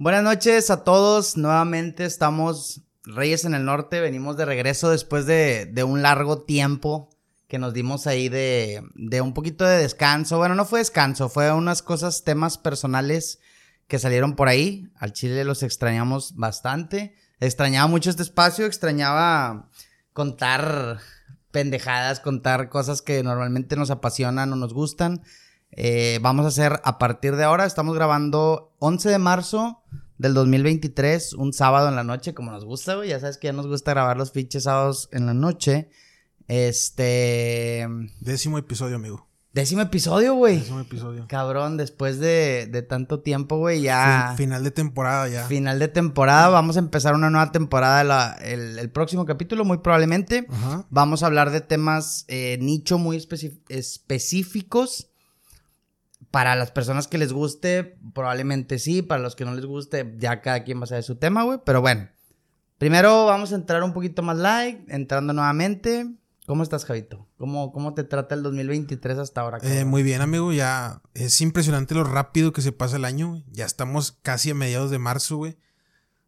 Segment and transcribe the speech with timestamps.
[0.00, 1.36] Buenas noches a todos.
[1.36, 4.00] Nuevamente estamos Reyes en el Norte.
[4.00, 7.10] Venimos de regreso después de, un largo tiempo
[7.48, 8.82] que nos dimos ahí de,
[9.22, 10.38] un poquito de descanso.
[10.38, 13.40] Bueno, no fue descanso, fue unas cosas, temas personales
[13.88, 14.88] que salieron por ahí.
[14.96, 17.14] Al Chile los extrañamos bastante.
[17.38, 19.68] Extrañaba mucho este espacio, extrañaba
[20.14, 21.00] contar
[21.50, 25.20] pendejadas, contar cosas que normalmente nos apasionan o nos gustan.
[25.72, 29.82] Eh, vamos a hacer a partir de ahora, estamos grabando 11 de marzo
[30.18, 33.08] del 2023, un sábado en la noche, como nos gusta, güey.
[33.08, 35.88] Ya sabes que ya nos gusta grabar los fiches sábados en la noche.
[36.48, 37.86] Este.
[38.20, 39.30] Décimo episodio, amigo.
[39.52, 40.58] Décimo episodio, güey.
[40.58, 41.26] Décimo episodio.
[41.28, 44.34] Cabrón, después de, de tanto tiempo, güey, ya.
[44.36, 45.44] final de temporada ya.
[45.46, 46.48] Final de temporada.
[46.50, 50.46] Vamos a empezar una nueva temporada la, el, el, próximo capítulo, muy probablemente.
[50.48, 50.86] Ajá.
[50.90, 53.16] Vamos a hablar de temas eh, nicho muy
[53.68, 55.09] específicos.
[56.30, 59.02] Para las personas que les guste, probablemente sí.
[59.02, 61.58] Para los que no les guste, ya cada quien va a saber su tema, güey.
[61.64, 62.08] Pero bueno.
[62.78, 66.14] Primero vamos a entrar un poquito más light, entrando nuevamente.
[66.46, 67.28] ¿Cómo estás, Javito?
[67.36, 69.58] ¿Cómo, ¿Cómo te trata el 2023 hasta ahora?
[69.62, 70.52] Eh, muy bien, amigo.
[70.52, 73.44] Ya es impresionante lo rápido que se pasa el año.
[73.52, 75.58] Ya estamos casi a mediados de marzo, güey.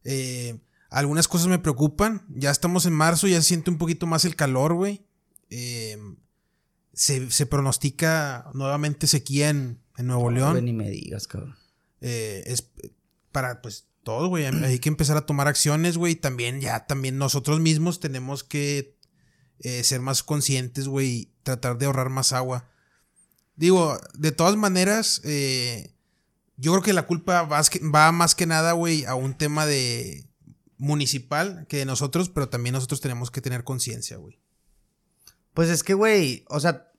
[0.05, 2.25] Eh, algunas cosas me preocupan.
[2.28, 5.05] Ya estamos en marzo, ya se siente un poquito más el calor, güey.
[5.50, 5.98] Eh,
[6.92, 10.64] se, se, pronostica nuevamente sequía en, en Nuevo no, León.
[10.64, 11.56] Ni me digas, cabrón.
[12.00, 12.70] Eh, es
[13.33, 14.44] para, pues, todo, güey.
[14.44, 16.17] Hay que empezar a tomar acciones, güey.
[16.17, 18.97] También, ya, también nosotros mismos tenemos que
[19.61, 22.69] eh, ser más conscientes, güey, tratar de ahorrar más agua.
[23.55, 25.94] Digo, de todas maneras, eh,
[26.56, 27.62] yo creo que la culpa va,
[27.94, 30.28] va más que nada, güey, a un tema de
[30.78, 34.41] municipal que de nosotros, pero también nosotros tenemos que tener conciencia, güey.
[35.55, 36.91] Pues es que, güey, o sea,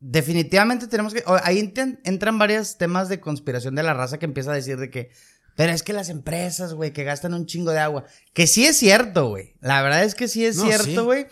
[0.00, 1.22] definitivamente tenemos que...
[1.42, 1.58] Ahí
[2.04, 5.10] entran varios temas de conspiración de la raza que empieza a decir de que...
[5.56, 8.04] Pero es que las empresas, güey, que gastan un chingo de agua.
[8.34, 9.54] Que sí es cierto, güey.
[9.60, 11.24] La verdad es que sí es no, cierto, güey.
[11.24, 11.28] Sí.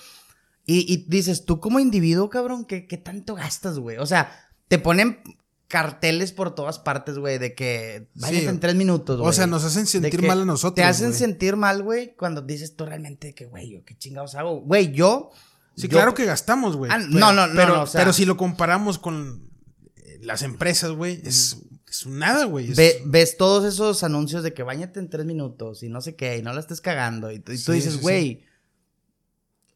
[0.66, 3.98] Y, y, dices, tú como individuo, cabrón, ¿qué, qué tanto gastas, güey?
[3.98, 4.32] O sea,
[4.68, 5.20] te ponen
[5.68, 8.46] carteles por todas partes, güey, de que vayan sí.
[8.46, 9.28] en tres minutos, güey.
[9.28, 10.76] O sea, nos hacen sentir mal a nosotros.
[10.76, 11.18] Te hacen wey.
[11.18, 14.60] sentir mal, güey, cuando dices tú realmente que, güey, yo qué chingados hago.
[14.60, 15.30] Güey, yo.
[15.76, 16.90] Sí, yo, claro que gastamos, güey.
[16.92, 17.54] Ah, no, no, no.
[17.54, 19.50] Pero, no, o sea, pero si lo comparamos con
[19.96, 21.58] eh, las empresas, güey, es,
[21.88, 22.70] es nada, güey.
[22.70, 22.76] Es...
[22.76, 26.38] Ve, ves todos esos anuncios de que bañate en tres minutos y no sé qué,
[26.38, 27.30] y no la estés cagando.
[27.32, 28.22] Y, y tú Sí, dices, güey.
[28.40, 28.44] sí.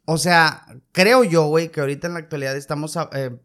[0.04, 2.96] O sea, creo yo, güey, que ahorita en la actualidad estamos.
[3.12, 3.36] Eh,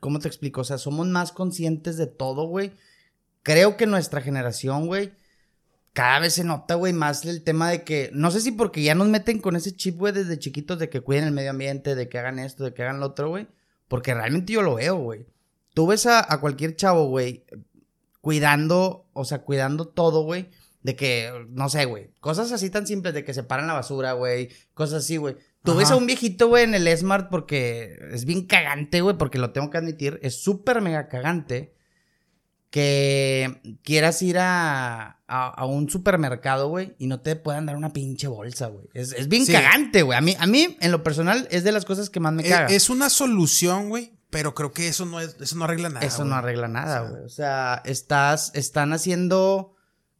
[0.00, 0.60] ¿Cómo te explico?
[0.60, 2.72] O sea, somos más conscientes de todo, güey.
[3.42, 5.12] Creo que nuestra generación, güey,
[5.98, 8.10] cada vez se nota, güey, más el tema de que.
[8.12, 11.00] No sé si porque ya nos meten con ese chip, güey, desde chiquitos de que
[11.00, 13.48] cuiden el medio ambiente, de que hagan esto, de que hagan lo otro, güey.
[13.88, 15.26] Porque realmente yo lo veo, güey.
[15.74, 17.44] Tú ves a, a cualquier chavo, güey,
[18.20, 20.50] cuidando, o sea, cuidando todo, güey.
[20.82, 22.12] De que, no sé, güey.
[22.20, 24.50] Cosas así tan simples de que separan la basura, güey.
[24.74, 25.34] Cosas así, güey.
[25.64, 25.80] Tú Ajá.
[25.80, 29.50] ves a un viejito, güey, en el Smart porque es bien cagante, güey, porque lo
[29.50, 30.20] tengo que admitir.
[30.22, 31.74] Es súper mega cagante
[32.70, 37.92] que quieras ir a, a, a un supermercado, güey, y no te puedan dar una
[37.92, 38.88] pinche bolsa, güey.
[38.92, 39.52] Es, es, bien Sí.
[39.52, 40.18] cagante, güey.
[40.18, 42.48] A mí, a mí, en lo personal, es de las cosas que más me Es,
[42.50, 42.66] caga.
[42.68, 46.04] Es una solución, güey, pero creo que eso no, es, eso no arregla nada.
[46.04, 46.28] Eso güey.
[46.30, 47.22] no arregla nada, güey.
[47.24, 49.74] O sea, estás, están haciendo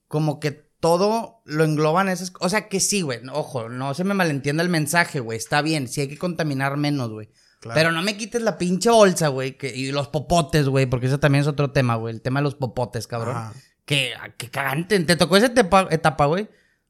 [0.06, 2.32] como que todo lo engloban esas...
[2.40, 3.20] O sea, que sí, güey.
[3.32, 5.36] Ojo, no se me malentienda el mensaje, güey.
[5.36, 7.28] Está bien, sí hay que contaminar menos, güey.
[7.60, 7.78] Claro.
[7.78, 9.56] Pero no me quites la pinche bolsa, güey.
[9.74, 10.86] Y los popotes, güey.
[10.86, 12.14] Porque eso también es otro tema, güey.
[12.14, 13.52] El tema de los popotes, cabrón.
[13.84, 14.98] Que, que cagante.
[15.00, 15.46] ¿Te tocó esa
[15.90, 16.48] etapa, güey?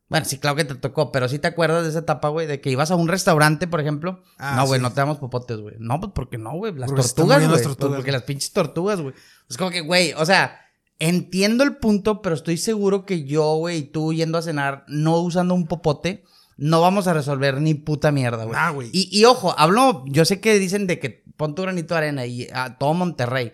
[0.09, 2.62] Bueno, sí, claro que te tocó, pero sí te acuerdas de esa etapa, güey, de
[2.62, 4.23] que ibas a un restaurante, por ejemplo.
[4.39, 4.83] Ah, no, güey, sí.
[4.83, 5.77] no te damos popotes, güey.
[5.79, 6.73] No, pues porque no, güey.
[6.75, 7.62] Las se están tortugas, güey.
[7.62, 9.15] las Porque las pinches tortugas, güey.
[9.50, 10.61] Es como que, güey, o sea,
[10.99, 15.19] entiendo el punto, pero estoy seguro que yo, güey, y tú yendo a cenar, no
[15.19, 16.25] usando un popote,
[16.59, 18.55] no vamos a resolver ni puta mierda, güey.
[18.55, 18.91] Nah, güey.
[18.93, 22.27] Y, y ojo, hablo, yo sé que dicen de que pon tu granito de arena
[22.27, 23.53] y a todo Monterrey.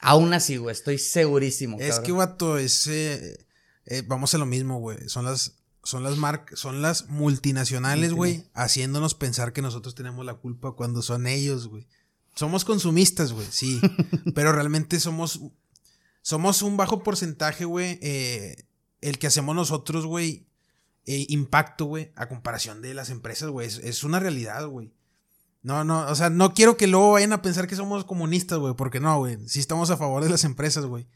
[0.00, 1.78] Aún así, güey, estoy segurísimo.
[1.78, 2.04] Es cabrón.
[2.04, 2.86] que, vato, es.
[2.88, 3.46] eh,
[3.86, 5.08] eh, vamos a lo mismo, güey.
[5.08, 5.58] Son las.
[5.84, 11.02] Son las marcas, son las multinacionales, güey, haciéndonos pensar que nosotros tenemos la culpa cuando
[11.02, 11.88] son ellos, güey.
[12.36, 13.80] Somos consumistas, güey, sí.
[14.34, 15.40] pero realmente somos.
[16.22, 17.98] Somos un bajo porcentaje, güey.
[18.00, 18.64] eh,
[19.00, 20.46] el que hacemos nosotros, güey.
[21.06, 23.66] Eh, impacto, güey, a comparación de las empresas, güey.
[23.66, 24.92] Es, es una realidad, güey.
[25.62, 28.74] No, no, o sea, no quiero que luego vayan a pensar que somos comunistas, güey,
[28.74, 29.38] porque no, güey.
[29.48, 31.06] Sí estamos a favor de las empresas, güey.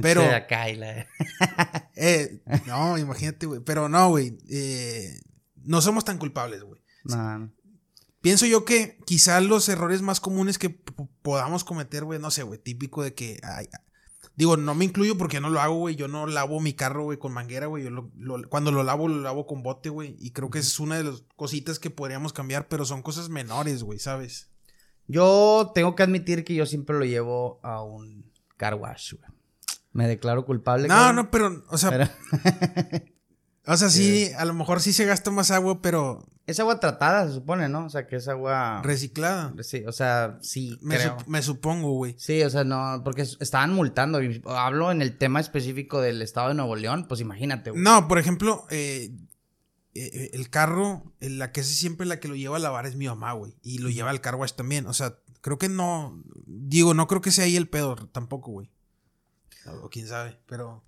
[0.00, 0.22] Pero,
[1.96, 3.60] eh, no, imagínate, güey.
[3.60, 4.38] Pero no, güey.
[4.48, 5.20] eh,
[5.64, 6.80] no somos tan culpables, güey.
[7.04, 7.52] No, no.
[8.20, 10.70] Pienso yo que quizás los errores más comunes que
[11.22, 13.68] podamos cometer, güey, no sé, güey, típico de que ay,
[14.34, 15.94] Digo, no me incluyo porque no lo hago, güey.
[15.94, 17.84] Yo no lavo mi carro, güey, con manguera, güey.
[17.84, 20.16] Yo lo- lo- cuando lo lavo, lo lavo con bote, güey.
[20.20, 23.28] Y creo que esa es una de las cositas que podríamos cambiar, pero son cosas
[23.28, 24.48] menores, güey, ¿sabes?
[25.06, 29.30] Yo tengo que admitir que yo siempre lo llevo a un car wash, güey.
[29.92, 30.88] Me declaro culpable.
[30.88, 32.08] No, cabrón, no, pero, o sea, pero-
[33.66, 37.26] o sea, sí, a lo mejor sí se gasta más agua, pero es agua tratada,
[37.28, 37.86] se supone, ¿no?
[37.86, 38.82] O sea, que es agua...
[38.82, 39.54] reciclada.
[39.62, 41.16] Sí, o sea, sí, Me, creo.
[41.18, 42.14] sup- me supongo, güey.
[42.18, 44.22] Sí, o sea, no, porque estaban multando.
[44.22, 47.82] y Hablo en el tema específico del estado de Nuevo León, pues imagínate, güey.
[47.82, 49.12] No, por ejemplo, eh,
[49.94, 52.96] eh, el carro, eh, la que es siempre la que lo lleva a lavar es
[52.96, 53.56] mi mamá, güey.
[53.62, 54.86] Y lo lleva al car wash también.
[54.86, 56.22] O sea, creo que no.
[56.46, 58.70] Digo, no creo que sea ahí el pedo tampoco, güey.
[59.82, 60.82] O quién sabe, pero.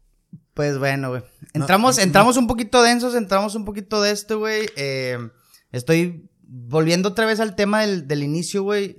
[0.53, 1.23] Pues bueno, güey.
[1.53, 2.03] Entramos, no.
[2.03, 4.67] entramos un poquito densos, entramos un poquito de esto, güey.
[4.77, 5.19] Eh,
[5.77, 8.97] estoy volviendo otra vez al tema del, del inicio, güey.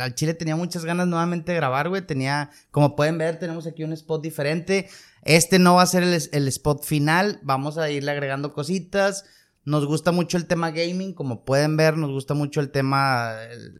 [0.00, 2.06] Al Chile tenía muchas ganas nuevamente de grabar, güey.
[2.06, 4.88] Tenía, como pueden ver, tenemos aquí un spot diferente.
[5.22, 7.40] Este no va a ser el, el spot final.
[7.42, 9.24] Vamos a irle agregando cositas.
[9.66, 13.32] Nos gusta mucho el tema gaming, como pueden ver, nos gusta mucho el tema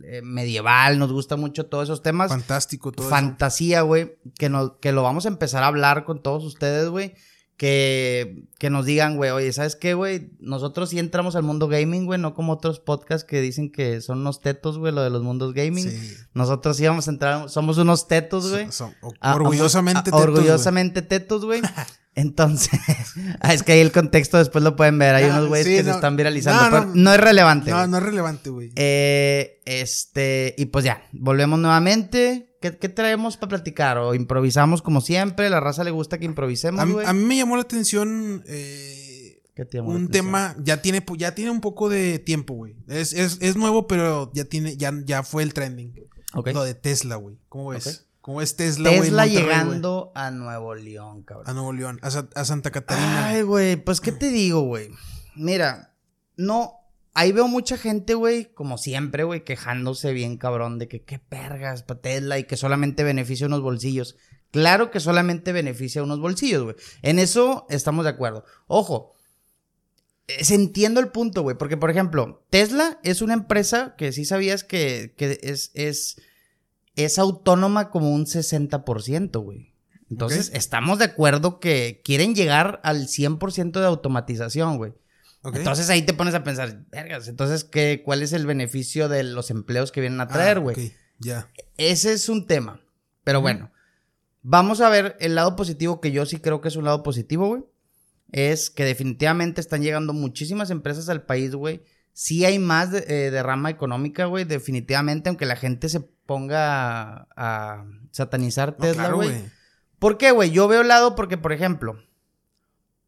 [0.04, 4.92] eh, medieval, nos gusta mucho todos esos temas Fantástico todo fantasía, güey, que, nos, que
[4.92, 7.14] lo vamos a empezar a hablar con todos ustedes, güey.
[7.56, 10.30] Que, que nos digan, güey, oye, ¿sabes qué, güey?
[10.40, 14.18] Nosotros sí entramos al mundo gaming, güey, no como otros podcasts que dicen que son
[14.18, 15.88] unos tetos, güey, lo de los mundos gaming.
[15.88, 16.14] Sí.
[16.34, 18.66] Nosotros sí vamos a entrar, somos unos tetos, güey.
[18.66, 20.32] So- so- o- Ah, orgullosamente ah, tetos, güey.
[20.34, 21.62] Orgullosamente tetos, güey.
[22.16, 22.70] Entonces,
[23.40, 25.14] ah, es que ahí el contexto después lo pueden ver.
[25.14, 26.62] Hay Ah, unos güeyes sí, que se están viralizando.
[26.62, 26.92] No, pero no.
[26.94, 27.70] no es relevante.
[27.70, 28.70] No, no es relevante, güey.
[28.76, 32.56] Eh, este, y pues ya, volvemos nuevamente.
[32.60, 33.98] ¿Qué, qué traemos para platicar?
[33.98, 35.50] ¿O improvisamos como siempre?
[35.50, 37.06] ¿La raza le gusta que improvisemos, güey?
[37.06, 40.26] a mí me llamó la atención eh, ¿Qué te llamó la un atención?
[40.26, 42.76] tema, ya tiene, ya tiene un poco de tiempo, güey.
[42.88, 45.94] Es, es, es nuevo, pero ya tiene, ya, ya fue el trending.
[46.32, 46.52] Ok.
[46.54, 47.36] Lo de Tesla, güey.
[47.48, 48.06] ¿Cómo ves?
[48.24, 49.02] ¿Cómo es Tesla, güey?
[49.02, 51.46] Tesla Monterrey, llegando a Nuevo León, cabrón.
[51.46, 53.26] A Nuevo León, a, Sa- a Santa Catarina.
[53.28, 54.88] Ay, güey, pues qué te digo, güey.
[55.36, 55.94] Mira,
[56.38, 56.72] no,
[57.12, 61.82] ahí veo mucha gente, güey, como siempre, güey, quejándose bien cabrón de que qué pergas
[61.82, 64.16] pa' Tesla y que solamente beneficia unos bolsillos.
[64.50, 66.76] Claro que solamente beneficia unos bolsillos, güey.
[67.02, 68.46] En eso estamos de acuerdo.
[68.68, 69.12] Ojo,
[70.28, 74.24] eh, se entiendo el punto, güey, porque por ejemplo, Tesla es una empresa que sí
[74.24, 76.16] sabías que, que es, es,
[76.96, 79.72] es autónoma como un 60%, güey.
[80.10, 84.92] Entonces, estamos de acuerdo que quieren llegar al 100% de automatización, güey.
[85.52, 89.50] Entonces ahí te pones a pensar, vergas, entonces, ¿qué, ¿cuál es el beneficio de los
[89.50, 90.74] empleos que vienen a Ah, traer, güey?
[90.74, 91.50] ok, Ya.
[91.76, 92.80] Ese es un tema.
[93.24, 93.70] Pero bueno,
[94.42, 97.46] vamos a ver el lado positivo, que yo sí creo que es un lado positivo,
[97.48, 97.64] güey.
[98.32, 101.82] Es que definitivamente están llegando muchísimas empresas al país, güey.
[102.14, 107.26] Sí hay más de, eh, de rama económica, güey, definitivamente, aunque la gente se ponga
[107.36, 109.32] a, satanizar No, Tesla, güey.
[109.98, 110.50] ¿Por qué, güey?
[110.50, 111.96] Yo veo el lado porque, por ejemplo,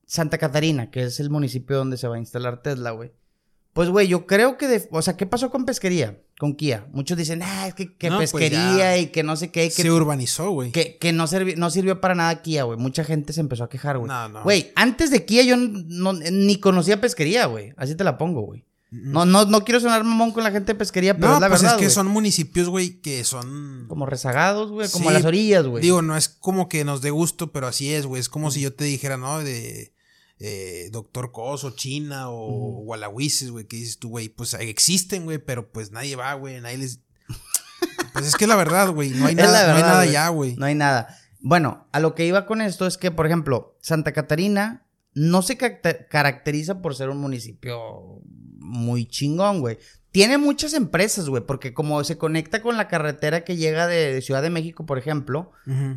[0.06, 3.12] Santa Catarina, que es el municipio donde se va a instalar Tesla, güey.
[3.72, 4.68] Pues, güey, yo creo que...
[4.68, 6.18] de- o sea, ¿qué pasó con pesquería?
[6.38, 6.86] Con Kia.
[6.92, 9.64] Muchos dicen, ah, es que, que No, pues pesquería y que no sé qué.
[9.64, 10.72] Que, Se urbanizó, güey.
[10.72, 12.78] que, que no, servi- no sirvió para nada Kia, güey.
[12.78, 14.08] Mucha gente se empezó a quejar, güey.
[14.08, 14.42] No, no.
[14.44, 17.74] Güey, antes de Kia yo no- ni conocía pesquería, güey.
[17.76, 18.64] Así te la pongo, güey.
[19.02, 21.48] No, no, no quiero sonar mamón con la gente de pesquería, pero no, es la
[21.48, 23.86] pues verdad, es que son municipios, güey, que son...
[23.88, 24.88] Como rezagados, güey.
[24.88, 25.82] Como Sí, a las orillas, güey.
[25.82, 28.20] Digo, no es como que nos dé gusto, pero así es, güey.
[28.20, 29.38] Es como si yo te dijera, ¿no?
[29.40, 29.92] De
[30.38, 32.84] eh, Doctor Cos o China o Ujú.
[32.84, 36.78] Gualahuises, güey, que dices tú, güey, pues existen, güey, pero pues nadie va, güey, nadie
[36.78, 37.00] les...
[38.12, 40.56] Pues es que la verdad, güey, no hay nada, no hay nada ya, güey.
[40.56, 41.18] No hay nada.
[41.40, 45.58] Bueno, a lo que iba con esto es que, por ejemplo, Santa Catarina no se
[45.58, 48.20] caracter- caracteriza por ser un municipio
[48.66, 49.78] muy chingón, güey.
[50.10, 54.22] Tiene muchas empresas, güey, porque como se conecta con la carretera que llega de, de
[54.22, 55.52] Ciudad de México, por ejemplo,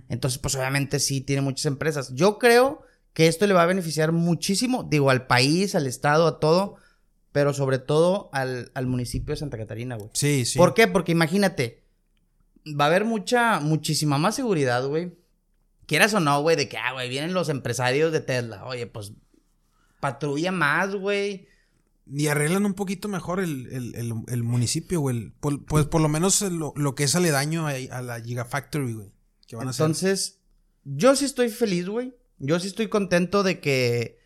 [0.10, 2.14] entonces, pues obviamente sí tiene muchas empresas.
[2.14, 2.82] Yo creo
[3.14, 6.76] que esto le va a beneficiar muchísimo, digo, al país, al estado, a todo,
[7.32, 10.10] pero sobre todo al, al municipio de Santa Catarina, güey.
[10.14, 10.58] Sí, sí.
[10.58, 10.88] ¿Por qué?
[10.88, 11.84] Porque imagínate,
[12.80, 15.14] va a haber mucha, muchísima más seguridad, güey.
[15.86, 18.66] Quieras o no, güey, de que, ah, güey, vienen los empresarios de Tesla.
[18.66, 19.14] Oye, pues,
[20.00, 21.48] patrulla más, güey.
[22.12, 25.32] Y arreglan un poquito mejor el, el, el, el municipio, güey.
[25.40, 29.12] Pues por lo menos lo, lo que es aledaño a, a la Gigafactory, güey.
[29.48, 29.72] Que van a.
[29.72, 30.40] Entonces,
[30.84, 32.16] yo sí estoy feliz, güey.
[32.40, 34.20] Yo sí estoy contento de que,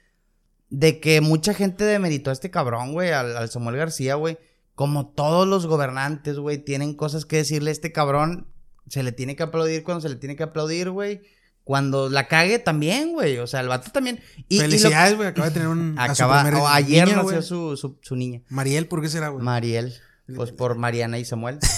[0.70, 4.38] de que mucha gente demeritó a este cabrón, güey, al, al Samuel García, güey.
[4.76, 8.48] Como todos los gobernantes, güey, tienen cosas que decirle a este cabrón.
[8.88, 11.22] Se le tiene que aplaudir cuando se le tiene que aplaudir, güey.
[11.64, 13.38] Cuando la cague también, güey.
[13.38, 14.20] O sea, el vato también.
[14.50, 15.30] Y, Felicidades, güey.
[15.30, 15.96] Acaba de tener un.
[15.98, 18.42] a su Acaba, o ayer niña, nació su, su, su niña.
[18.50, 19.44] Mariel, ¿por qué será, güey?
[19.44, 19.94] Mariel.
[20.36, 21.60] Pues por Mariana y Samuel.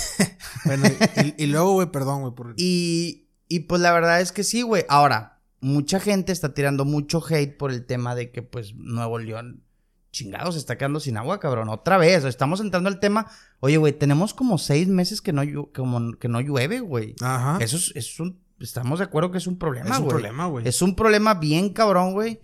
[0.64, 0.88] Bueno,
[1.24, 2.34] y, y luego, güey, perdón, güey.
[2.34, 2.56] Por...
[2.58, 4.84] Y, Y pues la verdad es que sí, güey.
[4.90, 9.64] Ahora, mucha gente está tirando mucho hate por el tema de que, pues, Nuevo León,
[10.12, 11.70] chingado, se está quedando sin agua, cabrón.
[11.70, 13.28] Otra vez, estamos entrando al tema.
[13.60, 17.16] Oye, güey, tenemos como seis meses que no, como, que no llueve, güey.
[17.22, 17.58] Ajá.
[17.62, 18.40] Eso es, es, un.
[18.60, 19.98] Estamos de acuerdo que es un problema, güey.
[19.98, 20.68] Es un problema, güey.
[20.68, 22.40] Es un problema bien cabrón, güey.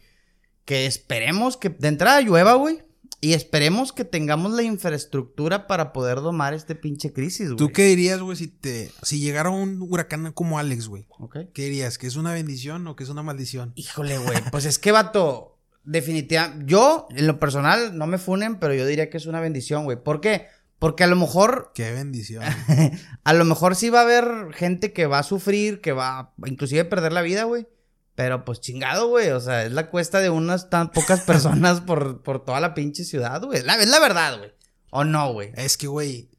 [0.66, 2.84] Que esperemos que de entrada llueva, güey.
[3.24, 7.58] Y esperemos que tengamos la infraestructura para poder domar este pinche crisis, güey.
[7.58, 11.06] ¿Tú qué dirías, güey, si te si llegara un huracán como Alex, güey?
[11.54, 12.00] ¿Qué dirías?
[12.00, 13.74] ¿Que es una bendición o que es una maldición?
[13.76, 14.38] Híjole, güey.
[14.52, 16.66] Pues es que, vato, definitivamente.
[16.66, 20.04] Yo, en lo personal, no me funen, pero yo diría que es una bendición, güey.
[20.04, 20.48] ¿Por qué?
[20.82, 21.74] Porque a lo mejor.
[21.76, 22.44] Qué bendición.
[23.24, 26.82] a lo mejor sí va a haber gente que va a sufrir, que va inclusive
[26.82, 27.68] a perder la vida, güey.
[28.16, 29.30] Pero pues chingado, güey.
[29.30, 33.04] O sea, es la cuesta de unas tan pocas personas por, por toda la pinche
[33.04, 33.62] ciudad, güey.
[33.62, 34.54] La, es la verdad, güey.
[34.90, 35.52] ¿O no, güey?
[35.56, 36.32] Es que, güey.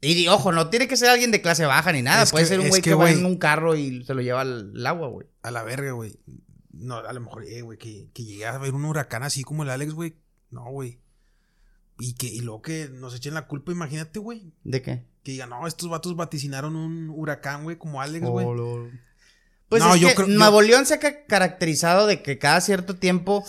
[0.00, 2.24] Y ojo, no tiene que ser alguien de clase baja ni nada.
[2.24, 5.08] Puede ser un güey que, va en un carro y se lo lleva al, agua,
[5.08, 5.26] güey.
[5.42, 6.18] A la verga, güey.
[6.72, 9.64] No, a lo mejor, eh, güey, que, que llegue a ver un huracán así como
[9.64, 10.16] el Alex, güey.
[10.48, 10.98] No, güey.
[11.98, 14.52] Y que, y luego que nos echen la culpa, imagínate, güey.
[14.64, 15.04] ¿De qué?
[15.22, 18.46] Que digan, no, estos vatos vaticinaron un huracán, güey, como Alex, güey.
[18.46, 18.88] Oh,
[19.68, 22.96] pues no, es yo que creo, Nuevo León se ha caracterizado de que cada cierto
[22.96, 23.44] tiempo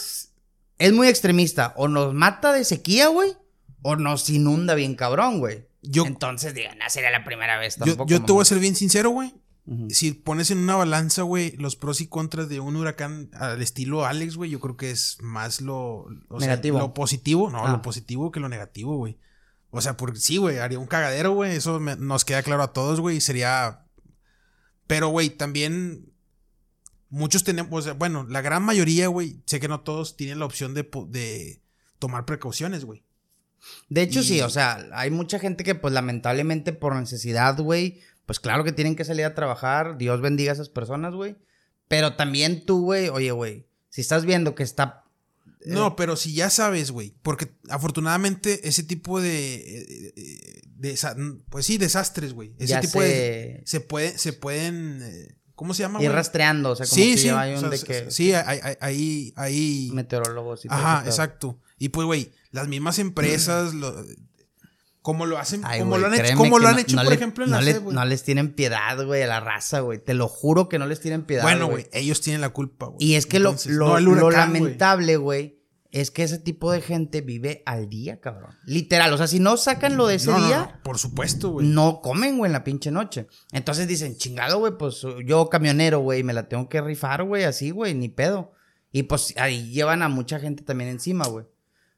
[0.80, 1.74] es muy extremista.
[1.76, 3.34] O nos mata de sequía, güey,
[3.82, 5.68] o nos inunda bien cabrón, güey.
[5.84, 8.10] Entonces, digan, no sería la primera vez tampoco.
[8.10, 9.34] Yo, te voy a ser bien sincero, güey.
[9.90, 14.06] Si pones en una balanza, güey, los pros y contras de un huracán al estilo
[14.06, 16.08] Alex, güey, yo creo que es más lo,
[16.40, 16.80] negativo.
[16.80, 17.82] lo positivo, no, lo ah.
[17.82, 19.18] positivo que lo negativo, güey.
[19.70, 23.02] O sea, porque sí, güey, haría un cagadero, güey, eso nos queda claro a todos,
[23.02, 23.88] güey, sería
[24.88, 26.14] pero, güey, también
[27.10, 30.90] muchos tenemos, bueno, la gran mayoría, güey, sé que no todos tienen la opción de,
[31.10, 31.62] de
[32.00, 33.04] tomar precauciones, güey.
[33.90, 38.40] De hecho, sí, o sea, hay mucha gente que, pues, lamentablemente por necesidad, güey, pues
[38.40, 39.98] claro que tienen que salir a trabajar.
[39.98, 41.38] Dios bendiga a esas personas, güey.
[41.88, 45.06] Pero también tú, güey, oye, güey, si estás viendo que está
[45.66, 50.14] no, pero si ya sabes, güey, porque afortunadamente ese tipo de,
[51.50, 52.54] pues sí, desastres, güey.
[52.60, 56.02] Ese tipo de se puede se pueden eh, ¿cómo se llama?
[56.02, 59.34] Ir rastreando, o sea, como sí, que sí, hay un de que, sí, hay, hay,
[59.36, 61.60] hay, meteorólogos y todo Ajá, exacto.
[61.80, 64.06] Y pues, güey, las mismas empresas lo,
[65.08, 67.62] como lo hacen, como lo han hecho, como lo han hecho, por ejemplo, en no
[67.62, 70.00] la No les tienen piedad, güey, a la raza, güey.
[70.00, 71.44] Te lo juro que no les tienen piedad.
[71.44, 72.98] Bueno, güey, ellos tienen la culpa, güey.
[73.00, 75.62] Y es que lo, lo, lamentable, güey,
[75.92, 78.52] es que ese tipo de gente vive al día, cabrón.
[78.66, 80.82] Literal, o sea, si no sacan lo de ese día.
[80.84, 81.66] por supuesto, güey.
[81.66, 83.28] No comen, güey, en la pinche noche.
[83.54, 87.70] Entonces dicen, chingado, güey, pues yo camionero, güey, me la tengo que rifar, güey, así,
[87.70, 88.52] güey, ni pedo.
[88.92, 91.46] Y pues ahí llevan a mucha gente también encima, güey.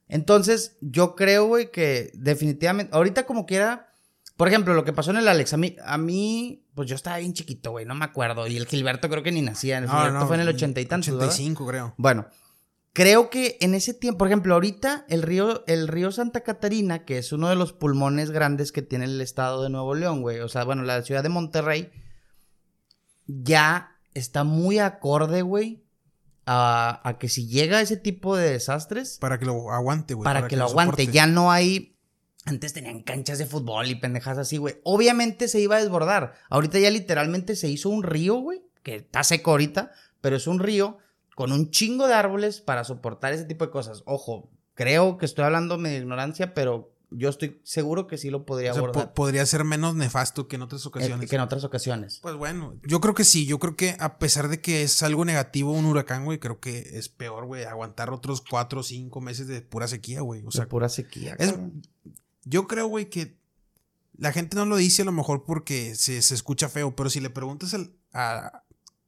[0.09, 3.93] Entonces, yo creo, güey, que definitivamente, ahorita como quiera,
[4.35, 7.17] por ejemplo, lo que pasó en el Alex, a mí, a mí pues yo estaba
[7.17, 8.47] bien chiquito, güey, no me acuerdo.
[8.47, 9.77] Y el Gilberto creo que ni nacía.
[9.77, 11.09] El Gilberto fue en el ochenta y tantos.
[11.09, 11.93] 85, creo.
[11.97, 12.27] Bueno,
[12.93, 17.17] creo que en ese tiempo, por ejemplo, ahorita el río, el río Santa Catarina, que
[17.17, 20.47] es uno de los pulmones grandes que tiene el estado de Nuevo León, güey, o
[20.47, 21.91] sea, bueno, la ciudad de Monterrey,
[23.27, 25.83] ya está muy acorde, güey,
[26.51, 29.17] a, que si llega ese tipo de desastres.
[29.19, 30.23] Para que lo aguante, güey.
[30.23, 31.07] Para, que, lo, aguante.
[31.07, 31.95] Ya no hay.
[32.45, 34.79] Antes tenían canchas de fútbol y pendejas así, güey.
[34.83, 36.33] Obviamente se iba a desbordar.
[36.49, 38.63] Ahorita ya literalmente se hizo un río, güey.
[38.81, 39.91] Que está seco ahorita,
[40.21, 40.97] pero es un río
[41.35, 44.01] con un chingo de árboles para soportar ese tipo de cosas.
[44.05, 48.71] Ojo, creo que estoy hablando de ignorancia, pero yo estoy seguro que sí lo podría
[48.71, 49.13] abordar.
[49.13, 51.29] podría ser menos nefasto que en otras eh, ocasiones.
[51.29, 52.19] que en otras ocasiones.
[52.21, 53.45] Pues bueno, yo creo que sí.
[53.45, 56.79] Yo creo que a pesar de que es algo negativo un huracán, güey, creo que
[56.93, 60.43] es peor, güey, aguantar otros cuatro o cinco meses de pura sequía, güey.
[60.45, 61.35] O sea, de pura sequía.
[62.43, 63.37] yo creo, güey, que
[64.17, 67.29] la gente no lo dice a lo mejor porque se, escucha feo, pero si le
[67.29, 67.75] preguntas
[68.13, 68.63] a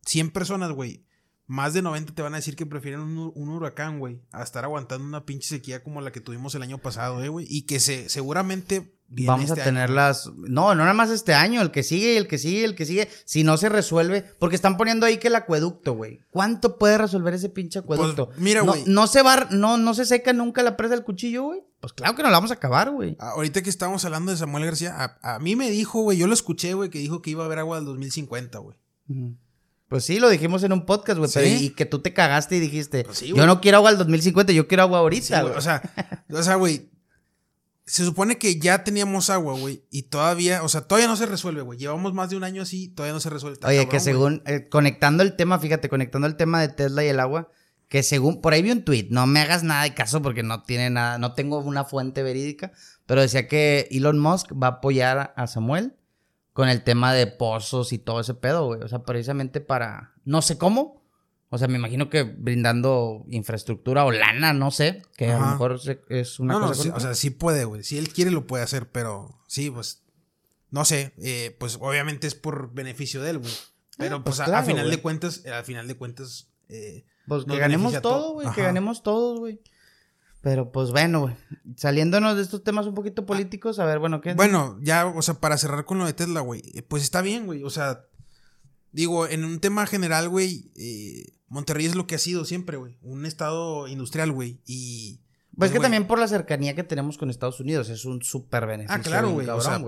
[0.05, 1.05] 100 personas, güey,
[1.51, 5.05] más de 90 te van a decir que prefieren un, huracán, güey, a estar aguantando
[5.05, 7.45] una pinche sequía como la que tuvimos el año pasado, eh, güey.
[7.49, 10.31] Y que se, seguramente Vamos a este tenerlas.
[10.37, 13.09] No, no nada más este año, el que sigue, el que sigue, el que sigue.
[13.25, 16.21] Si no se resuelve, porque están poniendo ahí que el acueducto, güey.
[16.29, 18.29] ¿Cuánto puede resolver ese pinche pues, acueducto?
[18.37, 18.85] mira, güey.
[18.87, 21.61] No, se va, no, no se seca nunca la presa del cuchillo, güey.
[21.81, 23.17] Pues claro que no la vamos a acabar, güey.
[23.19, 26.73] Ahorita que estábamos hablando de Samuel García, a, mí me dijo, güey, yo lo escuché,
[26.73, 28.77] güey, que dijo que iba a haber agua del 2050, güey.
[29.91, 31.65] Pues sí, lo dijimos en un podcast, güey.
[31.65, 34.65] Y que tú te cagaste y dijiste, pues yo no quiero agua al 2050, yo
[34.65, 35.53] quiero agua ahorita, güey.
[35.53, 35.81] o sea,
[36.31, 36.89] o sea, güey.
[37.85, 39.83] Se supone que ya teníamos agua, güey.
[39.91, 41.77] Y todavía, o sea, todavía no se resuelve, güey.
[41.77, 43.59] Llevamos más de un año así, todavía no se resuelve.
[43.65, 47.19] Oye, que según, eh, conectando el tema, fíjate, conectando el tema de Tesla y el
[47.19, 47.49] agua,
[47.89, 50.63] que según, por ahí vi un tweet, no me hagas nada de caso porque no
[50.63, 52.71] tiene nada, no tengo una fuente verídica,
[53.05, 55.97] pero decía que Elon Musk va a apoyar a Samuel
[56.53, 58.81] con el tema de pozos y todo ese pedo, güey.
[58.81, 61.01] O sea, precisamente para, no sé cómo.
[61.53, 65.79] O sea, me imagino que brindando infraestructura o lana, no sé, que a lo mejor
[66.09, 66.83] es una no, no, cosa.
[66.83, 67.83] sí, o sea, sí puede, güey.
[67.83, 70.03] Si él quiere, lo puede hacer, pero sí, pues.
[70.69, 73.51] No sé, eh, pues obviamente es por beneficio de él, güey.
[73.97, 77.57] Pero pues pues, a- a, final de cuentas, al final de cuentas, eh, Pues que
[77.57, 79.59] ganemos a todo, to- güey, que ganemos todos, güey.
[80.41, 81.35] Pero pues bueno, güey.
[81.77, 84.33] Saliéndonos de estos temas un poquito políticos, a ver, bueno, ¿qué?
[84.33, 87.45] Bueno, ya, o sea, para cerrar con lo de Tesla, güey, eh, pues está bien,
[87.45, 87.63] güey.
[87.63, 88.05] O sea,
[88.91, 92.97] digo, en un tema general, güey, eh, Monterrey es lo que ha sido siempre, güey.
[93.01, 94.61] Un estado industrial, güey.
[94.65, 95.21] Y.
[95.55, 98.65] Pues que güey, también por la cercanía que tenemos con Estados Unidos es un súper
[98.65, 98.95] beneficio.
[98.95, 99.79] Ah, claro, güey, o sea,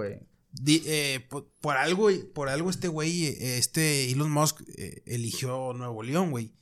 [0.67, 6.03] eh, por, por algo, por algo este güey, eh, este Elon Musk eh, eligió Nuevo
[6.03, 6.53] León, güey.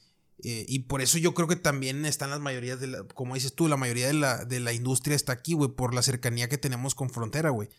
[0.44, 3.54] Eh, y por eso yo creo que también están las mayorías de la, como dices
[3.54, 6.58] tú, la mayoría de la, de la industria está aquí, güey, por la cercanía que
[6.58, 7.70] tenemos con frontera, güey.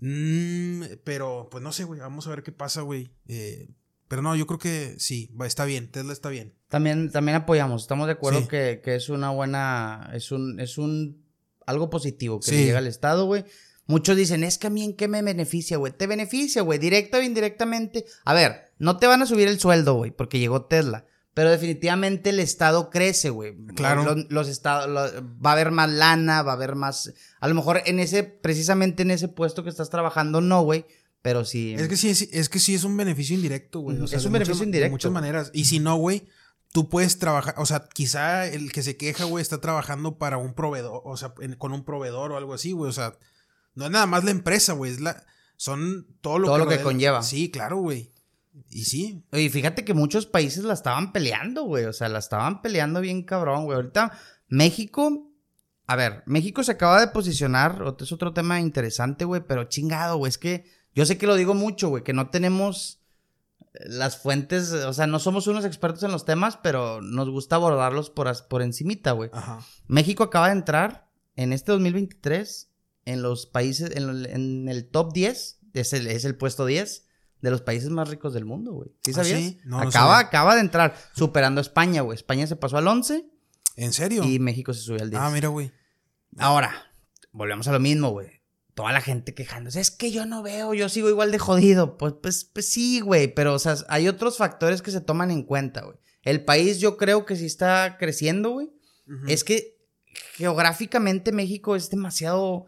[0.00, 3.10] Mm, pero, pues no sé, güey, vamos a ver qué pasa, güey.
[3.26, 3.68] Eh,
[4.06, 6.54] pero no, yo creo que sí, está bien, Tesla está bien.
[6.68, 8.48] También, también apoyamos, estamos de acuerdo Sí.
[8.48, 11.22] que, que es una buena, es un, es un,
[11.66, 12.56] algo positivo que Sí.
[12.56, 13.44] le llega al Estado, güey.
[13.86, 15.92] Muchos dicen, es que a mí en qué me beneficia, güey.
[15.96, 18.04] Te beneficia, güey, directa o indirectamente.
[18.24, 21.06] A ver, no te van a subir el sueldo, güey, porque llegó Tesla.
[21.38, 23.54] Pero definitivamente el Estado crece, güey.
[23.76, 24.02] Claro.
[24.04, 24.88] Los, los estados,
[25.24, 27.12] va a haber más lana, va a haber más.
[27.38, 30.84] A lo mejor en ese, precisamente en ese puesto que estás trabajando, no, güey.
[31.22, 31.74] Pero sí.
[31.78, 33.96] Es que sí, es, es que sí es un beneficio indirecto, güey.
[33.96, 34.90] o Ujú, sea, es de un muchas beneficio de indirecto.
[34.92, 35.50] muchas maneras.
[35.54, 36.26] Y si no, güey,
[36.72, 40.54] tú puedes trabajar, o sea, quizá el que se queja, güey, está trabajando para un
[40.54, 42.88] proveedor, o sea, en- con un proveedor o algo así, güey.
[42.90, 43.16] O sea,
[43.76, 45.24] no es nada más la empresa, güey, es la,
[45.56, 47.22] son todo lo Todo que, lo que rodea- conlleva.
[47.22, 48.12] Sí, claro, güey.
[48.70, 51.84] Y sí, Y fíjate que muchos países la estaban peleando, güey.
[51.84, 53.76] O sea, la estaban peleando bien cabrón, güey.
[53.76, 54.12] Ahorita
[54.48, 55.30] México,
[55.86, 60.30] a ver, México se acaba de posicionar, es otro tema interesante, güey, pero chingado, güey.
[60.30, 63.00] Es que yo sé que lo digo mucho, güey, que no tenemos
[63.74, 67.56] eh, las fuentes, o sea, no somos unos expertos en los temas, pero nos gusta
[67.56, 69.30] abordarlos por, por encimita, güey.
[69.32, 69.60] ajá.
[69.86, 72.70] México acaba de entrar en este 2023
[73.04, 77.06] en los países, en, el- en el top 10, es el, es el puesto 10
[77.40, 78.90] de los países más ricos del mundo, güey.
[79.04, 79.38] ¿Sí ¿Ah, sabías?
[79.40, 79.60] sí?
[79.64, 80.28] No, no acaba, sabía.
[80.28, 82.16] acaba de entrar, superando a España, güey.
[82.16, 83.24] España se pasó al 11
[83.76, 84.24] ¿En serio?
[84.24, 85.22] y México se subió al 10.
[85.22, 85.72] Ah, mira, güey.
[86.36, 86.92] Ahora,
[87.32, 88.42] volvemos a lo mismo, güey.
[88.74, 91.96] Toda la gente quejándose, es que yo no veo, yo sigo igual de jodido.
[91.98, 95.42] Pues, pues, pues sí, güey, pero, o sea, hay otros factores que se toman en
[95.42, 95.96] cuenta, güey.
[96.22, 98.70] El país yo creo que sí está creciendo, güey.
[99.26, 99.78] Es que
[100.34, 102.66] geográficamente México es demasiado.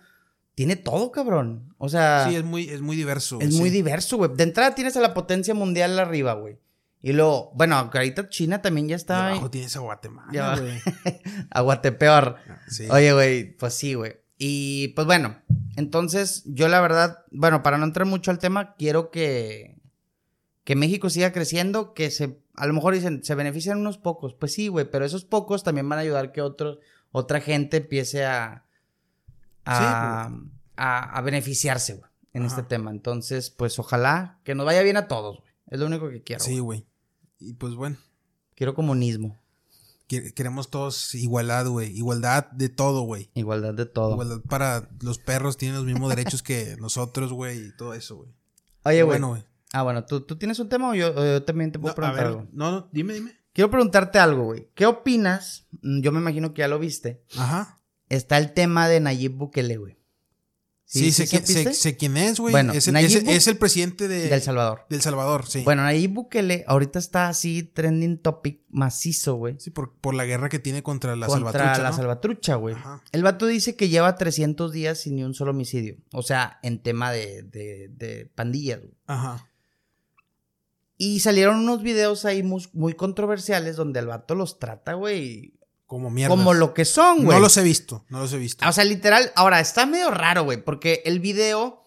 [0.61, 1.75] Tiene todo, cabrón.
[1.79, 3.39] O sea, Sí, es muy, es muy diverso.
[3.41, 4.31] es muy diverso, güey.
[4.35, 6.59] De entrada tienes a la potencia mundial arriba, güey.
[7.01, 9.29] Y luego, bueno, ahorita China también ya Y está.
[9.29, 9.33] ahí.
[9.33, 10.79] abajo tienes a Guatemala, güey.
[11.51, 12.37] Aguatepeor.
[12.69, 12.87] Sí.
[12.91, 14.17] Oye, güey, pues sí, güey.
[14.37, 15.39] Y pues bueno,
[15.77, 19.81] entonces yo la verdad, bueno, para no entrar mucho al tema, quiero que,
[20.65, 24.35] que México siga creciendo, que se, a lo mejor dicen, se benefician unos pocos.
[24.35, 26.81] Pues sí, güey, pero esos pocos también van a ayudar que otros,
[27.13, 28.67] otra gente empiece a,
[29.79, 30.33] a,
[30.77, 32.57] a, a beneficiarse, güey, en Ajá.
[32.57, 32.91] este tema.
[32.91, 35.53] Entonces, pues ojalá que nos vaya bien a todos, güey.
[35.69, 36.43] Es lo único que quiero.
[36.45, 36.87] Sí, güey.
[37.39, 37.97] Y pues bueno.
[38.55, 39.41] Quiero comunismo,
[40.07, 41.97] Que- Queremos todos igualdad, güey.
[41.97, 43.31] Igualdad de todo, güey.
[43.35, 44.13] igualdad de todo.
[44.13, 48.31] Igualdad para los perros tienen los mismos derechos que nosotros, güey, y todo eso, güey.
[48.85, 49.19] Oye, güey.
[49.19, 49.45] Bueno, güey.
[49.73, 52.25] Ah, bueno, ¿tú, ¿tú tienes un tema o yo, también te puedo No, a preguntar
[52.25, 52.49] ver, algo?
[52.53, 53.39] no, no, dime, dime.
[53.53, 54.69] Quiero preguntarte algo, güey.
[54.75, 55.67] ¿Qué opinas?
[55.83, 57.23] Mm, Yo me imagino que ya lo viste.
[57.37, 57.79] Ajá.
[58.11, 59.97] Está el tema de Nayib Bukele, güey.
[60.85, 61.75] Sí, sé, quién- sé- supiste?
[61.75, 62.51] sé quién es, güey.
[62.51, 64.87] Bueno, es, el, es- Bu- es el presidente de, Del Salvador.
[64.91, 65.63] del Salvador, sí.
[65.63, 69.55] Bueno, Nayib Bukele ahorita está así trending topic macizo, güey.
[69.61, 71.97] Sí, por, por la guerra que tiene contra la contra salvatrucha, la ¿no?
[71.97, 72.75] salvatrucha, güey.
[73.13, 75.97] El vato dice que lleva 300 días sin ni un solo homicidio.
[76.13, 78.95] O sea, en tema de, de, de pandillas, güey.
[79.07, 79.47] Ajá.
[80.97, 85.55] Y salieron unos videos ahí muy, muy controversiales donde el vato los trata, güey,
[85.91, 86.37] Como mierda.
[86.37, 87.37] como lo que son, güey.
[87.37, 88.65] No los he visto, no los he visto.
[88.69, 91.83] O sea, literal, ahora está medio raro, güey, porque el video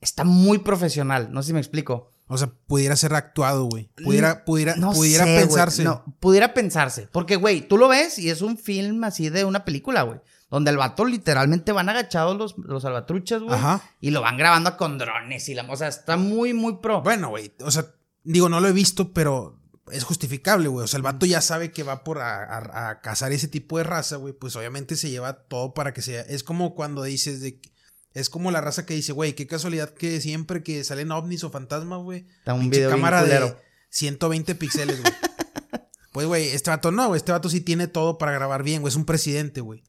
[0.00, 2.08] está muy profesional, no sé si me explico.
[2.28, 3.90] O sea, pudiera ser actuado, güey.
[4.02, 5.84] Pudiera, pudiera, No pudiera sé, pensarse.
[5.84, 7.10] No, pudiera pensarse.
[7.12, 10.18] Porque, güey, tú lo ves y es un film así de una película, güey.
[10.48, 13.54] Donde el vato literalmente van agachados los, los salvatruchas, güey.
[13.54, 13.82] Ajá.
[14.00, 15.70] Y lo van grabando con drones y la...
[15.70, 17.02] O sea, está muy, muy pro.
[17.02, 17.84] Bueno, güey, o sea,
[18.24, 19.58] digo, no lo he visto, pero
[19.90, 20.84] es justificable, güey.
[20.84, 23.78] O sea, el vato ya sabe que va por a, a- a cazar ese tipo
[23.78, 24.32] de raza, güey.
[24.32, 26.20] Pues obviamente se lleva todo para que sea.
[26.22, 27.58] Es como cuando dices de.
[27.60, 27.72] que-
[28.14, 31.50] Es como la raza que dice, güey, qué casualidad que siempre que salen ovnis o
[31.50, 32.26] fantasmas, güey.
[32.38, 33.60] Está un video cámara de culero.
[33.88, 35.12] 120 píxeles, güey.
[36.12, 37.16] pues, güey, este vato no, güey.
[37.18, 38.90] Este vato sí tiene todo para grabar bien, güey.
[38.90, 39.82] Es un presidente, güey.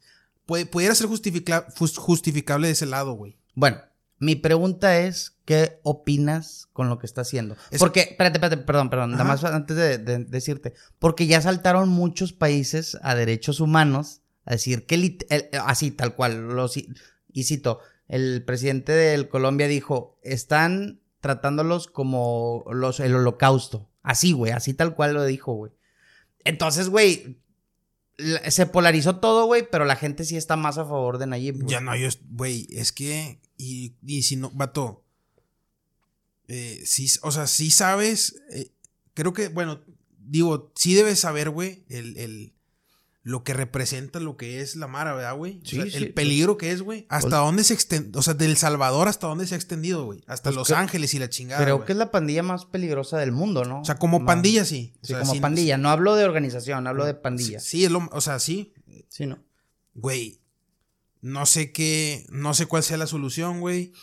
[0.45, 3.37] Puede, pudiera ser justifica- justificable de ese lado, güey.
[3.55, 3.77] Bueno,
[4.23, 7.55] Mi pregunta es, ¿qué opinas con lo que está haciendo?
[7.71, 11.89] Es- Porque, espérate, espérate, perdón, perdón, nada más antes de, de decirte, porque ya saltaron
[11.89, 16.47] muchos países a derechos humanos a decir que, el- así, tal cual,
[17.31, 23.89] y cito, el presidente de Colombia dijo, están tratándolos como los, el holocausto.
[24.03, 25.71] Así, güey, así tal cual lo dijo, güey.
[26.43, 27.39] Entonces, güey,
[28.49, 31.65] se polarizó todo, güey, pero la gente sí está más a favor de Nayib.
[31.65, 35.03] Ya no, yo, güey, es que, y, y si no, vato,
[36.47, 38.71] eh, sí, o sea, sí sabes, eh,
[39.13, 39.81] creo que, bueno,
[40.19, 42.53] digo, sí debes saber, güey, el, el,
[43.23, 45.61] lo que representa lo que es la Mara, ¿verdad, güey?
[45.63, 47.05] O Sí, sea, sí, el pues- peligro que es, güey.
[47.07, 50.21] Hasta pues- dónde se extendió, o sea, del Salvador hasta dónde se ha extendido, güey.
[50.27, 51.63] Hasta Pues Los Ángeles y la chingada.
[51.63, 51.85] Creo güey.
[51.85, 53.79] que es la pandilla más peligrosa del mundo, ¿no?
[53.79, 54.91] O sea, como pandilla, sí.
[55.01, 55.77] O Sí, sea, como pandilla.
[55.77, 57.61] No hablo de organización, hablo de pandilla.
[57.61, 58.73] Sí, sí, es lo, o sea, sí.
[59.07, 59.39] Sí, ¿no?
[59.95, 60.41] Güey,
[61.23, 63.93] no sé qué, no sé cuál sea la solución, güey.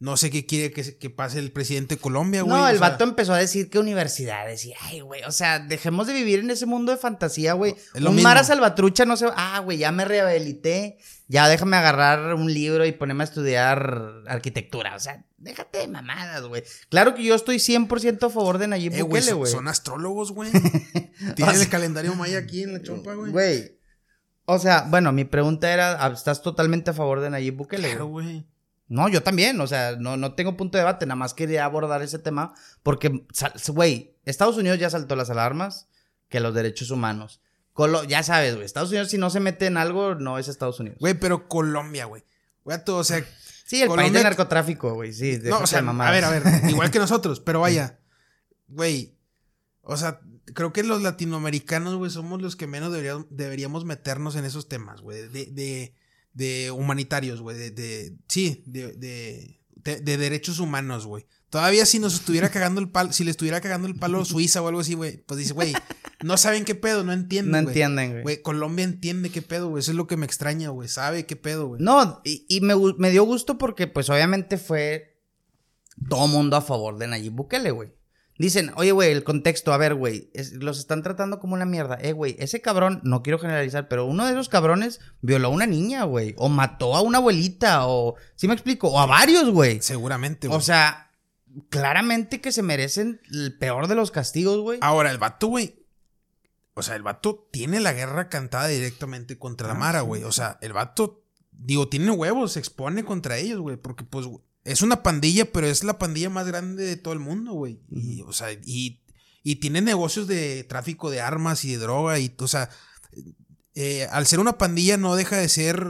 [0.00, 2.54] No sé qué quiere que, que pase el presidente de Colombia, güey.
[2.56, 5.58] No, o el sea, vato empezó a decir que universidades y, ay, güey, o sea,
[5.58, 7.74] dejemos de vivir en ese mundo de fantasía, güey.
[7.96, 8.22] Un mismo.
[8.22, 12.92] Mara Salvatrucha no se ah, güey, ya me rehabilité, ya déjame agarrar un libro y
[12.92, 16.62] ponerme a estudiar arquitectura, o sea, déjate de mamadas, güey.
[16.90, 19.50] Claro que yo estoy 100% a favor de Nayib eh, Bukele, güey.
[19.50, 20.52] son astrólogos, güey.
[21.30, 23.32] O Tienen sea- el calendario maya aquí en la chompa, güey.
[23.32, 23.77] Güey.
[24.50, 27.90] O sea, bueno, mi pregunta era, ¿estás totalmente a favor de Nayib Bukele?
[27.90, 28.46] Claro, güey?
[28.88, 32.00] No, yo también, o sea, no, no tengo punto de debate, nada más quería abordar
[32.00, 33.26] ese tema porque,
[33.68, 35.88] güey, Estados Unidos ya saltó las alarmas
[36.30, 37.42] que los derechos humanos.
[37.74, 40.80] Colo- ya sabes, güey, Estados Unidos si no se mete en algo, no es Estados
[40.80, 40.98] Unidos.
[40.98, 42.24] Güey, pero Colombia, güey.
[42.64, 43.18] Güey, todo, o sea,
[43.66, 45.38] sí, el país Colombia- del narcotráfico, güey, sí.
[45.44, 47.98] no, o sea, de a ver, a ver, igual que nosotros, pero vaya,
[48.68, 49.14] güey,
[49.82, 50.20] o sea,
[50.54, 55.00] creo que los latinoamericanos, güey, somos los que menos deberíamos, deberíamos meternos en esos temas,
[55.00, 55.94] güey, de, de,
[56.34, 61.26] de humanitarios, güey, de, de, sí, de, de, de- de derechos humanos, güey.
[61.50, 64.68] Todavía si nos estuviera cagando el palo, si le estuviera cagando el palo Suiza o
[64.68, 65.72] algo así, güey, pues dice, güey,
[66.22, 68.22] no saben qué pedo, no entienden, No entienden, güey.
[68.22, 71.36] Güey, Colombia entiende qué pedo, güey, eso es lo que me extraña, güey, sabe qué
[71.36, 71.80] pedo, güey.
[71.82, 75.16] No, y, y me, me dio gusto porque, pues, obviamente fue
[76.08, 77.90] todo mundo a favor de Nayib Bukele, güey.
[78.38, 81.98] Dicen, oye, güey, el contexto, a ver, güey, es- los están tratando como una mierda.
[82.00, 85.66] Eh, güey, ese cabrón, no quiero generalizar, pero uno de esos cabrones violó a una
[85.66, 86.34] niña, güey.
[86.38, 88.88] O mató a una abuelita, o, ¿sí me explico?
[88.88, 89.82] O a varios, güey.
[89.82, 90.56] Seguramente, güey.
[90.56, 91.10] O sea,
[91.68, 94.78] claramente que se merecen el peor de los castigos, güey.
[94.82, 95.84] Ahora, el vato, güey.
[96.74, 100.22] O sea, el vato tiene la guerra cantada directamente contra la Ah, Mara, güey.
[100.22, 103.76] O sea, el vato, digo, tiene huevos, se expone contra ellos, güey.
[103.76, 107.20] Porque, pues, güey, es una pandilla, pero es la pandilla más grande de todo el
[107.20, 107.80] mundo, güey.
[107.90, 109.00] Y, o sea, y,
[109.42, 112.18] y tiene negocios de tráfico de armas y de droga.
[112.18, 112.70] Y, o sea,
[113.74, 115.86] eh, al ser una pandilla no deja de ser.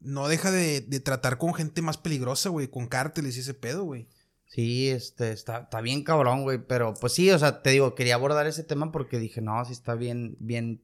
[0.00, 2.68] No deja de, de tratar con gente más peligrosa, güey.
[2.68, 4.08] Con cárteles y ese pedo, güey.
[4.46, 6.58] Sí, este, está, está bien cabrón, güey.
[6.66, 9.72] Pero, pues sí, o sea, te digo, quería abordar ese tema porque dije, no, sí
[9.72, 10.82] está bien, bien.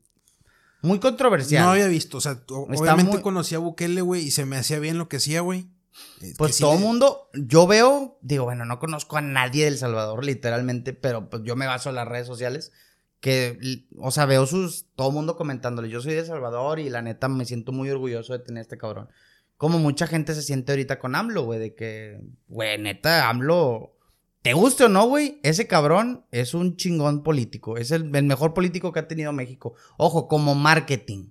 [0.80, 1.64] Muy controversial.
[1.64, 4.78] No había visto, o sea, obviamente muy- conocía a Bukele, güey, y se me hacía
[4.78, 5.66] bien lo que hacía, güey.
[6.36, 10.24] Pues sí todo el mundo, yo veo, digo, bueno, no conozco a nadie del Salvador,
[10.24, 12.72] literalmente, pero pues yo me baso en las redes sociales,
[13.20, 16.90] que, o sea, veo sus, todo el mundo comentándole, yo soy de El Salvador y
[16.90, 19.08] la neta me siento muy orgulloso de tener este cabrón.
[19.56, 23.96] Como mucha gente se siente ahorita con AMLO, güey, de que, güey, neta, AMLO,
[24.42, 28.54] te guste o no, güey, ese cabrón es un chingón político, es el, el mejor
[28.54, 29.74] político que ha tenido México.
[29.96, 31.30] Ojo, como marketing,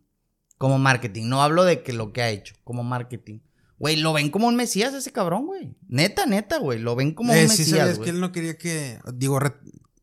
[0.57, 3.39] como marketing, no hablo de que lo que ha hecho, como marketing.
[3.79, 5.75] Güey, lo ven como un mesías ese cabrón, güey.
[5.87, 6.79] Neta, neta, güey.
[6.79, 8.05] Lo ven como Eh, un sí mesías, güey.
[8.05, 9.53] que él no quería que, digo, re-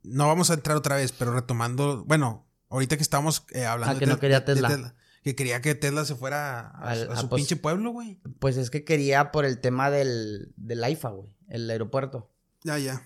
[0.02, 3.98] no vamos a entrar otra vez, pero retomando, bueno, ahorita que estamos eh, hablando Ah,
[3.98, 4.94] que de no quería de Tesla.
[5.24, 8.20] que quería que Tesla se fuera a, Al- a a su pos- pinche pueblo, güey.
[8.38, 11.28] Pues es que quería por el tema del, del AIFA, güey.
[11.48, 12.30] El aeropuerto.
[12.62, 13.02] Ya, ya.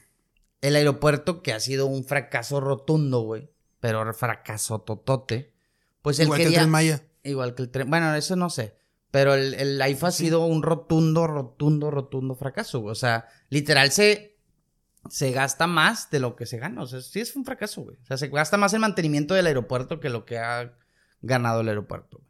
[0.61, 3.51] El aeropuerto que ha sido un fracaso rotundo, güey.
[3.81, 5.55] Pero fracaso totote.
[6.03, 6.55] Pues él Igual que el.
[6.55, 7.03] Tren Maya.
[7.23, 7.89] Igual que el tren.
[7.89, 8.77] Bueno, eso no sé.
[9.11, 10.25] Pero el, el AIFA ha Sí.
[10.25, 12.81] sido un rotundo, rotundo, rotundo fracaso.
[12.81, 12.93] güey.
[12.93, 14.37] O sea, literal se,
[15.09, 16.83] se gasta más de lo que se gana.
[16.83, 17.97] O sea, sí es un fracaso, güey.
[18.03, 20.75] O sea, se gasta más el mantenimiento del aeropuerto que lo que ha
[21.23, 22.21] ganado el aeropuerto.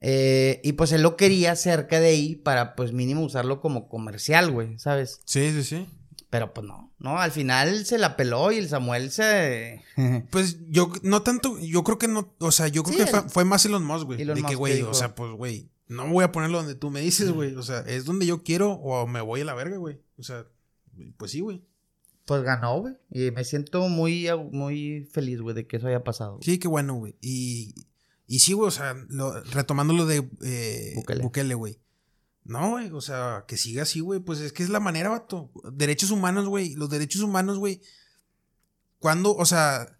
[0.00, 4.50] Eh, y pues él lo quería cerca de ahí para, pues mínimo usarlo como comercial,
[4.50, 5.20] güey, ¿sabes?
[5.26, 5.86] Sí, sí, sí.
[6.30, 9.82] Pero pues no, no, al final se la peló y el Samuel se...
[10.30, 13.18] Pues yo, no tanto, yo creo que no, o sea, yo creo Sí, que fue,
[13.20, 14.22] el- fue más Elon Musk, güey.
[14.22, 16.58] Elon De que, Musk güey, que o dijo- sea, pues, güey, no voy a ponerlo
[16.58, 17.54] donde tú me dices, güey.
[17.56, 20.00] O sea, es donde yo quiero o me voy a la verga, güey.
[20.18, 20.46] O sea,
[21.16, 21.62] pues sí, güey.
[22.26, 22.94] Pues ganó, güey.
[23.10, 26.38] Y me siento muy, muy feliz, güey, de que eso haya pasado.
[26.42, 27.16] Sí, qué bueno, güey.
[27.20, 27.74] Y,
[28.26, 31.22] y sí, güey, o sea, lo- retomando lo de eh, Bukele.
[31.22, 31.80] Bukele, güey.
[32.44, 34.20] No, güey, o sea, que siga así, güey.
[34.20, 35.50] Pues es que es la manera, vato.
[35.72, 36.74] Derechos humanos, güey.
[36.74, 37.80] Los derechos humanos, güey.
[38.98, 39.98] Cuando, o sea,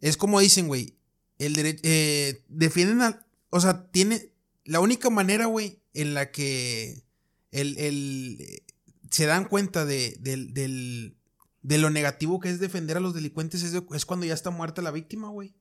[0.00, 0.96] es como dicen, güey.
[1.38, 1.80] El derecho.
[1.84, 3.26] Eh, defienden al.
[3.50, 4.32] O sea, tiene.
[4.68, 7.02] La única manera, güey, en la que.
[7.50, 7.78] El.
[7.78, 8.62] el
[9.10, 11.16] se dan cuenta de, del, del,
[11.62, 14.50] de lo negativo que es defender a los delincuentes es, de- es cuando ya está
[14.50, 15.54] muerta la víctima, güey.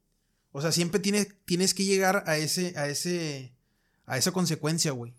[0.52, 3.54] O sea, siempre tienes, tienes que llegar a ese, a ese,
[4.06, 5.14] a esa consecuencia, güey.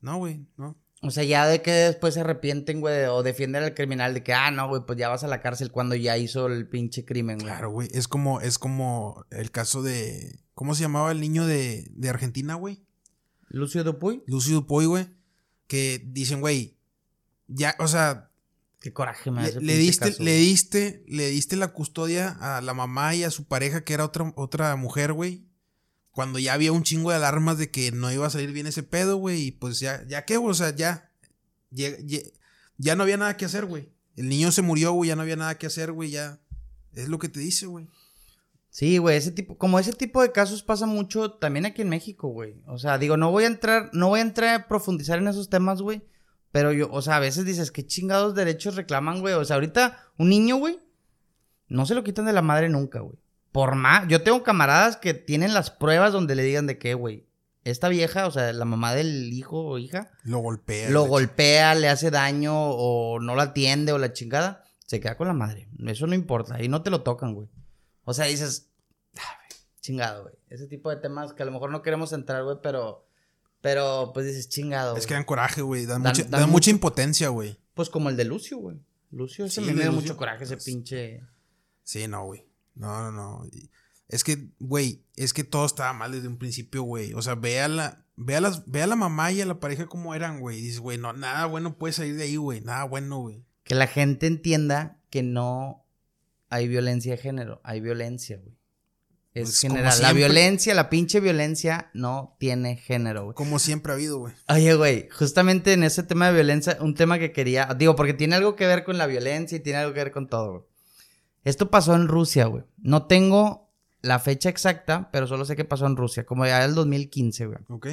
[0.00, 0.76] No, güey, no.
[1.02, 4.32] O sea, ya de que después se arrepienten, güey, o defienden al criminal de que,
[4.32, 7.36] ah, no, güey, pues ya vas a la cárcel cuando ya hizo el pinche crimen,
[7.38, 7.46] güey.
[7.46, 7.88] Claro, güey.
[7.92, 10.40] Es como, es como el caso de.
[10.54, 12.82] ¿Cómo se llamaba el niño de, de Argentina, güey?
[13.50, 14.22] Lucio Dupuy.
[14.26, 15.08] Lucio Dupoy, güey.
[15.66, 16.76] Que dicen, güey.
[17.46, 18.30] Ya, o sea,
[18.80, 20.44] Qué coraje me da le, diste, caso, le güey.
[20.46, 24.32] diste, le diste la custodia a la mamá y a su pareja, que era otra,
[24.36, 25.44] otra mujer, güey.
[26.12, 28.82] Cuando ya había un chingo de alarmas de que no iba a salir bien ese
[28.82, 29.46] pedo, güey.
[29.46, 31.10] Y pues ya, ya qué, güey, o sea, ya.
[31.70, 32.20] Ya, ya-
[32.78, 33.88] ya no había nada que hacer, güey.
[34.16, 36.40] El niño se murió, güey, ya no había nada que hacer, güey, ya.
[36.92, 37.88] Es lo que te dice, güey.
[38.78, 42.28] Sí, güey, ese tipo, como ese tipo de casos pasa mucho también aquí en México,
[42.28, 42.62] güey.
[42.68, 45.50] O sea, digo, no voy a entrar, no voy a entrar a profundizar en esos
[45.50, 46.04] temas, güey.
[46.52, 49.34] Pero yo, o sea, a veces dices, ¿qué chingados derechos reclaman, güey?
[49.34, 50.78] O sea, ahorita un niño, güey,
[51.66, 53.18] no se lo quitan de la madre nunca, güey.
[53.50, 57.26] Por más, yo tengo camaradas que tienen las pruebas donde le digan de qué, güey.
[57.64, 60.88] Esta vieja, o sea, la mamá del hijo o hija, Lo golpea.
[60.90, 65.26] lo golpea, le hace daño o no la atiende o la chingada, se queda con
[65.26, 65.68] la madre.
[65.84, 67.48] Eso no importa, ahí no te lo tocan, güey.
[68.08, 68.70] O sea, dices,
[69.18, 69.38] "Ah,
[69.80, 70.34] chingado, güey.
[70.48, 73.06] Ese tipo de temas que a lo mejor no queremos entrar, güey, pero,
[73.60, 74.96] pero pues dices, chingado.
[74.96, 75.84] Es que dan coraje, güey.
[75.86, 77.58] Dan, Dan- mucha, dan dan mucho- mucha impotencia, güey.
[77.74, 78.78] Pues como el de Lucio, güey.
[79.10, 81.22] Lucio, ese Sí, me dio mucho coraje, ese pinche.
[81.82, 82.46] Sí, no, güey.
[82.74, 83.46] No, no, no.
[84.08, 87.12] Es que, güey, es que todo estaba mal desde un principio, güey.
[87.14, 89.60] O sea, ve a la, ve a las, ve a la mamá y a la
[89.60, 90.60] pareja como eran, güey.
[90.62, 92.60] Dices, güey, no, nada bueno puede salir de ahí, güey.
[92.62, 93.44] Nada bueno, güey.
[93.64, 95.84] Que la gente entienda que no
[96.50, 98.56] hay violencia de género, hay violencia, güey.
[99.34, 99.94] Es Pues, general.
[100.02, 103.34] La violencia, la pinche violencia no tiene género, güey.
[103.34, 104.34] Como siempre ha habido, güey.
[104.48, 108.36] Oye, güey, justamente en ese tema de violencia, un tema que quería, digo, porque tiene
[108.36, 110.62] algo que ver con la violencia y tiene algo que ver con todo, güey.
[111.44, 112.64] Esto pasó en Rusia, güey.
[112.78, 116.74] No tengo la fecha exacta, pero solo sé que pasó en Rusia, como ya el
[116.74, 117.58] 2015, güey.
[117.68, 117.88] ¿Ok?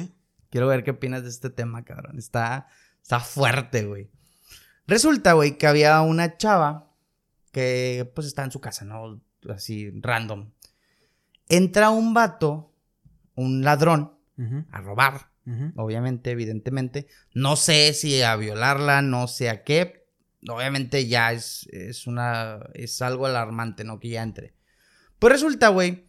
[0.50, 2.18] Quiero ver qué opinas de este tema, cabrón.
[2.18, 2.66] Está,
[3.02, 4.10] está fuerte, güey.
[4.86, 6.85] Resulta, güey, que había una chava
[7.56, 9.18] que, pues, está en su casa, ¿no?
[9.48, 10.50] Así, random.
[11.48, 12.74] Entra un vato,
[13.34, 14.12] un ladrón,
[14.70, 15.30] a robar
[15.76, 17.06] obviamente, evidentemente.
[17.32, 20.06] No sé si a violarla, no sé a qué.
[20.48, 22.60] Obviamente ya es, es una.
[22.74, 23.98] es algo alarmante, ¿no?
[23.98, 24.54] Que ya entre.
[25.18, 26.04] Pues resulta, güey,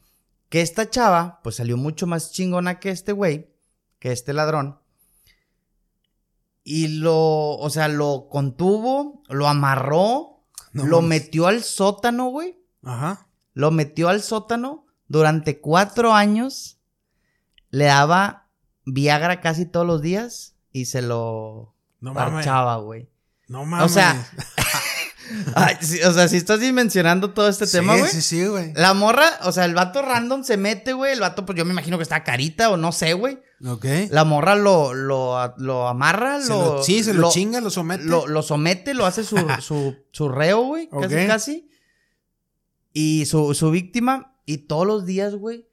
[0.49, 3.49] que esta chava, pues salió mucho más chingona que este güey,
[3.99, 4.79] que este ladrón.
[6.63, 10.36] Y lo, o sea, lo contuvo, lo amarró,
[10.83, 12.59] No lo metió al sótano, güey.
[12.83, 13.27] Ajá.
[13.53, 16.77] Lo metió al sótano durante cuatro años.
[17.69, 18.47] Le daba
[18.85, 23.09] Viagra casi todos los días y se lo No parchaba, güey.
[23.47, 23.85] No mames.
[23.85, 24.29] O sea,
[25.55, 28.11] Ay, sí, o sea, si estás dimensionando todo este tema, Sí, güey.
[28.11, 28.73] Sí, sí, güey.
[28.75, 31.13] La morra, o sea, el vato random se mete, güey.
[31.13, 33.39] El vato, pues yo me imagino que está carita o no sé, güey.
[33.65, 33.85] Ok.
[34.11, 36.75] La morra lo, lo, lo amarra, Se lo.
[36.75, 38.03] lo- sí, se lo, chinga, lo somete.
[38.05, 40.89] Lo, lo somete, lo hace su, su, su reo, güey.
[40.89, 41.69] Casi, casi.
[42.93, 45.67] Y su, su víctima, y todos los días, güey,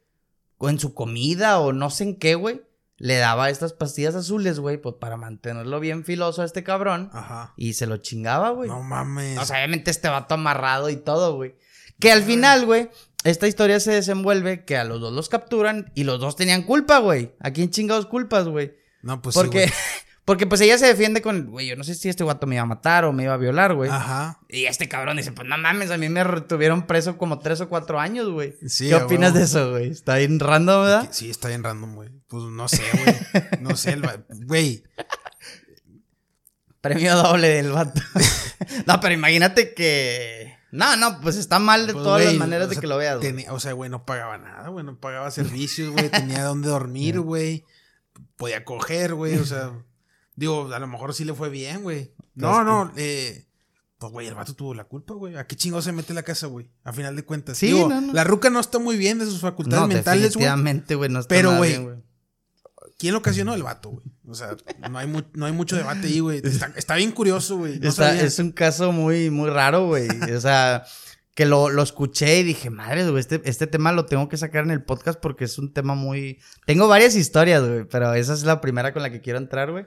[0.61, 2.63] en su comida o no sé en qué, güey,
[2.97, 7.11] le daba estas pastillas azules, güey, pues para mantenerlo bien filoso a este cabrón.
[7.13, 7.53] Ajá.
[7.57, 8.69] Y se lo chingaba, güey.
[8.71, 9.39] No mames.
[9.39, 11.55] O sea, obviamente este vato amarrado y todo, güey.
[12.01, 12.89] Que al final, güey,
[13.25, 16.99] esta historia se desenvuelve que a los dos los capturan y los dos tenían culpa,
[16.99, 17.35] güey.
[17.41, 18.75] ¿A quién chingados culpas, güey?
[19.03, 19.41] no, pues sí,
[20.25, 22.63] Porque, pues ella se defiende con, güey, yo no sé si este vato me iba
[22.63, 23.91] a matar o me iba a violar, güey.
[23.91, 24.41] Ajá.
[24.49, 27.69] Y este cabrón dice, pues no mames, a mí me retuvieron preso como tres o
[27.69, 28.55] cuatro años, güey.
[28.67, 29.91] Sí, ¿Qué opinas de eso, güey?
[29.91, 31.09] Está bien random, ¿verdad?
[31.11, 32.11] Sí, está bien random, güey.
[32.29, 33.17] Pues no sé, güey.
[33.61, 33.99] No sé,
[34.47, 34.85] güey.
[36.83, 38.03] Premio doble del vato.
[38.87, 40.54] no, pero imagínate que...
[40.75, 43.21] No, no, pues está mal de Pues, todas las maneras de sea, que lo veas,
[43.21, 44.85] tenía- o sea, güey, no pagaba nada, güey.
[44.85, 46.09] No pagaba servicios, güey.
[46.11, 47.65] Tenía dónde dormir, güey.
[48.37, 49.37] Podía coger, güey.
[49.39, 49.73] O sea,
[50.35, 52.13] digo, a lo mejor sí le fue bien, güey.
[52.35, 53.47] No, no, eh.
[53.99, 55.37] Pues, güey, el vato tuvo la culpa, güey.
[55.37, 56.69] ¿A qué chingo se mete la casa, güey?
[56.83, 57.57] A final de cuentas.
[57.57, 58.13] Sí, Digo, no, no.
[58.13, 60.45] la ruca no está muy bien de sus facultades No, mentales, güey.
[60.45, 61.79] definitivamente, güey, no está Pero, güey.
[63.05, 63.53] ¿Quién lo ocasionó?
[63.55, 64.05] El vato, güey.
[64.27, 64.57] O sea,
[64.91, 66.41] no hay, mu- no hay mucho debate ahí, güey.
[66.43, 67.79] Está, está bien curioso, güey.
[67.79, 70.09] No es un caso muy, muy raro, güey.
[70.35, 70.85] O sea,
[71.35, 74.65] que lo, lo escuché y dije, madre, güey, este, este tema lo tengo que sacar
[74.65, 76.39] en el podcast porque es un tema muy...
[76.65, 79.85] Tengo varias historias, güey, pero esa es la primera con la que quiero entrar, güey.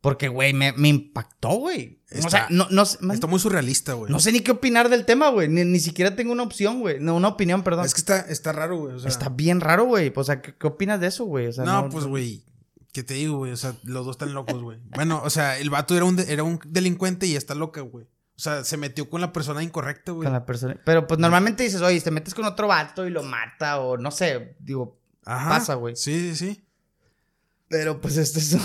[0.00, 2.00] Porque, güey, me, me impactó, güey.
[2.24, 4.12] O sea, no, no, man, Está muy surrealista, güey.
[4.12, 5.48] no sé ni qué opinar del tema, güey.
[5.48, 7.00] Ni, ni siquiera tengo una opción, güey.
[7.00, 7.86] No, una opinión, perdón.
[7.86, 8.94] Es que está, está raro, güey.
[8.94, 10.12] O sea, Está bien raro, güey.
[10.14, 11.48] O sea, ¿qué, qué opinas de eso, güey?
[11.48, 12.44] O sea, no, pues, güey.
[12.92, 13.52] ¿Qué te digo, güey?
[13.52, 14.78] O sea, los dos están locos, güey.
[14.94, 18.04] Bueno, o sea, el vato era un, de- era un delincuente y está loca, güey.
[18.04, 20.24] O sea, se metió con la persona incorrecta, güey.
[20.26, 20.78] Con la persona.
[20.84, 24.10] Pero pues normalmente dices, oye, te metes con otro vato y lo mata o no
[24.10, 24.56] sé.
[24.58, 25.48] Digo, Ajá.
[25.50, 25.96] pasa, güey.
[25.96, 26.64] Sí, sí, sí.
[27.68, 28.56] pero pues esto es.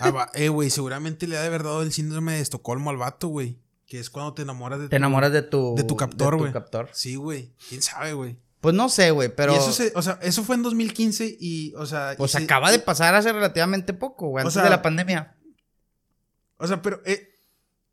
[0.00, 2.96] Ah, va- eh, güey, seguramente le ha de haber dado el síndrome de Estocolmo al
[2.96, 3.58] vato, güey.
[3.86, 5.74] Que es cuando te enamoras de Te enamoras de tu.
[5.76, 6.52] De tu captor, güey.
[6.52, 6.88] captor.
[6.92, 7.52] Sí, güey.
[7.68, 8.38] ¿Quién sabe, güey?
[8.60, 9.54] Pues no sé, güey, pero.
[9.54, 12.14] Y eso, se- o sea, eso fue en 2015 y, o sea...
[12.18, 14.42] Pues se- acaba de pasar hace relativamente poco, güey.
[14.42, 15.36] Antes sea, de la pandemia.
[16.58, 17.29] O sea, pero eh,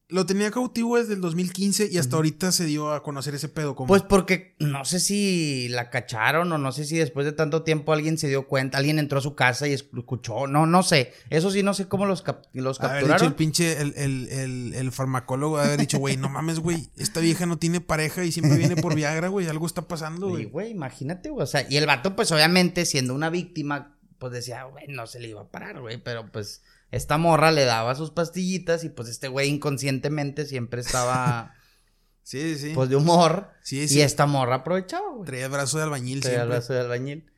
[0.10, 3.76] lo tenía cautivo desde el 2015 y hasta ahorita se dio a conocer ese pedo.
[3.76, 7.64] Como, Pues porque no sé si la cacharon o no sé si después de tanto
[7.64, 11.12] tiempo alguien se dio cuenta, alguien entró a su casa y escuchó, no, no sé.
[11.30, 13.34] Eso sí, no sé cómo los, cap- los haber dicho el capturaron.
[13.36, 17.58] pinche, el, el, el, el farmacólogo haber dicho, güey, no mames, güey, esta vieja no
[17.58, 20.46] tiene pareja y siempre viene por Viagra, güey, algo está pasando, güey.
[20.46, 21.44] güey, imagínate, güey.
[21.44, 25.20] O sea, y el vato, pues obviamente, siendo una víctima, pues decía, güey, no se
[25.20, 26.02] le iba a parar, güey.
[26.02, 31.54] Pero pues esta morra le daba sus pastillitas y pues este güey inconscientemente siempre estaba,
[32.24, 32.72] Sí, sí, sí.
[32.76, 33.52] pues de humor.
[33.62, 34.00] sí, sí.
[34.00, 35.26] Y esta morra aprovechaba, güey.
[35.26, 36.58] Traía el brazo de albañil Traía el siempre.
[36.58, 37.32] brazo de albañil.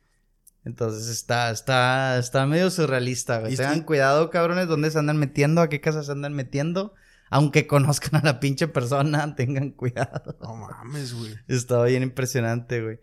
[0.64, 3.56] Entonces está, está, está medio surrealista, güey.
[3.56, 6.94] Tengan estoy- cuidado, cabrones, dónde se andan metiendo, a qué casa se andan metiendo.
[7.30, 10.36] Aunque conozcan a la pinche persona, tengan cuidado.
[10.42, 11.34] No mames, güey.
[11.48, 12.98] Estaba bien impresionante, güey.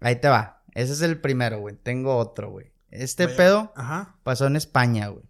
[0.00, 0.62] Ahí te va.
[0.74, 1.76] Ese es el primero, güey.
[1.76, 2.72] Tengo otro, güey.
[2.90, 4.16] Este Vaya- pedo Ajá.
[4.24, 5.24] pasó en España, güey.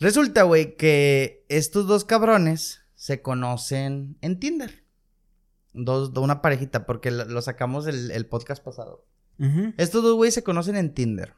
[0.00, 4.82] Resulta, güey, que estos dos cabrones se conocen en Tinder.
[5.72, 9.04] Dos, una parejita, porque lo, sacamos el, el podcast pasado.
[9.38, 9.74] Ujú.
[9.76, 11.34] Estos dos güeyes se conocen en Tinder.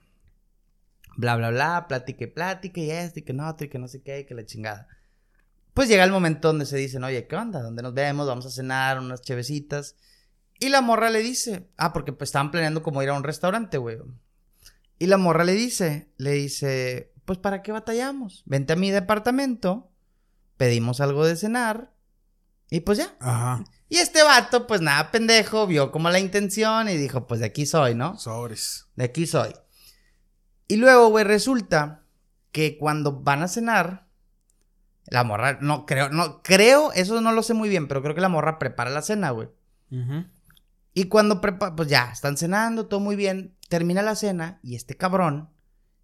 [1.16, 4.20] Bla, bla, bla, platique, platique, y esto, y que no, y que no sé qué,
[4.20, 4.88] y que la chingada.
[5.72, 7.62] Pues llega el momento donde se dicen, oye, ¿qué onda?
[7.62, 8.26] ¿Dónde nos vemos?
[8.26, 9.96] Vamos a cenar, unas chevecitas.
[10.58, 13.76] Y la morra le dice, ah, porque pues estaban planeando como ir a un restaurante,
[13.78, 13.98] güey.
[14.98, 18.42] Y la morra le dice, le dice, pues ¿para qué batallamos?
[18.46, 19.90] Vente a mi departamento,
[20.56, 21.92] pedimos algo de cenar,
[22.70, 23.16] y pues ya.
[23.20, 23.64] Ajá.
[23.88, 27.66] Y este vato, pues nada, pendejo, vio como la intención y dijo, pues de aquí
[27.66, 28.18] soy, ¿no?
[28.18, 28.86] Sobres.
[28.96, 29.54] De aquí soy.
[30.66, 32.02] Y luego, güey, resulta
[32.50, 34.08] que cuando van a cenar,
[35.06, 38.20] la morra, no creo, no, creo, eso no lo sé muy bien, pero creo que
[38.20, 39.48] la morra prepara la cena, güey.
[39.92, 40.24] Ujú.
[40.92, 44.96] Y cuando prepara, pues ya, están cenando, todo muy bien, termina la cena y este
[44.96, 45.50] cabrón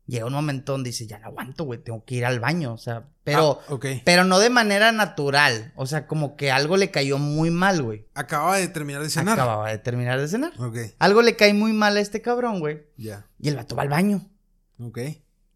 [0.06, 2.78] llega un momento donde dice, ya no aguanto, güey, tengo que ir al baño, o
[2.78, 3.86] sea, pero, Ah, ok.
[4.04, 8.06] pero no de manera natural, o sea, como que algo le cayó muy mal, güey.
[8.14, 9.34] Acababa de terminar de cenar.
[9.34, 10.52] Acababa de terminar de cenar.
[10.58, 10.76] Ok.
[10.98, 12.82] Algo le cae muy mal a este cabrón, güey.
[12.96, 13.26] Ya.
[13.38, 14.28] Y el vato va al baño.
[14.80, 14.98] Ok.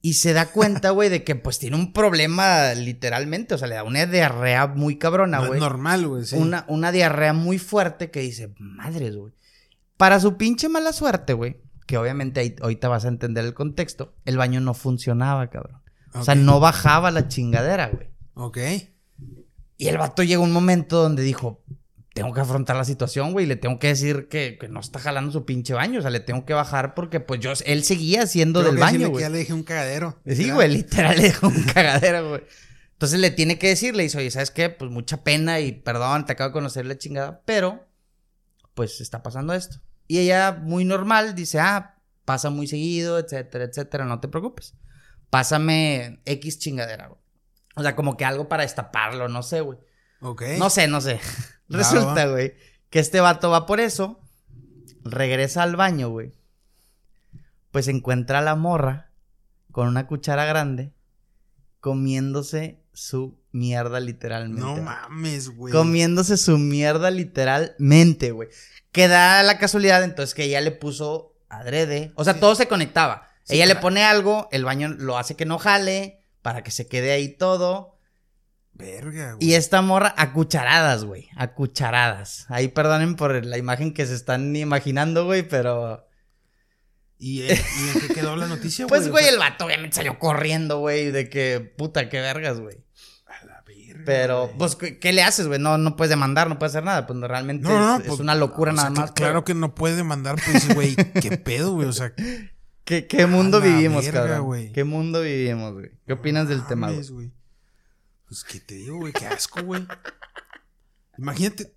[0.02, 3.54] Y se da cuenta, güey, de que pues tiene un problema literalmente.
[3.54, 5.60] O sea, le da una diarrea muy cabrona, No es güey.
[5.60, 6.24] normal, güey.
[6.24, 6.36] Sí.
[6.36, 9.32] Una, una diarrea muy fuerte que dice, madres, güey.
[9.96, 11.56] Para su pinche mala suerte, güey,
[11.86, 15.80] que obviamente ahí- ahorita vas a entender el contexto, el baño no funcionaba, cabrón.
[16.14, 18.08] O sea, no bajaba la chingadera, güey.
[18.34, 18.58] Ok.
[19.76, 21.62] Y el vato llegó un momento donde dijo,
[22.14, 25.30] tengo que afrontar la situación, güey, le tengo que decir que, que no está jalando
[25.32, 28.60] su pinche baño, o sea, le tengo que bajar porque pues yo, él seguía siendo
[28.60, 29.22] Creo del que baño, güey.
[29.22, 30.18] Ya le dejé un cagadero.
[30.24, 30.54] Sí, Literal.
[30.54, 32.42] güey, literal le dejó un cagadero, güey.
[32.92, 34.70] Entonces le tiene que decir, le dice, oye, ¿sabes qué?
[34.70, 37.86] Pues mucha pena y perdón, te acabo de conocer la chingada, pero
[38.72, 39.76] pues está pasando esto.
[40.08, 44.74] Y ella, muy normal, dice, ah, pasa muy seguido, etcétera, etcétera, no te preocupes.
[45.30, 47.20] Pásame X chingadera, güey.
[47.74, 49.78] O sea, como que algo para destaparlo, no sé, güey.
[50.20, 50.42] Ok.
[50.58, 51.20] No sé, no sé.
[51.68, 52.54] Resulta, güey,
[52.90, 54.20] que este vato va por eso,
[55.02, 56.32] regresa al baño, güey.
[57.70, 59.12] Pues encuentra a la morra
[59.72, 60.94] con una cuchara grande
[61.80, 64.60] comiéndose su mierda literalmente.
[64.60, 65.72] No mames, güey.
[65.72, 68.48] Comiéndose su mierda literalmente, güey.
[68.90, 72.12] Que da la casualidad entonces que ella le puso adrede.
[72.16, 72.40] O sea, Sí.
[72.40, 73.28] todo se conectaba.
[73.44, 76.88] Sí, ella le pone algo, el baño lo hace que no jale, para que se
[76.88, 77.98] quede ahí todo.
[78.72, 79.46] Verga, güey.
[79.48, 81.28] Y esta morra a cucharadas, güey.
[81.36, 82.46] A cucharadas.
[82.48, 86.06] Ahí perdonen por la imagen que se están imaginando, güey, pero.
[87.18, 89.00] ¿Y, en- y en qué quedó la noticia, güey?
[89.00, 91.10] Pues, O güey, sea, el vato obviamente salió corriendo, güey.
[91.10, 92.84] De que, puta, qué vergas, güey.
[94.06, 95.58] Pero, pues, ¿qué, le haces, güey?
[95.60, 97.06] No, no puedes demandar, no puedes hacer nada.
[97.06, 99.12] Pues realmente No, no, es, es pues, una locura sea, nada que- más.
[99.12, 101.88] Claro que no puede demandar, pues, güey, qué pedo, güey.
[101.88, 102.14] O sea,
[102.84, 104.70] ¿Qué, qué mundo vivimos, verga, cabrón?
[104.72, 105.90] ¿Qué mundo vivimos, güey?
[106.06, 106.96] ¿Qué opinas del tema, güey?
[106.98, 107.32] mames, güey?
[108.28, 109.12] Pues, ¿qué te digo, güey?
[109.12, 109.84] Qué asco, güey.
[111.18, 111.72] Imagínate.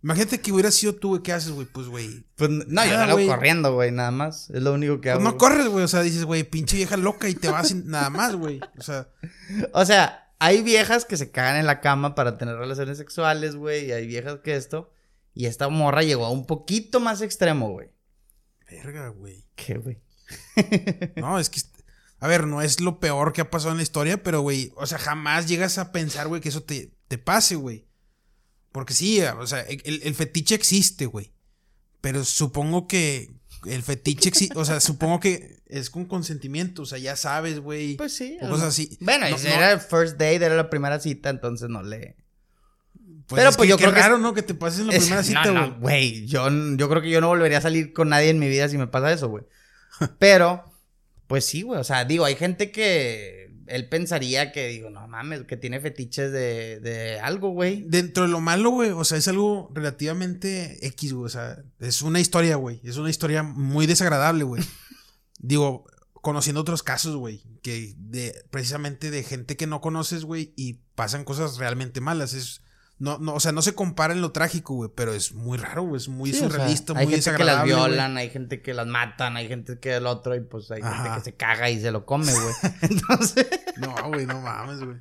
[0.00, 1.66] Imagínate que hubiera sido tú, güey, ¿qué haces, güey?
[1.66, 2.24] Pues, güey.
[2.36, 3.26] Pues no, yo Nada, salgo güey.
[3.26, 4.48] corriendo, güey, nada más.
[4.50, 5.24] Es lo único que Pues hago.
[5.24, 5.84] no corres, güey.
[5.84, 8.60] O sea, dices, güey, pinche vieja loca y te vas sin nada más, güey.
[8.78, 9.08] O sea,
[9.72, 13.86] O sea, hay viejas que se cagan en la cama para tener relaciones sexuales, güey.
[13.86, 14.92] Y hay viejas que esto.
[15.34, 17.90] Y esta morra llegó a un poquito más extremo, güey.
[18.70, 19.44] verga, güey.
[19.54, 20.00] ¿Qué, güey?
[21.16, 21.60] No, es que.
[22.20, 24.86] A ver, no es lo peor que ha pasado en la historia, pero, güey, o
[24.86, 27.86] sea, jamás llegas a pensar, güey, que eso te, te pase, güey.
[28.72, 31.32] Porque sí, o sea, el, el fetiche existe, güey.
[32.00, 36.98] Pero supongo que el fetiche existe, o sea, supongo que es con consentimiento, o sea,
[36.98, 37.96] ya sabes, güey.
[37.96, 38.36] Pues sí.
[38.42, 38.96] o cosas así.
[39.00, 42.16] Bueno, No, era el first date, era la primera cita, entonces no le.
[43.26, 44.32] pues pero es pues que yo qué creo que raro, es- ¿no?
[44.34, 45.70] Que te pases en la Es- primera cita, no, güey.
[45.70, 46.26] no, güey.
[46.26, 48.78] Yo, yo creo que yo no volvería a salir con nadie en mi vida si
[48.78, 49.44] me pasa eso, güey.
[50.18, 50.64] Pero,
[51.26, 51.80] pues sí, güey.
[51.80, 56.32] O sea, digo, hay gente que él pensaría que, digo, no mames, que tiene fetiches
[56.32, 57.84] de, de algo, güey.
[57.86, 61.26] Dentro de lo malo, güey, o sea, es algo relativamente X, güey.
[61.26, 62.80] O sea, es una historia, güey.
[62.84, 64.62] Es una historia muy desagradable, güey.
[65.38, 70.80] Digo, conociendo otros casos, güey, que de precisamente de gente que no conoces, güey, y
[70.94, 72.34] pasan cosas realmente malas.
[72.34, 72.62] Es
[72.98, 75.82] no, no, o sea, no se compara en lo trágico, güey, pero es muy raro,
[75.84, 78.60] güey, es muy Sí, o sea, surrealista, hay muy gente que las violan, hay gente
[78.60, 81.70] que las matan, hay gente que el otro, y pues hay gente que se caga
[81.70, 82.54] y se lo come, güey.
[82.82, 83.46] Entonces,
[83.76, 84.96] No, güey, no mames, güey.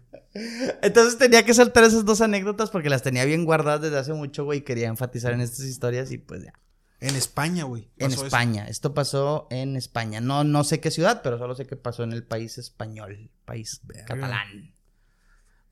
[0.84, 4.44] entonces tenía que soltar esas dos anécdotas porque las tenía bien guardadas desde hace mucho,
[4.44, 4.60] güey.
[4.60, 6.54] y Quería enfatizar en estas historias y pues ya.
[7.00, 7.90] En España, güey.
[7.98, 8.26] En eso.
[8.26, 8.68] España.
[8.68, 10.20] Esto pasó en España.
[10.22, 13.82] No, no sé qué ciudad, pero solo sé que pasó en el país español, país
[13.84, 14.06] Verga.
[14.06, 14.74] catalán.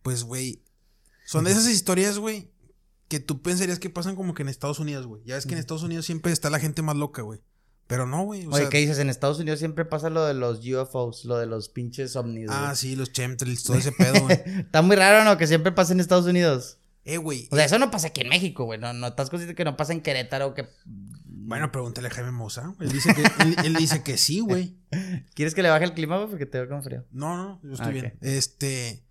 [0.01, 0.61] Pues, güey,
[1.25, 2.49] son de esas historias, güey,
[3.07, 5.21] que tú pensarías que pasan como que en Estados Unidos, güey.
[5.25, 7.41] Ya ves que en Estados Unidos siempre está la gente más loca, güey.
[7.87, 8.47] Pero no, güey.
[8.47, 8.97] Oye, sea, ¿qué dices?
[8.97, 12.47] En Estados Unidos siempre pasa lo de los UFOs, lo de los pinches ovnis.
[12.49, 14.41] Ah, sí, los chemtrails, todo ese pedo, güey.
[14.59, 15.37] Está muy raro, ¿no?
[15.37, 16.79] Que siempre pasa en Estados Unidos.
[17.03, 17.47] Eh, güey.
[17.51, 18.79] O sea, eso no pasa aquí en México, güey.
[18.79, 20.67] No, no estás consciente que no pasa en Querétaro, que...
[21.27, 22.73] Bueno, pregúntale a Jaime Moza.
[22.79, 24.75] Él dice que, él, él dice que sí, güey.
[25.35, 26.27] ¿Quieres que le baje el clima, güey?
[26.27, 27.05] Porque te veo con frío.
[27.11, 28.17] No, no, yo estoy Ah, bien.
[28.21, 29.04] Este.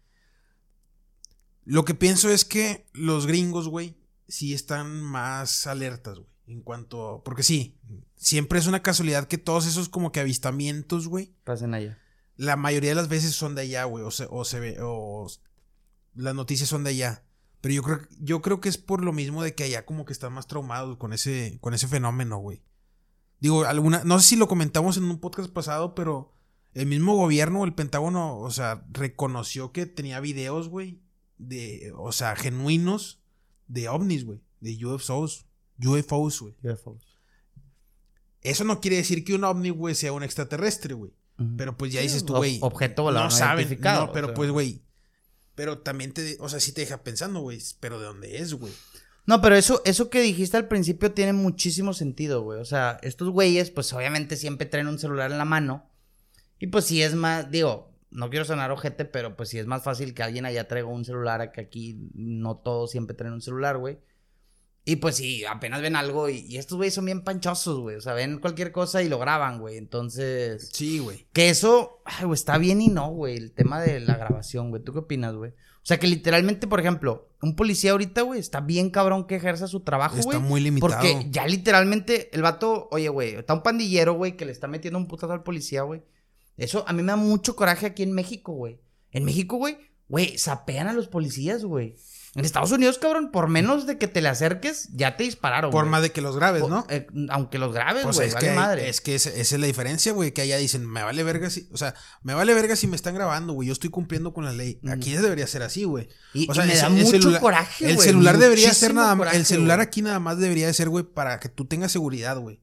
[1.64, 3.96] Lo que pienso es que los gringos, güey,
[4.28, 6.28] sí están más alertas, güey.
[6.46, 7.22] En cuanto.
[7.24, 7.78] Porque sí,
[8.16, 11.34] siempre es una casualidad que todos esos como que avistamientos, güey.
[11.44, 11.98] Pasen allá.
[12.36, 14.04] La mayoría de las veces son de allá, güey.
[14.04, 14.76] O se, o se ve.
[14.82, 15.26] O
[16.14, 17.24] las noticias son de allá.
[17.60, 20.12] Pero yo creo, yo creo que es por lo mismo de que allá como que
[20.12, 22.62] están más traumados con ese, con ese fenómeno, güey.
[23.40, 26.34] Digo, alguna, no sé si lo comentamos en un podcast pasado, pero
[26.74, 31.00] el mismo gobierno, el Pentágono, o sea, reconoció que tenía videos, güey,
[31.48, 33.20] de, o sea, genuinos
[33.68, 35.46] de ovnis, güey, de UFOs,
[35.84, 36.54] UFOs, güey.
[36.62, 37.02] UFOs.
[38.42, 41.12] Eso no quiere decir que un ovni, güey, sea un extraterrestre, güey.
[41.56, 42.58] Pero pues ya Sí, dices tú, ob- güey.
[42.62, 44.34] objeto volador no no saben, no, pero o sea.
[44.34, 44.82] pues, güey.
[45.56, 48.72] Pero también te, o sea, sí te deja pensando, güey, pero ¿de dónde es, güey?
[49.26, 52.60] No, pero eso, eso que dijiste al principio tiene muchísimo sentido, güey.
[52.60, 55.90] O sea, estos güeyes, pues obviamente siempre traen un celular en la mano.
[56.60, 59.82] Y pues sí es más, digo, no quiero sonar ojete, pero pues sí es más
[59.82, 63.42] fácil que alguien allá traiga un celular a que aquí no todos siempre traen un
[63.42, 63.98] celular, güey.
[64.86, 67.96] Y pues sí, apenas ven algo y, y estos güeyes son bien panchosos, güey.
[67.96, 69.78] O sea, ven cualquier cosa y lo graban, güey.
[69.78, 70.68] Entonces...
[70.72, 71.26] Sí, güey.
[71.32, 74.82] Que eso, ay, güey, está bien y no, güey, el tema de la grabación, güey.
[74.82, 75.52] ¿Tú qué opinas, güey?
[75.52, 79.66] O sea, que literalmente, por ejemplo, un policía ahorita, güey, está bien cabrón que ejerza
[79.68, 80.48] su trabajo, Está güey.
[80.48, 80.92] muy limitado.
[80.92, 84.98] Porque ya literalmente el vato, oye, güey, está un pandillero, güey, que le está metiendo
[84.98, 86.02] un putazo al policía, güey.
[86.56, 88.80] Eso a mí me da mucho coraje aquí en México, güey.
[89.10, 89.76] En México, güey,
[90.08, 91.96] güey, sapean a los policías, güey.
[92.36, 95.70] En Estados Unidos, cabrón, por menos de que te le acerques, ya te dispararon.
[95.70, 95.90] Por güey.
[95.92, 96.84] más de que los grabes, ¿no?
[96.88, 98.88] eh, aunque los grabes, Pues güey, es, vale que, madre.
[98.88, 101.68] es que esa, esa es la diferencia, güey, que allá dicen, me vale verga si,
[101.70, 101.94] o sea,
[102.24, 104.80] me vale verga si me están grabando, güey, yo estoy cumpliendo con la ley.
[104.90, 106.08] Aquí debería ser así, güey.
[106.32, 108.94] Y, O sea, y me el da el mucho coraje, El güey, celular debería ser
[108.94, 109.86] nada más, el celular güey.
[109.86, 112.58] aquí nada más debería de ser, güey, para que tú tengas seguridad, güey.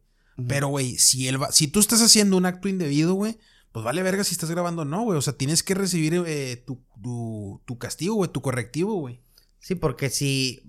[0.50, 3.38] Pero, güey, si él va, si tú estás haciendo un acto indebido, güey,
[3.72, 5.18] pues vale verga si estás grabando o no, güey.
[5.18, 9.22] O sea, tienes que recibir eh, tu, tu, tu castigo, güey, tu correctivo, güey.
[9.60, 10.64] Sí, porque si.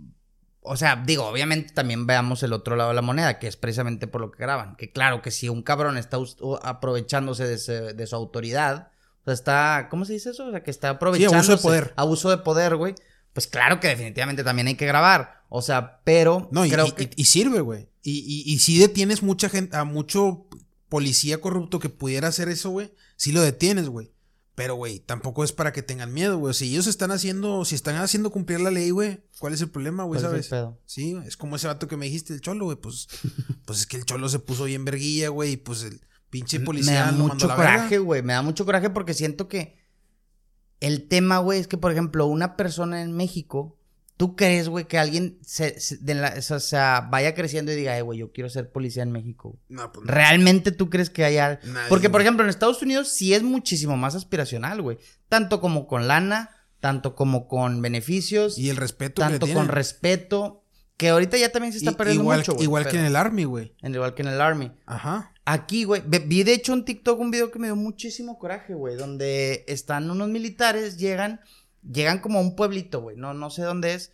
[0.64, 4.06] O sea, digo, obviamente también veamos el otro lado de la moneda, que es precisamente
[4.06, 4.76] por lo que graban.
[4.76, 6.18] Que claro, que si un cabrón está
[6.62, 8.90] aprovechándose de, de su autoridad,
[9.22, 9.88] o sea, está.
[9.90, 10.46] ¿Cómo se dice eso?
[10.46, 11.56] O sea, que está aprovechándose.
[11.58, 11.92] poder.
[11.96, 12.94] Abuso de poder, güey.
[13.32, 15.42] Pues claro que definitivamente también hay que grabar.
[15.48, 16.48] O sea, pero.
[16.52, 17.02] No, y, creo y- que.
[17.04, 17.88] y- y sirve, güey.
[18.04, 20.46] Y, y, y si detienes mucha gente, a mucho
[20.92, 24.12] policía corrupto que pudiera hacer eso, güey, sí lo detienes, güey.
[24.54, 26.52] Pero, güey, tampoco es para que tengan miedo, güey.
[26.52, 30.04] Si ellos están haciendo, si están haciendo cumplir la ley, güey, ¿cuál es el problema,
[30.04, 30.48] güey, ¿cuál es sabes?
[30.48, 30.78] pedo?
[30.84, 33.08] Sí, es como ese vato que me dijiste, el cholo, güey, pues,
[33.64, 36.66] pues es que el cholo se puso bien verguilla, güey, y pues el pinche me
[36.66, 38.20] policía da lo mandó mucho coraje, güey.
[38.20, 39.78] Me da mucho coraje porque siento que
[40.80, 43.78] el tema, güey, es que, por ejemplo, una persona en México
[44.16, 47.96] ¿Tú crees, güey, que alguien se, se- de la- o sea, vaya creciendo y diga,
[47.98, 49.58] eh, güey, yo quiero ser policía en México?
[49.68, 50.12] No, pues no.
[50.12, 51.58] ¿Realmente tú crees que haya...?
[51.64, 54.98] Nadie, Porque, por ejemplo, en Estados Unidos sí es muchísimo más aspiracional, güey.
[55.28, 59.68] Tanto como con lana, tanto como con beneficios, Y el respeto que tanto le con
[59.68, 60.64] respeto,
[60.96, 62.64] que ahorita ya también se está perdiendo igual, mucho, güey.
[62.64, 63.74] Igual que en el Army, güey.
[63.82, 64.70] en- Igual que en el Army.
[64.86, 65.32] Ajá.
[65.44, 68.94] Aquí, güey, vi de hecho en TikTok un video que me dio muchísimo coraje, güey,
[68.94, 71.40] donde están unos militares, llegan,
[71.82, 74.12] llegan como a un pueblito, güey, no, no sé dónde es,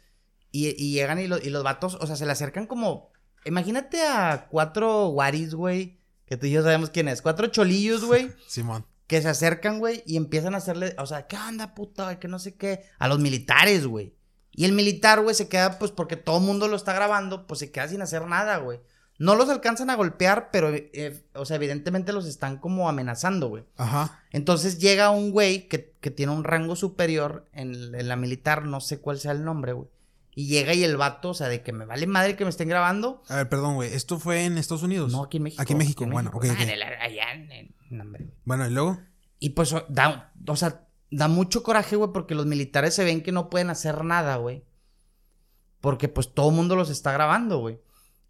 [0.50, 3.10] y, y llegan y, lo- y los vatos, o sea, se le acercan como,
[3.44, 8.30] imagínate a cuatro guaris, güey, que tú y yo sabemos quién es, cuatro cholillos, güey,
[8.48, 8.86] Simón.
[9.06, 12.18] que se acercan, güey, y empiezan a hacerle, o sea, ¿qué onda, puta, güey?
[12.18, 14.14] Que no sé qué, a los militares, güey.
[14.52, 17.60] Y el militar, güey, se queda, pues, porque todo el mundo lo está grabando, pues
[17.60, 18.80] se queda sin hacer nada, güey.
[19.18, 23.64] No los alcanzan a golpear, pero, eh, o sea, evidentemente los están como amenazando, güey.
[23.76, 24.22] Ajá.
[24.30, 28.80] Entonces llega un güey que, que tiene un rango superior en, en la militar, no
[28.80, 29.88] sé cuál sea el nombre, güey.
[30.36, 32.68] Y llega y el vato, o sea, de que me vale madre que me estén
[32.68, 33.22] grabando.
[33.28, 33.92] A ver, perdón, güey.
[33.92, 35.10] ¿Esto fue en Estados Unidos?
[35.10, 35.62] No, aquí en México.
[35.62, 36.60] Aquí en México, bueno, ok, Ah, ok.
[36.60, 38.36] en el- allá en hombre, güey.
[38.44, 39.00] Bueno, y luego.
[39.40, 43.24] Y pues o- da, o sea, da mucho coraje, güey, porque los militares se ven
[43.24, 44.62] que no pueden hacer nada, güey.
[45.80, 47.80] Porque pues todo el mundo los está grabando, güey.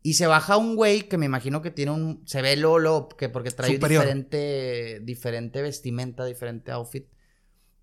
[0.09, 3.29] Y se baja un güey que me imagino que tiene un, se ve Lolo, que
[3.29, 4.03] porque trae Superior.
[4.05, 7.07] diferente, diferente vestimenta, diferente outfit.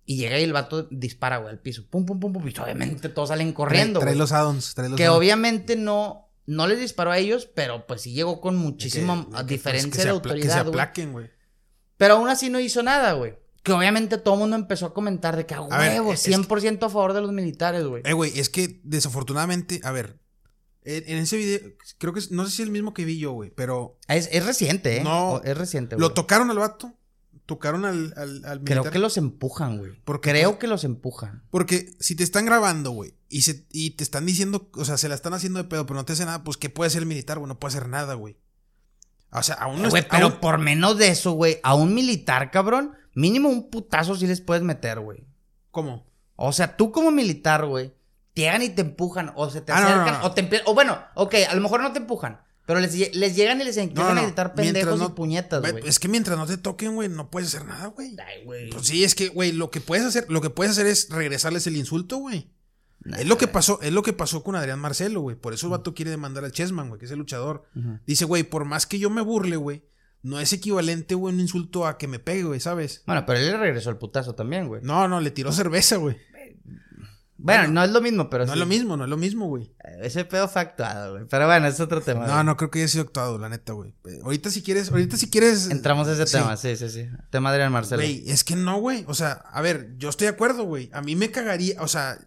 [0.04, 1.84] Y llega y el vato dispara, güey, al piso.
[1.88, 2.48] Pum, pum, pum, pum.
[2.48, 4.74] Y obviamente todos salen corriendo, Trae, los addons.
[4.74, 5.18] Trae los Que addons.
[5.18, 9.30] obviamente no, no les disparó a ellos, pero pues sí llegó con muchísima Que- que,
[9.32, 11.30] pues, diferencia que de apla- Que se autoridad, aplaquen, güey.
[11.96, 13.34] Pero aún así no hizo nada, güey.
[13.62, 16.90] Que obviamente todo el mundo empezó a comentar de que a huevo, es- 100% a
[16.90, 18.02] favor de los militares, güey.
[18.04, 20.18] Eh, güey, es que desafortunadamente, a ver.
[20.88, 21.60] En, ese video,
[21.98, 24.28] creo que es- no sé si es el mismo que vi yo, güey, pero Es,
[24.32, 25.04] es reciente, ¿eh?
[25.04, 25.40] No.
[25.44, 26.00] Es reciente, güey.
[26.08, 26.94] lo tocaron al vato,
[27.44, 28.92] tocaron al, al, al Creo militar.
[28.92, 29.92] que los empujan, güey.
[30.04, 31.42] Porque, Creo pues, que los empujan.
[31.50, 35.08] Porque si te están grabando, güey, y, se, y te están diciendo, o sea, se
[35.08, 37.06] la están haciendo de pedo, pero no te hace nada, pues ¿qué puede hacer el
[37.08, 37.48] militar, güey?
[37.48, 38.36] No puede hacer nada, güey.
[39.32, 41.94] O sea, aún no Güey, está- pero aún- por menos de eso, güey, a un
[41.94, 45.26] militar, cabrón, mínimo un putazo sí les puedes meter, güey.
[45.72, 46.06] ¿Cómo?
[46.36, 47.92] O sea, tú como militar, güey,
[48.42, 50.26] llegan y te empujan, o se te Ah, no, no, acercan, no.
[50.26, 53.60] o te O bueno, ok, a lo mejor no te empujan, pero les, les llegan
[53.60, 55.86] y les empiezan a gritar pendejos y puñetas, güey.
[55.86, 58.16] Es que mientras no te toquen, güey, no puedes hacer nada, güey.
[58.24, 58.70] Ay, güey.
[58.70, 61.66] Pues sí, es que, güey, lo que puedes hacer, lo que puedes hacer es regresarles
[61.66, 62.50] el insulto, güey.
[63.00, 65.36] Nah, Es lo que pasó, es lo que pasó con Adrián Marcelo, güey.
[65.36, 67.64] Por eso el vato quiere demandar al Chessman, güey, que es el luchador.
[68.04, 69.84] Dice, güey, por más que yo me burle, güey,
[70.22, 73.04] no es equivalente, güey, un insulto a que me pegue, güey, ¿sabes?
[73.06, 74.80] Bueno, pero él le regresó el putazo también, güey.
[74.82, 76.16] No, no, le tiró cerveza, güey.
[77.38, 78.56] Bueno, Bueno, no es lo mismo, pero No sí.
[78.56, 79.70] es lo mismo, no es lo mismo, güey.
[80.00, 81.26] Ese pedo fue actuado, güey.
[81.28, 82.26] Pero bueno, es otro tema.
[82.26, 82.44] No, güey.
[82.44, 83.94] no creo que haya sido actuado, la neta, güey.
[84.06, 85.68] Eh, Ahorita si quieres, ahorita si quieres.
[85.70, 86.38] Entramos a ese Sí.
[86.38, 87.06] tema, sí, sí, sí.
[87.30, 88.00] Tema de Adrián Marcelo.
[88.02, 89.04] Güey, es que no, güey.
[89.06, 90.88] O sea, a ver, yo estoy de acuerdo, güey.
[90.94, 92.18] A mí me cagaría, o sea,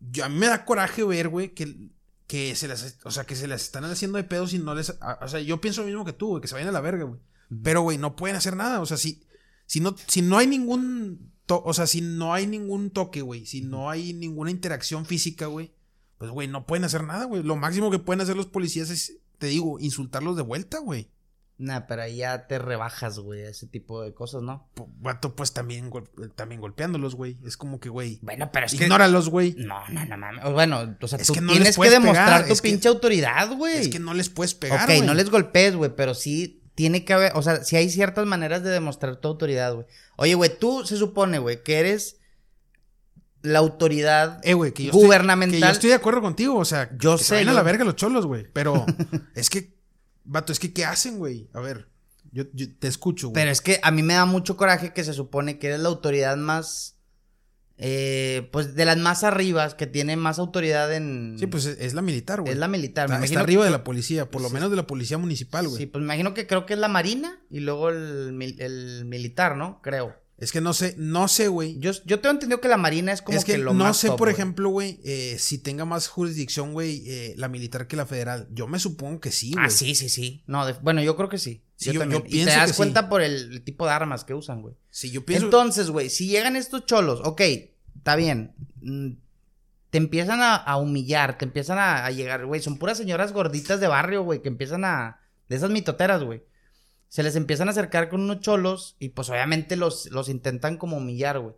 [0.00, 1.90] yo, a mí me da coraje ver, güey, que,
[2.26, 4.90] que se las, o sea, que se las están haciendo de pedos y no les,
[5.00, 6.80] a- o sea, yo pienso lo mismo que tú, güey, que se vayan a la
[6.80, 7.20] verga, güey.
[7.62, 9.22] Pero, güey, no pueden hacer nada, o sea, si,
[9.66, 13.46] si no, si no hay ningún, to- o sea, si no hay ningún toque, güey,
[13.46, 15.72] si no hay ninguna interacción física, güey,
[16.18, 17.42] pues, güey, no pueden hacer nada, güey.
[17.42, 21.08] Lo máximo que pueden hacer los policías es, te digo, insultarlos de vuelta, güey.
[21.58, 24.68] Nah, pero ahí ya te rebajas, güey, ese tipo de cosas, ¿no?
[24.74, 27.36] Po- Vato, pues también, gol- también golpeándolos, güey.
[27.44, 28.18] Es como que, güey.
[28.22, 28.72] Bueno, pero es.
[28.74, 29.54] Ignóralos, güey.
[29.58, 30.44] No, no, no mames.
[30.52, 32.68] Bueno, o sea, Es tú que no les tienes que demostrar pegar, tu es que-
[32.70, 33.76] pinche autoridad, güey.
[33.76, 35.02] Es que no les puedes pegar, ok, güey.
[35.02, 38.62] no les golpees, güey, pero sí tiene que haber, o sea, sí hay ciertas maneras
[38.62, 39.86] de demostrar tu autoridad, güey.
[40.16, 42.18] Oye, güey, tú se supone, güey, que eres
[43.42, 45.54] la autoridad Eh, güey, que yo gubernamental.
[45.54, 47.62] Estoy, que yo estoy de acuerdo contigo, o sea, Yo que sé, se a la
[47.62, 48.46] verga los cholos, güey.
[48.52, 48.86] Pero
[49.34, 49.76] es que,
[50.24, 51.50] vato, es que, ¿qué hacen, güey?
[51.52, 51.88] A ver,
[52.30, 53.34] yo, yo te escucho, güey.
[53.34, 55.88] Pero es que a mí me da mucho coraje que se supone que eres la
[55.88, 56.96] autoridad más.
[57.84, 61.36] Eh, pues de las más arribas, que tiene más autoridad en.
[61.38, 62.52] Sí, pues es, es la militar, güey.
[62.52, 63.06] es la militar.
[63.06, 65.66] Está, me está arriba que- de la policía, por lo menos de la policía municipal,
[65.68, 65.78] güey.
[65.78, 69.56] Sí, pues me imagino que creo que es la marina y luego el, el militar,
[69.56, 69.80] ¿no?
[69.82, 70.14] Creo.
[70.38, 71.78] Es que no sé, no sé, güey.
[71.78, 74.08] Yo, yo tengo entendido que la marina es como es que, lo no más sé,
[74.08, 78.06] top, por ejemplo, güey, eh, si tenga más jurisdicción, güey, eh, la militar que la
[78.06, 78.48] federal.
[78.50, 79.64] Yo me supongo que sí, güey.
[79.66, 80.42] Ah, sí, sí, sí.
[80.48, 81.62] No, de- bueno, yo creo que sí.
[81.76, 82.24] Sí, yo- yo también.
[82.26, 83.06] y pienso te das que cuenta sí.
[83.08, 84.74] por el, el tipo de armas que usan, güey.
[84.90, 85.44] Sí, yo pienso.
[85.46, 87.40] Entonces, güey, si llegan estos cholos, ok,
[88.02, 88.52] está bien.
[88.80, 89.10] mm,
[89.90, 92.60] Te empiezan a, a humillar, te empiezan a, a llegar, güey.
[92.60, 95.20] Son puras señoras gorditas de barrio, güey, que empiezan a.
[95.48, 96.42] De esas mitoteras, güey.
[97.08, 100.96] Se les empiezan a acercar con unos cholos y pues obviamente los, los intentan como
[100.96, 101.54] humillar, güey.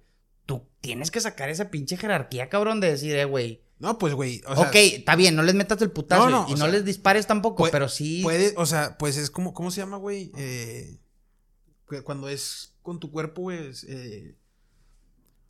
[0.47, 3.63] Tú tienes que sacar esa pinche jerarquía, cabrón, de decir, eh, güey.
[3.79, 4.43] no, pues, güey.
[4.49, 6.69] O sea, ok, está bien, no les metas el putazo No, no, y no sea,
[6.69, 8.21] les dispares tampoco, puede- pero sí.
[8.25, 10.33] Puede, o sea, pues es como, ¿cómo se llama, güey?
[10.37, 10.99] Eh,
[12.03, 14.35] cuando es con tu cuerpo, güey, eh,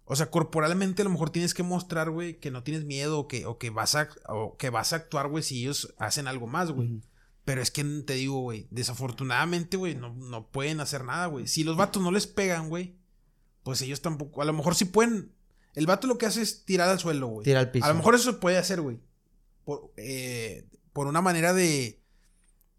[0.06, 3.28] O sea, corporalmente a lo mejor tienes que mostrar, güey, que no tienes miedo o
[3.28, 6.46] que, o que, vas, a, o que vas a actuar, güey, si ellos hacen algo
[6.46, 7.00] más, güey.
[7.44, 11.46] Pero es que te digo, güey, desafortunadamente, güey, no, no pueden hacer nada, güey.
[11.46, 12.96] Si los vatos no les pegan, güey,
[13.62, 15.32] pues ellos tampoco, a lo mejor sí pueden.
[15.74, 17.44] El vato lo que hace es tirar al suelo, güey.
[17.44, 17.86] Tira al piso.
[17.86, 19.00] A lo mejor eso se puede hacer, güey.
[19.64, 22.03] Por, eh, por una manera de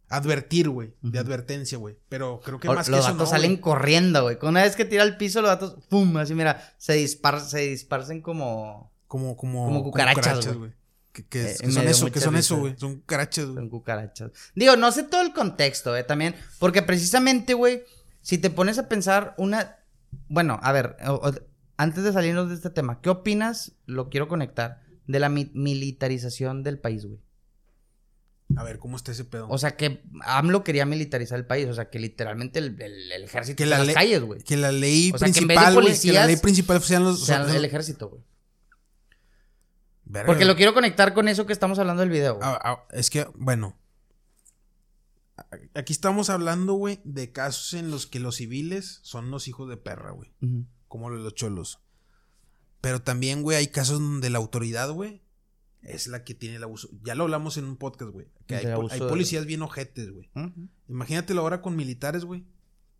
[0.09, 0.93] advertir, güey.
[1.01, 1.97] De advertencia, güey.
[2.09, 4.37] Pero creo que O- más que los eso vatos no, salen corriendo, güey.
[4.41, 6.17] Una vez que tira al piso, los vatos, ¡pum!
[6.17, 8.93] Así, mira, se, dispar se disparcen como.
[9.07, 10.71] Como, como, como cucarachas, güey.
[11.11, 12.75] Que, que- Eh, que son eso, que son eso, güey.
[12.77, 13.55] Son cucarachas, güey.
[13.55, 14.31] Son cucarachas.
[14.55, 16.35] Digo, no sé todo el contexto, eh, también.
[16.59, 17.83] Porque precisamente, güey,
[18.21, 19.77] si te pones a pensar una.
[20.27, 21.33] Bueno, a ver, o- o-
[21.77, 23.73] antes de salirnos de este tema, ¿qué opinas?
[23.85, 24.81] Lo quiero conectar.
[25.07, 27.19] De la mi- militarización del país, güey.
[28.57, 29.47] A ver, ¿cómo está ese pedo?
[29.49, 31.67] O sea, que AMLO quería militarizar el país.
[31.67, 34.41] O sea, que literalmente el, el- el ejército Que en la las calles, güey.
[34.43, 35.99] que la ley O sea, que en vez de principal, güey.
[35.99, 37.21] Que la ley principal sean los.
[37.23, 38.23] O sea, son- el ejército, güey.
[40.25, 42.39] Porque lo quiero conectar con eso que estamos hablando del video.
[42.41, 43.77] Ah, ah, es que, bueno.
[45.73, 49.77] Aquí estamos hablando, güey, de casos en los que los civiles son los hijos de
[49.77, 50.31] perra, güey.
[50.87, 51.79] Como los cholos.
[52.79, 55.23] Pero también, güey, hay casos donde la autoridad, güey,
[55.86, 56.89] es la que tiene el abuso.
[57.03, 58.27] Ya lo hablamos en un podcast, güey.
[58.47, 58.75] Que hay, de-
[59.07, 60.29] policías bien ojetes, güey.
[60.89, 62.43] Imagínatelo ahora con militares, güey.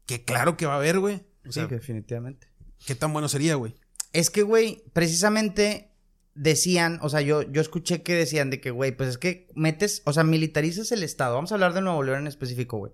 [0.06, 1.24] Que claro que va a haber, güey.
[1.48, 2.48] O sea, sí, definitivamente.
[2.86, 3.76] ¿qué tan bueno sería, güey?
[4.14, 5.92] Es que, güey, precisamente
[6.36, 10.02] decían, o sea, yo, yo escuché que decían de que, güey, pues es que metes,
[10.06, 11.36] o sea, militarizas el Estado.
[11.36, 12.92] Vamos a hablar de Nuevo León en específico, güey.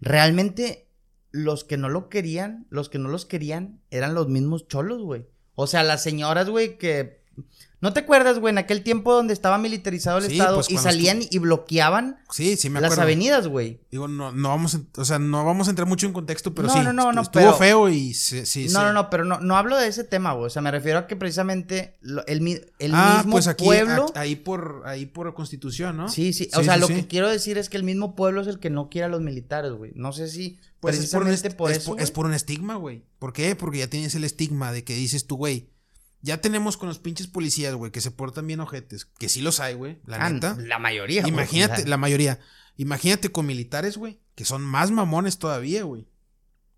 [0.00, 0.88] Realmente,
[1.30, 5.26] los que no lo querían, los que no los querían, eran los mismos cholos, güey.
[5.54, 7.24] O sea, las señoras, güey, que...
[7.86, 10.76] ¿No te acuerdas, güey, en aquel tiempo donde estaba militarizado el Sí, Estado pues, y
[10.76, 13.78] salían y bloqueaban Sí, sí me las avenidas, güey?
[13.92, 16.66] Digo, no, no vamos, a, o sea, no vamos a entrar mucho en contexto, pero
[16.66, 16.80] No, sí.
[16.80, 19.56] no, no, no, estuvo pero- feo y sí, sí, no, no, no, pero no, no
[19.56, 20.46] hablo de ese tema, güey.
[20.46, 24.06] O sea, me refiero a que precisamente el, el ah, mismo pues aquí, pueblo...
[24.16, 26.08] a- ahí por, ahí por constitución, ¿no?
[26.08, 26.48] Sí, sí.
[26.56, 28.88] O sea, lo que quiero decir es que el mismo pueblo es el que no
[28.90, 29.92] quiere a los militares, güey.
[29.94, 31.96] No sé si Pues es por, un precisamente por, es eso.
[31.98, 33.04] es por un estigma, güey.
[33.20, 33.54] ¿Por qué?
[33.54, 35.68] Porque ya tienes el estigma de que dices tú, güey.
[36.26, 39.04] Ya tenemos con los pinches policías, güey, que se portan bien ojetes.
[39.04, 40.00] Que sí los hay, güey.
[40.06, 40.56] La Ah, neta.
[40.58, 42.40] La mayoría, güey, Imagínate, la mayoría.
[42.76, 46.08] Imagínate con militares, güey, que son más mamones todavía, güey.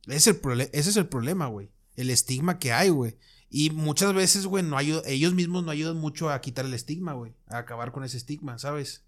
[0.07, 1.71] Ese es el, prole- ese es el problema, güey.
[1.97, 3.17] El estigma que hay, güey.
[3.51, 7.35] Y muchas veces, güey, no ellos mismos no ayudan mucho a quitar el estigma, güey.
[7.47, 9.05] A acabar con ese estigma, ¿sabes?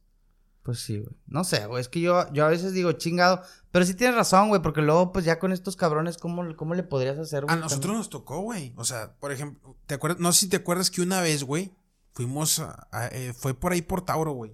[0.63, 1.15] Pues sí, güey.
[1.27, 1.83] No sé, güey.
[1.83, 3.43] Es que yo, yo a veces digo chingado.
[3.73, 4.61] Pero sí tienes razón, güey.
[4.63, 7.57] Porque luego, pues ya con estos cabrones, ¿cómo, cómo le podrías hacer, güey?
[7.57, 8.73] A nosotros nos tocó, güey.
[8.77, 10.21] O sea, por ejemplo, ¿te acuerdas?
[10.21, 11.73] No sé si te acuerdas que una vez, güey,
[12.13, 14.53] fuimos a- a- eh, fue por ahí por Tauro, güey.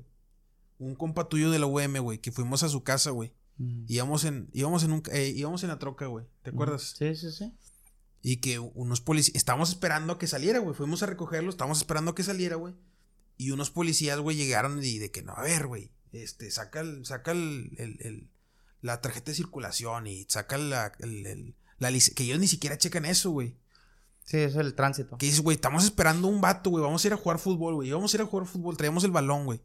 [0.79, 3.33] Un compa tuyo de la UM, güey, que fuimos a su casa, güey.
[3.59, 3.85] Ujú.
[3.89, 6.27] Íbamos en, íbamos en un, eh, íbamos en la troca, güey.
[6.43, 6.95] ¿Te acuerdas?
[6.99, 7.55] Sí, sí, sí.
[8.21, 10.75] Y que unos policías, estábamos esperando a que saliera, güey.
[10.75, 12.75] Fuimos a recogerlo, estábamos esperando a que saliera, güey.
[13.39, 17.07] Y unos policías, güey, llegaron y de que no, a ver, güey, este, saca el,
[17.07, 18.31] saca el, el- el-
[18.87, 23.05] la tarjeta de circulación y saca la, el- el- la que ellos ni siquiera checan
[23.05, 23.55] eso, güey.
[24.25, 25.19] Sí, eso es el tránsito.
[25.19, 27.91] Que dices, güey, estamos esperando un vato, güey, vamos a ir a jugar fútbol, güey,
[27.93, 29.61] vamos a ir a jugar fútbol, traemos el balón, güey.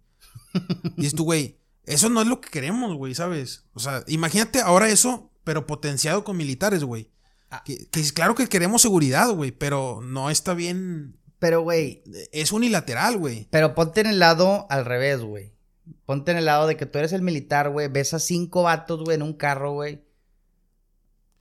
[0.53, 3.63] y dices tú, güey, eso no es lo que queremos, güey, ¿sabes?
[3.73, 7.09] O sea, imagínate ahora eso, pero potenciado con militares, güey.
[7.49, 7.63] Ah.
[7.65, 11.17] Que, que es claro que queremos seguridad, güey, pero no está bien.
[11.39, 12.03] Pero, güey.
[12.31, 13.47] Es unilateral, güey.
[13.49, 15.53] Pero ponte en el lado al revés, güey.
[16.05, 17.87] Ponte en el lado de que tú eres el militar, güey.
[17.87, 20.03] Ves a cinco vatos, güey, en un carro, güey.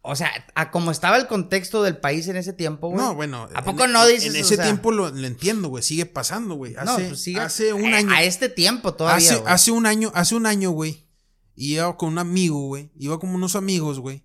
[0.02, 3.04] O sea, a como estaba el contexto del país en ese tiempo, güey.
[3.04, 3.48] No, bueno.
[3.54, 4.64] ¿A poco en- no dices, En o ese sea?
[4.64, 5.82] tiempo lo, lo entiendo, güey.
[5.82, 6.72] Sigue pasando, güey.
[6.72, 8.10] No, Hace, pues sigue- hace un eh, año.
[8.12, 11.06] A este tiempo todavía, hace, un año, hace un año, güey.
[11.54, 12.90] Iba con un amigo, güey.
[12.96, 14.24] Iba con unos amigos, güey.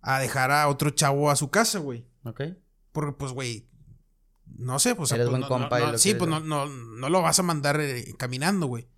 [0.00, 2.04] A dejar a otro chavo a su casa, güey.
[2.24, 2.42] Ok.
[2.90, 3.68] Porque, pues, güey.
[4.56, 5.12] No sé, pues.
[5.12, 7.22] Eres pues, buen no- compa no- y no- lo sí, pues no, no, no lo
[7.22, 8.88] vas a mandar eh, caminando, güey.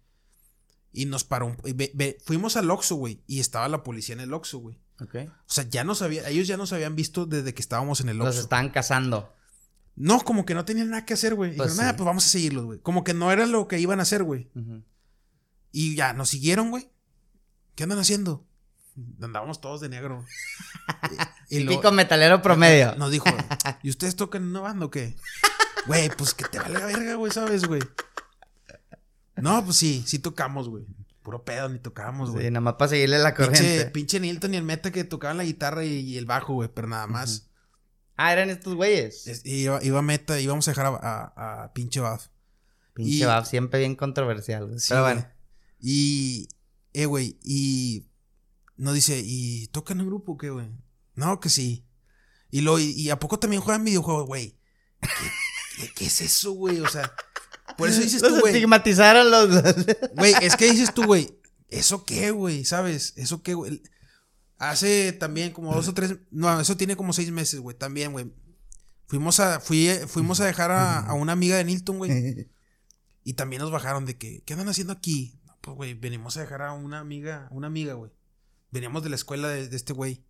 [0.93, 1.47] Y nos paró.
[1.47, 3.23] un- y ve- ve- fuimos al Oxxo, güey.
[3.27, 4.79] Y estaba la policía en el Oxxo, güey.
[5.01, 5.15] Ok.
[5.29, 8.19] O sea, ya nos había, ellos ya nos habían visto desde que estábamos en el
[8.19, 8.41] Los Oxxo.
[8.43, 9.33] estaban cazando.
[9.97, 11.55] No, como que no tenían nada que hacer, güey.
[11.57, 11.97] Pues Dijeron, "Ah, sí.
[11.99, 12.79] pues vamos a seguirlos, güey.
[12.81, 14.51] Como que no era lo que iban a hacer, güey.
[15.73, 16.91] Y ya, nos siguieron, güey.
[17.75, 18.47] ¿Qué andan haciendo?
[19.23, 20.25] Andábamos todos de negro.
[21.51, 22.95] y, y metalero promedio.
[22.97, 23.27] Nos dijo,
[23.83, 25.17] ¿y ustedes tocan en una banda o qué?
[25.87, 27.81] Güey, pues que te vale la verga, güey, ¿sabes, güey?
[29.43, 30.85] No, pues sí, sí tocamos, güey.
[31.23, 32.47] Puro pedo, ni tocábamos, güey.
[32.47, 33.87] Sí, nada más para seguirle la pinche, corriente.
[33.91, 36.89] pinche Nilton y el Meta que tocaban la guitarra y, y el bajo, güey, pero
[36.89, 37.51] nada más.
[38.17, 39.27] Ah, eran estos güeyes.
[39.27, 40.91] Es- iba, iba Meta, íbamos a dejar a,
[41.37, 42.29] a- a pinche Baf.
[42.95, 44.79] Pinche y- siempre bien controversial, güey.
[44.79, 45.27] Sí, Pero bueno.
[45.79, 46.49] Y,
[46.93, 48.07] eh, güey, y
[48.77, 50.69] nos dice, ¿y tocan en grupo o qué, güey?
[51.15, 51.87] No, que sí.
[52.51, 54.59] Y, lo, y, y a poco también juegan videojuegos, güey.
[55.79, 56.81] ¿qué, qué es eso, güey?
[56.81, 57.13] O sea,
[57.77, 58.53] por eso dices Los tú, güey.
[58.55, 59.49] estigmatizaron los.
[60.17, 62.65] Güey, es que dices tú, güey, ¿eso qué, güey?
[62.65, 63.15] ¿Sabes?
[63.17, 63.83] ¿Eso qué, güey?
[64.59, 68.33] Hace también como dos o tres, no, eso tiene como seis meses, güey, también, güey.
[69.07, 72.51] Fuimos a, fui, fuimos a dejar a, a una amiga de Nilton, güey.
[73.23, 75.39] Y también nos bajaron de que, ¿qué andan haciendo aquí?
[75.45, 78.11] No, pues, güey, venimos a dejar a una amiga, una amiga, güey.
[78.71, 80.25] Veníamos de la escuela de, de este güey.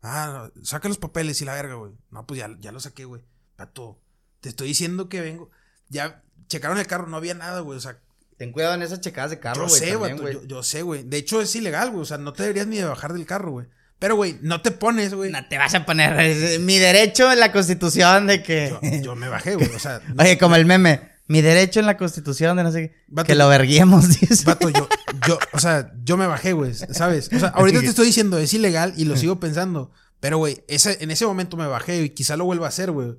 [0.00, 1.92] Ah, no, saca los papeles y la verga, güey.
[2.10, 3.24] No, pues ya, ya lo saqué, güey.
[3.56, 4.00] Pato,
[4.40, 5.50] te estoy diciendo que vengo.
[5.88, 7.78] Ya checaron el carro, no había nada, güey.
[7.78, 7.98] O sea,
[8.36, 9.80] Ten cuidado en esas checadas de carro, yo güey.
[9.80, 11.04] sé, también, vato, yo, yo sé, güey.
[11.04, 12.02] De hecho, es ilegal, güey.
[12.02, 13.66] O sea, no te deberías ni de bajar del carro, güey.
[14.00, 15.30] Pero, güey, no te pones, güey.
[15.30, 18.76] No te vas a poner es mi derecho en la constitución de que.
[18.82, 19.68] Yo, yo me bajé, güey.
[19.74, 21.14] O sea, Oye, como el meme.
[21.26, 23.24] Mi derecho en la constitución de no sé qué.
[23.24, 24.44] Que lo verguemos, dice.
[24.44, 24.88] Vato, yo,
[25.26, 27.30] yo, o sea, yo me bajé, güey, ¿sabes?
[27.34, 29.90] O sea, ahorita te estoy diciendo, es ilegal y lo sigo pensando.
[30.20, 33.14] Pero, güey, en ese momento me bajé y quizá lo vuelva a hacer, güey.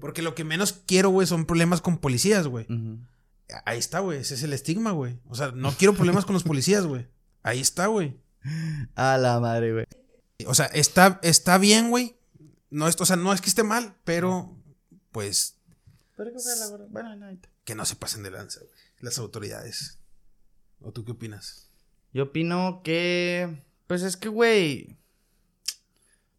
[0.00, 2.66] Porque lo que menos quiero, güey, son problemas con policías, güey.
[3.64, 4.20] Ahí está, güey.
[4.20, 5.18] Ese es el estigma, güey.
[5.28, 7.06] O sea, no quiero problemas con los policías, güey.
[7.42, 8.16] Ahí está, güey.
[8.94, 9.86] A la madre, güey.
[10.46, 12.16] O sea, está, está bien, güey.
[12.70, 14.56] No o sea, no es que esté mal, pero
[15.12, 15.56] pues
[16.90, 18.72] Bueno, no, que no se pasen de lanza, güey.
[19.00, 19.98] Las autoridades.
[20.80, 21.70] ¿O tú qué opinas?
[22.12, 23.62] Yo opino que.
[23.86, 24.98] Pues es que, güey.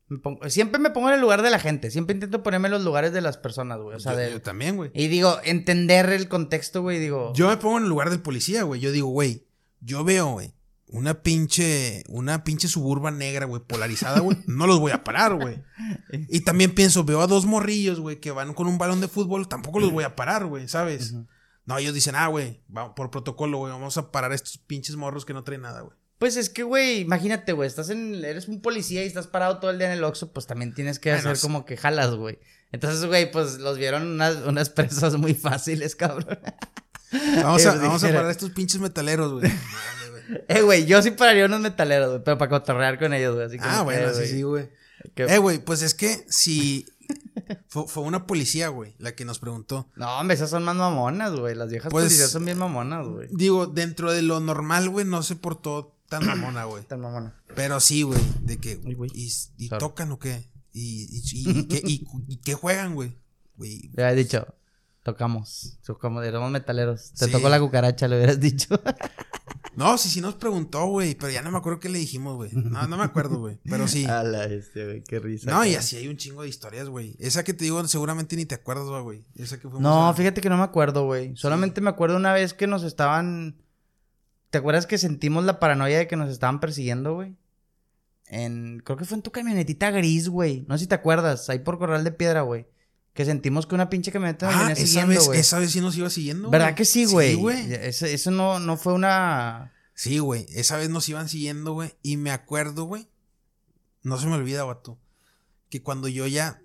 [0.10, 1.92] Me pongo- Siempre me pongo en el lugar de la gente.
[1.92, 3.98] Siempre intento ponerme en los lugares de las personas, güey.
[3.98, 4.92] O sea, yo, de- yo también, güey.
[4.94, 7.00] Y digo, entender el contexto, güey.
[7.00, 7.34] Digo.
[7.36, 8.80] Yo me pongo en el lugar del policía, güey.
[8.82, 9.46] Yo digo, güey,
[9.82, 10.54] yo veo, güey,
[10.90, 14.38] una pinche, una pinche suburban negra, güey, polarizada, güey.
[14.48, 15.62] no los voy a parar, güey.
[16.30, 19.48] Y también pienso, veo a dos morrillos, güey, que van con un balón de fútbol,
[19.50, 21.14] tampoco los voy a parar, güey, ¿sabes?
[21.66, 22.62] No, ellos dicen, ah, güey,
[22.96, 25.98] por protocolo, güey, vamos a parar a estos pinches morros que no traen nada, güey.
[26.18, 29.70] Pues es que, güey, imagínate, güey, estás en, eres un policía y estás parado todo
[29.72, 32.40] el día en el Oxxo, pues también tienes que hacer como que jalas, güey.
[32.72, 36.40] Entonces, güey, pues los vieron unas, unas presas muy fáciles, cabrón.
[37.44, 39.52] Vamos a, vamos a parar a estos pinches metaleros, güey.
[40.50, 43.60] Eh, güey, yo sí pararía unos metaleros, güey, pero para cotorrear con ellos, güey.
[43.62, 44.70] Ah, bueno, sí, sí, güey.
[45.16, 46.86] Eh, güey, pues es que si
[47.70, 49.90] fue, fue una policía, güey, la que nos preguntó.
[49.96, 51.56] No, hombre, esas son más mamonas, güey.
[51.56, 53.30] Las viejas Pues- policías son bien mamonas, güey.
[53.32, 56.84] Digo, dentro de lo normal, güey, no se portó tan mamona, güey.
[56.84, 57.36] Tan mamona.
[57.56, 58.80] Pero sí, güey, de que.
[58.86, 59.12] Ay, güey.
[59.14, 60.50] ¿Y, y tocan o qué?
[60.74, 63.18] ¿Y, y, y- y qué, y- y qué juegan, güey?
[63.56, 63.90] Güey.
[63.94, 64.46] Le había dicho,
[65.04, 67.12] tocamos, tocamos, éramos metaleros.
[67.14, 67.32] Te Sí.
[67.32, 68.80] tocó la cucaracha, le hubieras dicho.
[69.76, 72.50] No, sí, sí nos preguntó, güey, pero ya no me acuerdo qué le dijimos, güey.
[72.52, 73.60] No, no me acuerdo, güey.
[73.64, 74.06] Pero sí.
[74.10, 75.52] A la este, güey, qué risa.
[75.52, 77.16] No, y así hay un chingo de historias, güey.
[77.20, 79.24] Esa que te digo, seguramente ni te acuerdas, güey.
[79.36, 81.36] Esa que fuimos No, a- fíjate que no me acuerdo, güey.
[81.38, 83.56] Solamente me acuerdo una vez que nos estaban.
[84.58, 87.36] ¿Te acuerdas que sentimos la paranoia de que nos estaban persiguiendo, güey?
[88.26, 88.82] En.
[88.84, 90.66] Creo que fue en tu camionetita gris, güey.
[90.68, 91.48] No sé si te acuerdas.
[91.52, 92.66] Ahí por Corral de Piedra, güey.
[93.14, 95.40] Que sentimos que una pinche camioneta Ah, venía esa siguiendo, güey.
[95.40, 96.50] esa vez sí nos iba siguiendo.
[96.50, 97.36] ¿Verdad que sí, güey?
[97.36, 97.72] Sí, güey.
[97.72, 99.74] Eso, eso no, no fue una.
[99.94, 100.48] Sí, güey.
[100.56, 101.94] Esa vez nos iban siguiendo, güey.
[102.02, 103.08] Y me acuerdo, güey.
[104.02, 104.98] No se me olvida, vato.
[105.70, 106.64] Que cuando yo ya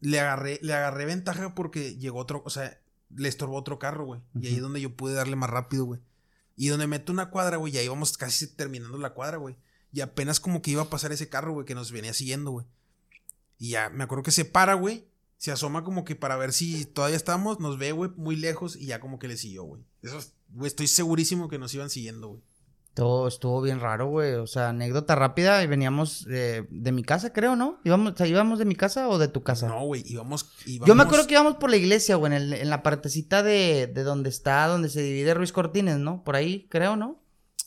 [0.00, 2.80] le agarré, le agarré ventaja porque llegó otro, o sea,
[3.14, 4.22] le estorbó otro carro, güey.
[4.40, 6.00] Y ahí es donde yo pude darle más rápido, güey.
[6.56, 9.56] Y donde meto una cuadra, güey, ya íbamos casi terminando la cuadra, güey.
[9.92, 12.66] Y apenas como que iba a pasar ese carro, güey, que nos venía siguiendo, güey.
[13.58, 15.08] Y ya, me acuerdo que se para, güey.
[15.36, 18.86] Se asoma como que para ver si todavía estamos, nos ve, güey, muy lejos y
[18.86, 19.82] ya como que le siguió, güey.
[20.02, 22.42] Eso, güey, estoy segurísimo que nos iban siguiendo, güey.
[22.94, 24.34] Todo estuvo bien raro, güey.
[24.34, 25.62] O sea, anécdota rápida.
[25.64, 27.80] Y veníamos eh, de mi casa, creo, ¿no?
[27.84, 29.66] ¿Íbamos, o sea, ¿Íbamos de mi casa o de tu casa?
[29.68, 30.86] No, güey, íbamos, íbamos.
[30.88, 33.88] Yo me acuerdo que íbamos por la iglesia, güey, en, el- en la partecita de,
[33.92, 36.22] de donde está, donde se divide Ruiz Cortines, ¿no?
[36.22, 37.20] Por ahí, creo, ¿no?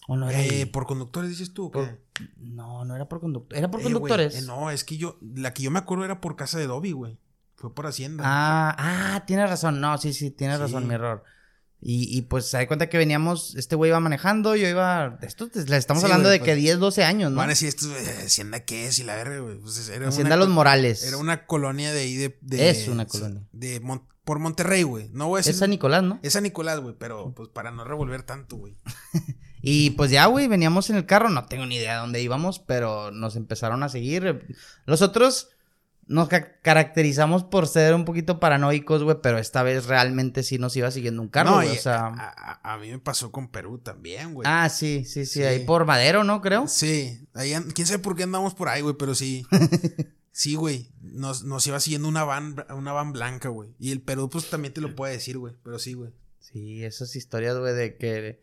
[0.07, 0.41] ¿O no era?
[0.41, 1.79] Eh, por conductores dices tú, ¿o qué?
[1.79, 1.99] Por-
[2.37, 3.57] No, no era por conductor.
[3.57, 4.35] Era por Eh, conductores.
[4.35, 6.93] eh, no, es que yo, la que yo me acuerdo era por casa de Dobby,
[6.93, 7.19] güey.
[7.55, 8.23] Fue por Hacienda.
[8.25, 8.75] Ah,
[9.15, 9.81] ah, tienes razón.
[9.81, 10.61] No, sí, sí, tienes Sí.
[10.63, 11.23] razón, mi error.
[11.79, 15.19] Y, y pues se da cuenta que veníamos, este güey iba manejando, yo iba.
[15.21, 17.37] Esto te- le estamos Sí, hablando güey, de que pues, 10, 12 años, ¿no?
[17.37, 19.57] Van a decir, esto, eh, Hacienda qué es y la verga, güey.
[19.59, 21.03] Pues era Hacienda una Los Morales.
[21.03, 22.37] Era una colonia de ahí de.
[22.41, 23.43] de- Es una colonia.
[23.51, 25.09] De Mon- por Monterrey, güey.
[25.13, 25.51] No voy a decir.
[25.53, 26.19] Es San Nicolás, ¿no?
[26.23, 28.75] Es San Nicolás, güey, pero pues para no revolver tanto, güey.
[29.61, 32.59] Y pues ya, güey, veníamos en el carro, no tengo ni idea de dónde íbamos,
[32.59, 34.45] pero nos empezaron a seguir.
[34.85, 35.49] Los otros
[36.07, 40.75] nos ca- caracterizamos por ser un poquito paranoicos, güey, pero esta vez realmente sí nos
[40.77, 42.07] iba siguiendo un carro, No, güey, o sea...
[42.07, 44.47] a, a- a mí me pasó con Perú también, güey.
[44.49, 45.43] Ah, sí, sí, sí, Sí.
[45.43, 46.41] ahí por Madero, ¿no?
[46.41, 46.67] Creo.
[46.67, 49.45] Sí, ahí quién sabe por qué andamos por ahí, güey, pero sí.
[50.31, 50.91] Sí, güey.
[51.01, 53.73] Nos, nos iba siguiendo una van, una van blanca, güey.
[53.79, 55.55] Y el Perú, pues también te lo puede decir, güey.
[55.63, 56.11] Pero sí, güey.
[56.37, 58.39] Sí, esas historias, güey, de que...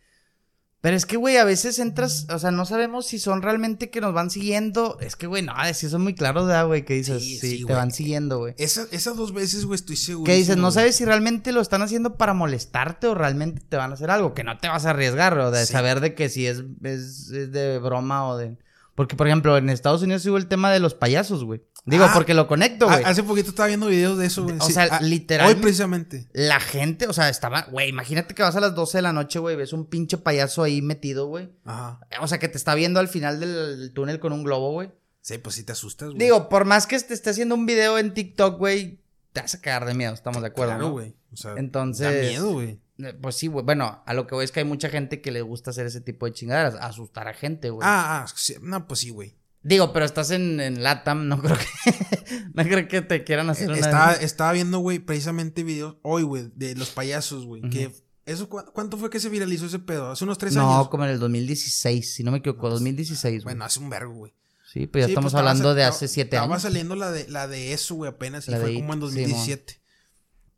[0.84, 4.02] Pero es que, güey, a veces entras, o sea, no sabemos si son realmente que
[4.02, 4.98] nos van siguiendo.
[5.00, 6.84] Es que, güey, no, si eso es muy claro, ¿verdad, güey?
[6.84, 8.54] Que dices, Sí, sí, sí, te van siguiendo, güey.
[8.58, 10.26] Esa- esas dos veces, güey, estoy seguro.
[10.26, 13.92] Que dices, no sabes si realmente lo están haciendo para molestarte o realmente te van
[13.92, 15.72] a hacer algo, que no te vas a arriesgar, o de Sí.
[15.72, 18.58] saber de que si es, es, es de broma o de...
[18.94, 21.62] Porque, por ejemplo, en Estados Unidos hubo el tema de los payasos, güey.
[21.84, 23.02] Digo, Ah, porque lo conecto, güey.
[23.04, 24.56] Hace poquito estaba viendo videos de eso, güey.
[24.58, 26.28] O Sí, sea, ah, literalmente- Hoy precisamente.
[26.32, 27.62] La gente, o sea, estaba...
[27.70, 30.62] Güey, imagínate que vas a las 12 de la noche, güey, ves un pinche payaso
[30.62, 31.50] ahí metido, güey.
[31.64, 32.00] Ajá.
[32.20, 34.92] O sea, que te está viendo al final del, túnel con un globo, güey.
[35.20, 36.18] Sí, pues sí te asustas, güey.
[36.20, 39.00] Digo, por más que te esté haciendo un video en TikTok, güey,
[39.32, 40.92] te vas a cagar de miedo, estamos de acuerdo, Claro, ¿no?
[40.92, 41.16] güey.
[41.32, 42.78] O sea, Entonces- Da miedo, güey.
[42.98, 43.64] Eh, Pues sí, güey.
[43.64, 46.00] Bueno, a lo que voy es que hay mucha gente que le gusta hacer ese
[46.00, 47.86] tipo de chingaderas, asustar a gente, güey.
[47.88, 49.36] Ah, ah, sí, no, pues sí, güey.
[49.62, 53.68] Digo, pero estás en, en LATAM, no creo que no creo que te quieran hacer
[53.70, 57.62] una Estaba, estaba viendo, güey, precisamente videos hoy, güey, de los payasos, güey.
[57.70, 57.90] Que
[58.26, 60.10] eso, ¿cu- ¿cuánto fue que se viralizó ese pedo?
[60.10, 60.88] Hace unos tres No, años.
[60.88, 63.54] como en el 2016, si no me equivoco, 2016, güey.
[63.54, 64.34] Bueno, hace un vergo, güey.
[64.70, 66.62] sí, pues ya Sí, estamos pues, estaba hablando de estaba- hace siete Estaba años.
[66.62, 68.46] saliendo la de, la de eso, güey, apenas.
[68.48, 69.80] Y La fue de como en It, 2017.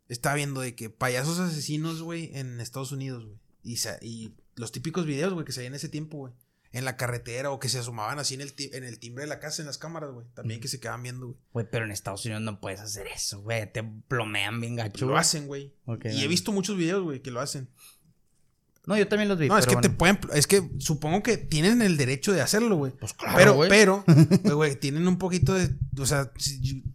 [0.09, 3.37] Estaba viendo de que payasos asesinos, güey, en Estados Unidos, güey.
[3.63, 6.33] Y, y los típicos videos, güey, que se veían en ese tiempo, güey.
[6.73, 9.39] En la carretera o que se asomaban así en el, en el timbre de la
[9.39, 10.27] casa, en las cámaras, güey.
[10.35, 11.37] También que se quedaban viendo, güey.
[11.53, 13.71] Güey, pero en Estados Unidos no puedes hacer eso, güey.
[13.71, 15.05] Te plomean bien gacho.
[15.05, 15.73] Lo hacen, güey.
[16.03, 17.69] Y he visto muchos videos, güey, que lo hacen.
[18.87, 19.49] No, yo también los vi.
[19.49, 20.19] No, es que pero te bueno.
[20.21, 20.37] pueden.
[20.39, 22.93] Es que supongo que tienen el derecho de hacerlo, güey.
[22.93, 23.69] Pues claro, pero, güey.
[23.69, 24.05] pero,
[24.43, 25.75] güey, güey, tienen un poquito de.
[25.99, 26.31] O sea,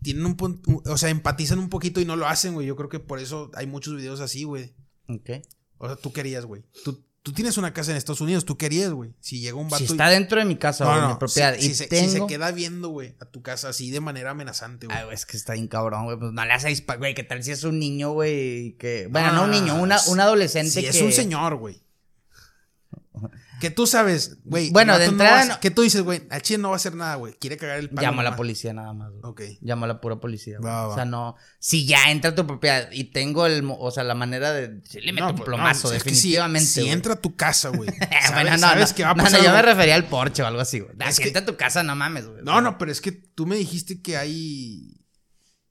[0.03, 0.82] tienen un punto.
[0.86, 2.66] O sea, empatizan un poquito y no lo hacen, güey.
[2.66, 4.74] Yo creo que por eso hay muchos videos así, güey.
[5.07, 5.30] Ok.
[5.76, 6.62] O sea, tú querías, güey.
[6.82, 9.12] Tú, tú tienes una casa en Estados Unidos, tú querías, güey.
[9.20, 9.78] Si llega un vato.
[9.78, 11.74] Si y- está dentro de mi casa, No, güey, no, mi propiedad, Si, y si
[11.74, 14.98] se, si se queda viendo, güey, a tu casa así de manera amenazante, güey.
[14.98, 16.18] Ay, güey, es que está bien cabrón, güey.
[16.18, 18.76] Pues no le haces, güey, ¿qué tal si es un niño, güey?
[18.78, 19.08] Que...
[19.10, 20.88] Bueno, no un niño, una, un adolescente Si que...
[20.88, 21.80] es un señor, güey.
[23.62, 24.70] Que tú sabes, güey.
[24.70, 26.96] Bueno, de no entrada no- Que tú dices, güey, al chile no va a hacer
[26.96, 27.34] nada, güey.
[27.34, 28.02] Quiere cagar el palo.
[28.08, 29.20] Llamo a la policía nada más, güey.
[29.22, 29.40] Ok.
[29.60, 30.68] Llamo a la pura policía, güey.
[30.68, 30.88] Va, va.
[30.88, 31.36] O sea, no...
[31.60, 33.64] Si ya entra tu propiedad y tengo el...
[33.78, 34.80] O sea, la manera de...
[34.84, 37.88] Sí, le meto No, un plomazo, que si- definitivamente, Si, entra a tu casa, güey.
[38.34, 40.46] bueno, no, sabes no, que va a pasar no, yo me refería al porche o
[40.48, 40.92] algo así, güey.
[41.06, 42.42] Es Si que- entra a tu casa, no mames, güey.
[42.42, 45.06] No, no, pero es que tú me dijiste que hay.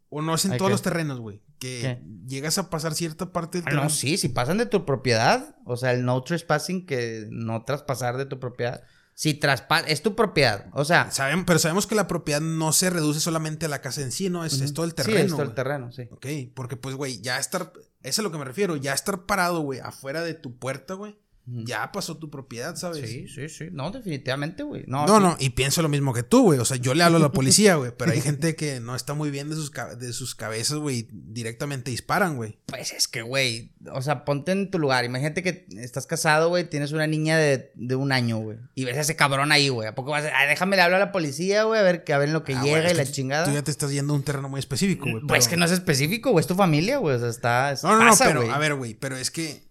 [0.07, 0.73] O no es en ¿Hay todos qué?
[0.75, 1.41] los terrenos, güey.
[1.61, 2.01] Que ¿Qué?
[2.25, 5.77] llegas a pasar cierta parte del Ah, no, sí, si pasan de tu propiedad, o
[5.77, 8.81] sea, el no trespassing, que no traspasar de tu propiedad.
[9.13, 12.89] Si traspas, es tu propiedad, o sea, Sabemos, pero sabemos que la propiedad no se
[12.89, 14.43] reduce solamente a la casa en sí, ¿no?
[14.43, 15.19] Es, es todo el terreno.
[15.19, 16.07] Sí, es todo el terreno, sí.
[16.09, 17.71] Ok, porque pues, güey, ya estar.
[17.75, 18.75] Eso es a lo que me refiero.
[18.77, 21.20] Ya estar parado, güey, afuera de tu puerta, güey.
[21.45, 23.09] Ya pasó tu propiedad, ¿sabes?
[23.09, 23.65] Sí, sí, sí.
[23.71, 24.83] No, definitivamente, güey.
[24.87, 25.23] No, No, sí.
[25.23, 26.59] no, y pienso lo mismo que tú, güey.
[26.59, 27.91] O sea, yo le hablo a la policía, güey.
[27.97, 31.07] Pero hay gente que no está muy bien de sus, de sus cabezas, güey.
[31.11, 32.57] Directamente disparan, güey.
[32.67, 35.03] Pues es que, güey, o sea, ponte en tu lugar.
[35.03, 38.57] Imagínate que estás casado, güey, tienes una niña de, de un año, güey.
[38.75, 39.87] Y ves a ese cabrón ahí, güey.
[39.87, 40.31] ¿A poco vas a...
[40.37, 42.43] ah, déjame le hablo a la policía, güey, a ver, que a ver en lo
[42.43, 43.45] que Ah, llega y la chingada?
[43.45, 45.23] Tú ya te estás yendo a un terreno muy específico, güey.
[45.27, 47.15] Pues pero- que no es específico, güey, es tu familia, güey.
[47.15, 47.71] O sea, está...
[47.71, 48.53] es- No, no, no, pasa, pero güey.
[48.53, 49.70] a ver, güey, pero es que.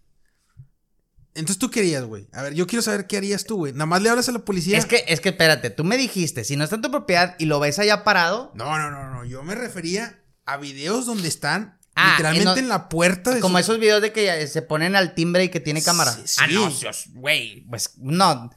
[1.35, 2.29] Entonces tú querías, güey.
[2.33, 3.73] A ver, yo quiero saber qué harías tú, güey.
[3.73, 4.77] Nada más le hablas a la policía.
[4.79, 7.45] Es que, es que espérate, tú me dijiste, si no está en tu propiedad y
[7.47, 9.25] lo ves allá parado, No, no, no, no.
[9.25, 13.63] Yo me refería a videos donde están Ah, literalmente en la puerta de como su-
[13.63, 16.13] esos videos de que se ponen al timbre y que tiene cámara.
[16.15, 16.37] Sí, sí.
[16.41, 18.51] Ah, no, Dios, güey, pues no.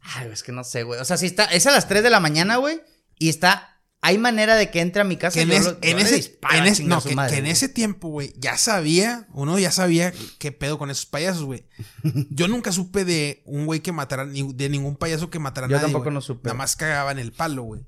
[0.00, 0.98] Ay, es que no sé, güey.
[1.00, 2.80] O sea, si está, es a las 3 de la mañana, güey,
[3.18, 5.98] y está, hay manera de que entre a mi casa en, yo es- lo- en
[5.98, 9.72] ese, disparo en no, que, madre, que en ese tiempo, güey, ya sabía, uno ya
[9.72, 11.66] sabía qué pedo con esos payasos, güey.
[12.30, 15.70] Yo nunca supe de un güey que matara, ni de ningún payaso que matara a
[15.70, 16.46] Yo nadie, tampoco no supe.
[16.48, 17.86] Nada más cagaban el palo, güey.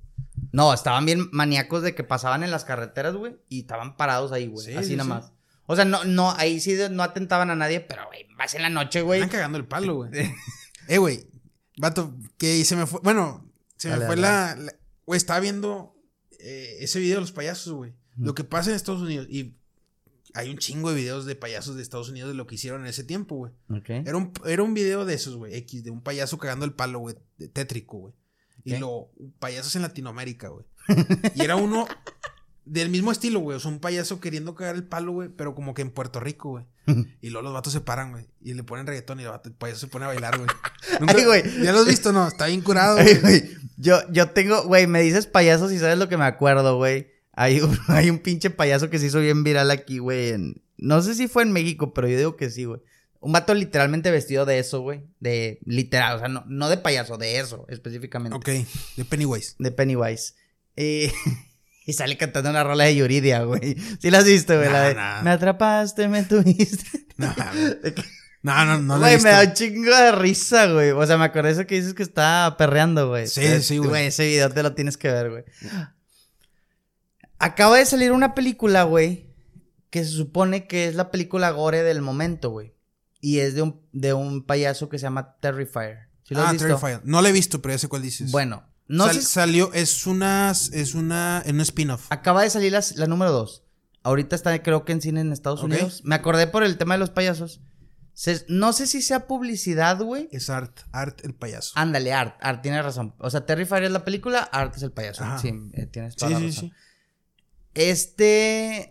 [0.53, 4.49] No, estaban bien maníacos de que pasaban en las carreteras, güey, y estaban parados ahí,
[4.49, 4.67] güey.
[4.67, 5.09] Sí, así sí, nada sí.
[5.11, 5.33] más.
[5.67, 8.71] O sea, no, no, ahí sí no atentaban a nadie, pero, güey, vas en la
[8.71, 9.21] noche, güey.
[9.21, 10.11] Están cagando el palo, güey.
[10.89, 11.29] eh, güey.
[11.77, 12.99] Vato, que se me fue.
[13.05, 14.21] Bueno, se me fue dale.
[14.23, 14.73] la-
[15.07, 15.95] Güey, estaba viendo
[16.43, 17.93] eh, ese video de los payasos, güey.
[18.17, 19.27] Lo que pasa en Estados Unidos.
[19.31, 19.55] Y
[20.35, 22.87] hay un chingo de videos de payasos de Estados Unidos de lo que hicieron en
[22.89, 23.53] ese tiempo, güey.
[24.07, 25.55] Era un, era un video de esos, güey.
[25.57, 27.17] X, de un payaso cagando el palo, güey.
[27.39, 28.15] de- Tétrico, güey.
[28.65, 29.11] Y lo.
[29.39, 30.67] Payasos en Latinoamérica, güey.
[31.35, 31.87] y era uno.
[32.67, 33.57] Del mismo estilo, güey.
[33.57, 35.29] O sea, un payaso queriendo cagar el palo, güey.
[35.31, 36.65] Pero como que en Puerto Rico, güey.
[37.21, 38.27] Y luego los vatos se paran, güey.
[38.43, 40.49] Y le ponen reggaetón y el, vato- el payaso se pone a bailar, güey.
[41.01, 41.43] Nunca- Ay, güey.
[41.63, 42.13] ¿Ya lo has visto?
[42.13, 43.21] No, está bien curado, Ay, güey.
[43.21, 47.09] güey, Yo, yo tengo, güey, me dices payasos y sabes lo que me acuerdo, güey.
[47.33, 50.31] Hay un, hay un pinche payaso que se hizo bien viral aquí, güey.
[50.31, 52.81] en- No sé si fue en México, pero yo digo que sí, güey.
[53.23, 55.03] Un vato literalmente vestido de eso, güey.
[55.21, 58.35] De literal, o sea, no, no de payaso, de eso específicamente.
[58.37, 58.67] Ok,
[58.97, 59.57] de Pennywise.
[59.59, 60.33] De Pennywise.
[60.77, 61.13] Eh,
[61.85, 63.77] y sale cantando una rola de Yuridia, güey.
[64.01, 64.71] Sí la has visto, güey.
[64.71, 65.23] la Nah, de, nah.
[65.23, 67.07] Me atrapaste, me tuviste.
[67.95, 68.05] Que-
[68.43, 70.91] No, no, no Güey, me da un chingo de risa, güey.
[70.93, 73.27] O sea, me acordé eso que dices que está perreando, güey.
[73.27, 74.07] Sí, sí, güey.
[74.07, 75.45] Ese video te lo tienes que ver, güey.
[77.39, 79.31] Acaba de salir una película, güey,
[79.91, 82.75] que se supone que es la película gore del momento, güey.
[83.21, 86.09] Y es de un, de un payaso que se llama Terrifier.
[86.23, 86.67] ¿Sí lo has ah, visto?
[86.67, 87.01] Terrifier.
[87.05, 88.31] No la he visto, pero ya sé cuál dices.
[88.31, 92.07] Bueno, no Sal- sé si- Salió, es una, es una, en un spin-off.
[92.11, 93.63] Acaba de salir la, la número 2.
[94.03, 95.63] Ahorita está, creo que en cine en Estados.
[95.63, 96.03] Unidos.
[96.05, 97.61] Me acordé por el tema de los payasos.
[98.15, 100.29] Se- no sé si sea publicidad, güey.
[100.33, 101.73] Es Art, Art el payaso.
[101.77, 103.15] Ándale, Art, Art tiene razón.
[103.19, 105.23] O sea, Terrifier es la película, Art es el payaso.
[105.25, 105.39] Ajá.
[105.39, 106.69] Sí, eh, tienes toda sí, la sí, razón.
[106.71, 106.73] sí.
[107.75, 108.91] Este.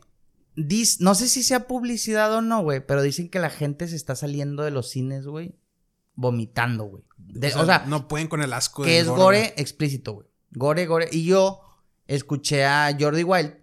[0.55, 3.95] dis- no sé si sea publicidad o no, güey, pero dicen que la gente se
[3.95, 5.55] está saliendo de los cines, güey,
[6.15, 7.03] vomitando, güey.
[7.29, 9.21] De- O sea, no pueden con el asco que es gore.
[9.21, 10.27] gore explícito, güey.
[10.51, 11.07] Gore, gore.
[11.11, 11.61] Y yo
[12.07, 13.53] escuché a Jordi Wild.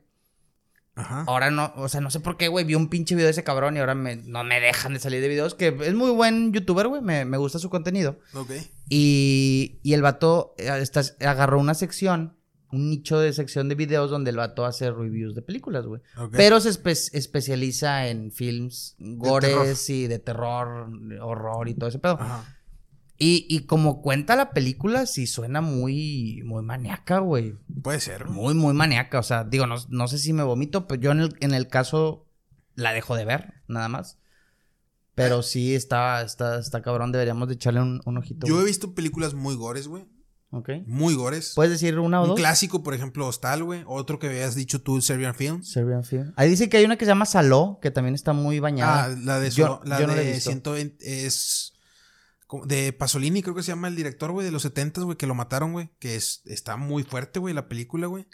[0.95, 1.25] Ajá.
[1.27, 2.64] Ahora no, o sea, no sé por qué, güey.
[2.64, 5.21] Vi un pinche video de ese cabrón y ahora me, no me dejan de salir
[5.21, 5.55] de videos.
[5.55, 7.03] Que es muy buen youtuber, güey.
[7.03, 8.19] Me, me gusta su contenido.
[8.33, 8.53] Ok.
[8.89, 12.39] Y, y el vato eh, está- agarró una sección,
[12.73, 16.01] un nicho de sección de videos donde el vato hace reviews de películas, güey.
[16.17, 16.33] ok.
[16.35, 20.89] Pero se espe- especializa en films gores y de terror,
[21.21, 22.17] horror y todo ese pedo.
[22.19, 22.56] Ajá.
[23.19, 27.55] Y, y como cuenta la película, sí suena muy, muy maníaca, güey.
[27.83, 28.27] Puede ser.
[28.27, 29.19] Muy, muy maníaca.
[29.19, 31.69] O sea, digo, no, no sé si me vomito, pero yo en el, en el
[31.69, 32.27] caso
[32.75, 34.19] la dejo de ver, nada más.
[35.14, 38.47] Pero sí está, está, está cabrón, deberíamos de echarle un, un ojito.
[38.47, 40.05] Yo he visto películas muy gores, güey.
[40.51, 40.69] Ok.
[40.87, 41.53] Muy gores.
[41.55, 42.39] ¿Puedes decir una o Un dos?
[42.39, 43.83] clásico, por ejemplo, Hostal, güey.
[43.87, 45.71] Otro que habías dicho tú, Serbian Films.
[45.73, 46.33] Serbian Film.
[46.37, 49.09] Ahí dice que hay una que se llama Saló, que también está muy Ah, bañada.
[49.25, 50.51] la de, Yo- la yo no la he de visto.
[50.51, 51.73] 120 es
[52.65, 55.35] de Pasolini, creo que se llama el director, güey, de los 70 güey, que lo
[55.35, 58.27] mataron, güey, que es, está muy fuerte, güey, la película, güey.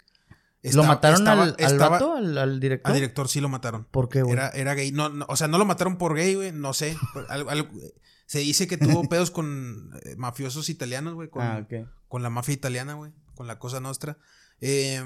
[0.61, 2.91] ¿Lo mataron estaba- al, al estaba- vato, al, al director?
[2.91, 3.85] Al director sí lo mataron.
[3.91, 4.33] ¿Por qué, güey?
[4.33, 4.91] Era, era gay.
[4.93, 6.95] No, no, o sea, no lo mataron por gay, güey, no sé.
[8.25, 11.67] Se dice que tuvo pedos con eh, mafiosos italianos, güey, con, Ah,
[12.07, 14.17] con la mafia italiana, güey, con la cosa nostra.
[14.61, 15.03] Eh,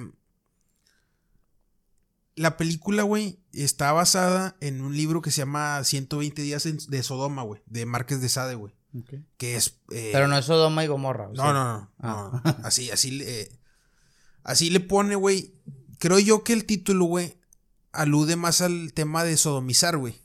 [2.35, 7.41] la película, güey, está basada en un libro que se llama 120 días de Sodoma,
[7.41, 8.75] güey, de Márquez de Sade, güey,
[9.37, 9.79] que es...
[9.91, 11.27] eh, Pero no es Sodoma y Gomorra.
[11.29, 11.41] ¿o no, sí?
[11.41, 12.41] no, no, Ah.
[12.43, 13.59] no, así, así, le- eh,
[14.43, 15.53] así le pone, güey.
[15.99, 17.39] Creo yo que el título, güey,
[17.91, 20.15] alude más al tema de sodomizar, güey.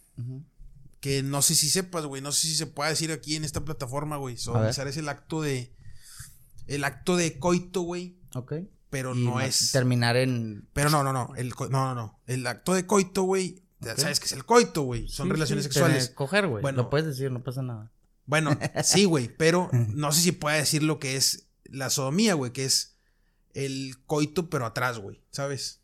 [1.00, 2.22] Que no sé si sepas, güey.
[2.22, 4.36] No sé si se puede decir aquí en esta plataforma, güey.
[4.36, 5.74] Sodomizar es el acto de.
[6.68, 8.18] El acto de coito, güey.
[8.34, 8.52] Ok.
[8.90, 9.72] Pero Y no es.
[9.72, 10.68] Terminar en...
[10.74, 11.34] Pero no, no, no.
[11.34, 12.20] El, no, no, no.
[12.26, 13.64] El acto de coito, güey.
[13.80, 13.98] Ya Ok.
[13.98, 15.08] sabes que es el coito, güey.
[15.08, 16.10] Son Sí, relaciones sí, sexuales.
[16.10, 16.62] Coger, güey.
[16.62, 16.82] Bueno.
[16.82, 17.90] Lo puedes decir, no pasa nada.
[18.32, 19.28] Bueno, sí, güey.
[19.36, 22.52] Pero no sé si puede decir lo que es la sodomía, güey.
[22.52, 22.96] Que es
[23.52, 25.22] el coito, pero atrás, güey.
[25.30, 25.80] ¿Sabes?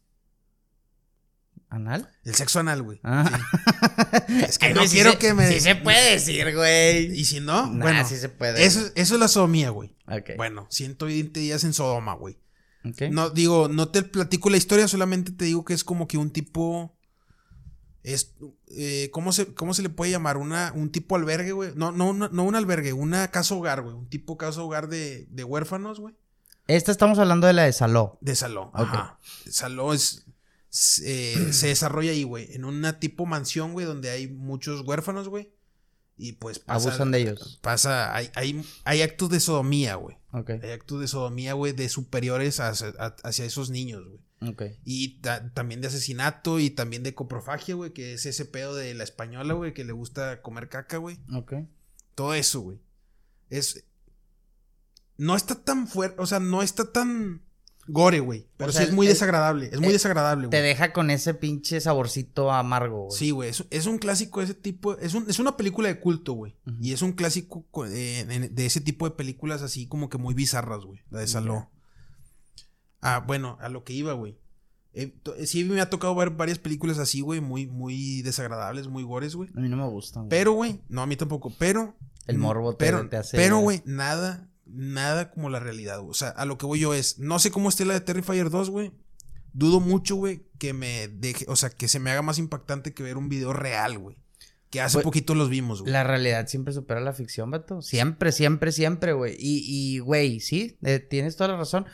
[1.71, 2.11] ¿Anal?
[2.25, 3.01] El sexo anal, güey.
[3.05, 3.29] Ah.
[4.27, 4.35] Sí.
[4.49, 5.53] Es que Ay, no quiero se- que me.
[5.53, 7.13] Sí se puede decir, güey.
[7.19, 8.09] Y si no, Nah, bueno.
[8.09, 8.65] sí se puede.
[8.65, 9.95] Eso, eso es la sodomía, güey.
[10.07, 10.31] Ok.
[10.39, 12.39] Bueno, 120 días en Sodoma, güey.
[12.87, 13.03] Ok.
[13.11, 16.31] No, digo, no te platico la historia, solamente te digo que es como que un
[16.31, 16.98] tipo.
[18.13, 18.35] Es.
[18.69, 20.37] eh, ¿cómo, se, ¿Cómo se le puede llamar?
[20.37, 21.73] Una, un tipo albergue, güey.
[21.75, 23.95] No, no, una- no un albergue, una casa hogar, güey.
[23.95, 26.15] Un tipo casa hogar de, de huérfanos, güey.
[26.67, 28.19] Esta estamos hablando de la de Saló.
[28.21, 28.65] De Saló.
[28.75, 28.81] Ok.
[28.81, 29.19] Ajá.
[29.51, 30.25] Saló es.
[31.05, 32.53] eh, se desarrolla ahí, güey.
[32.55, 35.53] En una tipo mansión, güey, donde hay muchos huérfanos, güey.
[36.17, 36.89] Y pues pasa.
[36.89, 37.59] Abusan de ellos.
[37.63, 38.15] Pasa.
[38.15, 40.17] Hay, hay, hay actos de sodomía, güey.
[40.63, 42.89] Hay actos de sodomía, güey, de superiores hacia,
[43.23, 44.21] hacia esos niños, güey.
[44.41, 44.62] Ok.
[44.84, 48.95] Y ta- también de asesinato y también de coprofagia, güey, que es ese pedo de
[48.95, 51.18] la española, güey, que le gusta comer caca, güey.
[51.34, 51.55] Ok.
[52.14, 52.78] Todo eso, güey.
[53.51, 53.84] Es.
[55.16, 57.43] No está tan fuerte, o sea, no está tan
[57.89, 58.47] gore, güey.
[58.57, 59.66] Pero O sea, sí es muy el- desagradable.
[59.72, 60.68] Es muy eh, desagradable, Te güey.
[60.68, 63.18] deja con ese pinche saborcito amargo, güey.
[63.18, 63.49] Sí, güey.
[63.51, 64.97] Es, es un clásico de ese tipo.
[64.99, 66.55] Es, un- es una película de culto, güey.
[66.80, 70.34] Y es un clásico co- eh, de ese tipo de películas así como que muy
[70.34, 71.01] bizarras, güey.
[71.11, 71.68] La de Saló.
[73.01, 74.37] Ah, bueno, a lo que iba, güey.
[74.95, 79.03] Eh, eh, sí me ha tocado ver varias películas así, güey, muy, muy desagradables, muy
[79.05, 79.51] gores, güey.
[79.57, 80.25] A mí no me gustan.
[80.25, 80.31] güey.
[80.31, 81.53] Pero, güey, no, a mí tampoco.
[81.59, 81.95] Pero.
[82.27, 86.11] El morbo te- pero, te hace- Pero, güey, nada, nada como la realidad, güey.
[86.11, 87.19] O sea, a lo que voy yo es.
[87.19, 88.93] No sé cómo esté la de Terrifier 2, güey.
[89.53, 91.45] Dudo mucho, güey, que me deje.
[91.49, 94.17] O sea, que se me haga más impactante que ver un video real, güey.
[94.71, 95.93] Que hace Güey, poquito los vimos, güey.
[95.93, 97.81] La realidad siempre supera la ficción, vato.
[97.81, 99.35] Siempre, siempre, siempre, güey.
[99.39, 101.87] Y, y, güey, sí, eh, tienes toda la razón.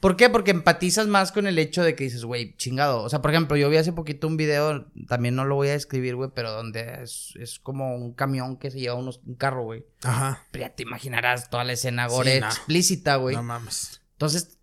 [0.00, 0.30] ¿Por qué?
[0.30, 3.02] Porque empatizas más con el hecho de que dices, güey, chingado.
[3.02, 5.72] O sea, por ejemplo, yo vi hace poquito un video, también no lo voy a
[5.72, 9.64] describir, güey, pero donde es, es como un camión que se lleva unos, un carro,
[9.64, 9.84] güey.
[10.02, 10.46] Ajá.
[10.52, 12.46] Pero ya te imaginarás toda la escena gore Sí, nah.
[12.48, 13.36] explícita, güey.
[13.36, 14.00] No mames.
[14.12, 14.56] Entonces,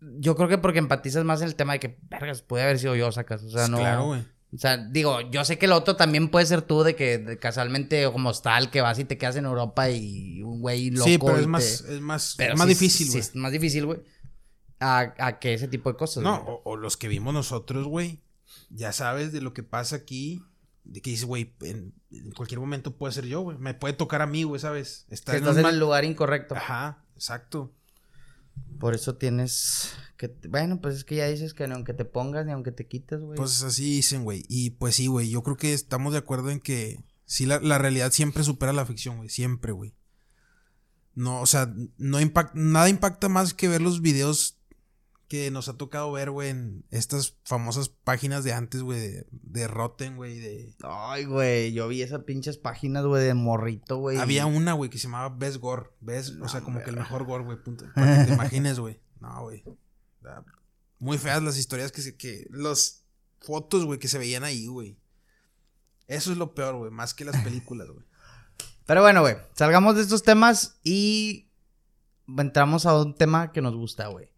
[0.00, 2.94] yo creo que porque empatizas más en el tema de que, vergas, puede haber sido
[2.94, 3.42] yo, sacas.
[3.42, 3.78] O sea, Pues no.
[3.78, 4.35] Claro, güey.
[4.56, 7.38] O sea, digo, yo sé que el otro también puede ser tú de que de
[7.38, 11.04] casualmente como tal que vas y te quedas en Europa y un güey loco.
[11.08, 13.52] Sí, pero es te- más, es más, pero es más sí- difícil, sí, es más
[13.52, 14.00] difícil, güey.
[14.80, 16.22] A, a que ese tipo de cosas.
[16.22, 18.20] No, o, o los que vimos nosotros, güey.
[18.70, 20.42] Ya sabes de lo que pasa aquí.
[20.84, 23.58] De que dices, güey, en, en cualquier momento puede ser yo, güey.
[23.58, 25.06] Me puede tocar a mí, güey, ¿sabes?
[25.10, 26.54] Estar Que en estás un en mal- el lugar incorrecto.
[26.54, 27.72] Ajá, exacto.
[28.78, 30.28] Por eso tienes que...
[30.48, 33.20] Bueno, pues es que ya dices que ni aunque te pongas ni aunque te quites,
[33.20, 33.36] güey.
[33.36, 34.44] Pues así dicen, güey.
[34.48, 35.30] Y pues sí, güey.
[35.30, 38.86] Yo creo que estamos de acuerdo en que sí, la, la realidad siempre supera la
[38.86, 39.28] ficción, güey.
[39.28, 39.94] Siempre, güey.
[41.14, 44.55] No, o sea, no impact, nada impacta más que ver los videos
[45.28, 49.66] que nos ha tocado ver, güey, en estas famosas páginas de antes, güey, de, de
[49.66, 50.76] Rotten, güey, de...
[50.82, 54.18] Ay, güey, yo vi esas pinches páginas, güey, de morrito, güey.
[54.18, 55.90] Había una, güey, que se llamaba Best Gore.
[56.00, 57.62] Best, o sea, como que el mejor gore, güey.
[57.62, 57.84] punto.
[57.94, 59.00] Para que te imagines, güey.
[59.20, 59.64] No, güey.
[60.20, 60.44] Da-
[61.00, 63.04] Muy feas las historias que se, que, las
[63.40, 64.96] fotos, güey, que se veían ahí, güey.
[66.06, 68.06] Eso es lo peor, güey, más que las películas, güey.
[68.86, 71.48] Pero bueno, güey, salgamos de estos temas y
[72.38, 74.30] entramos a un tema que nos gusta, güey.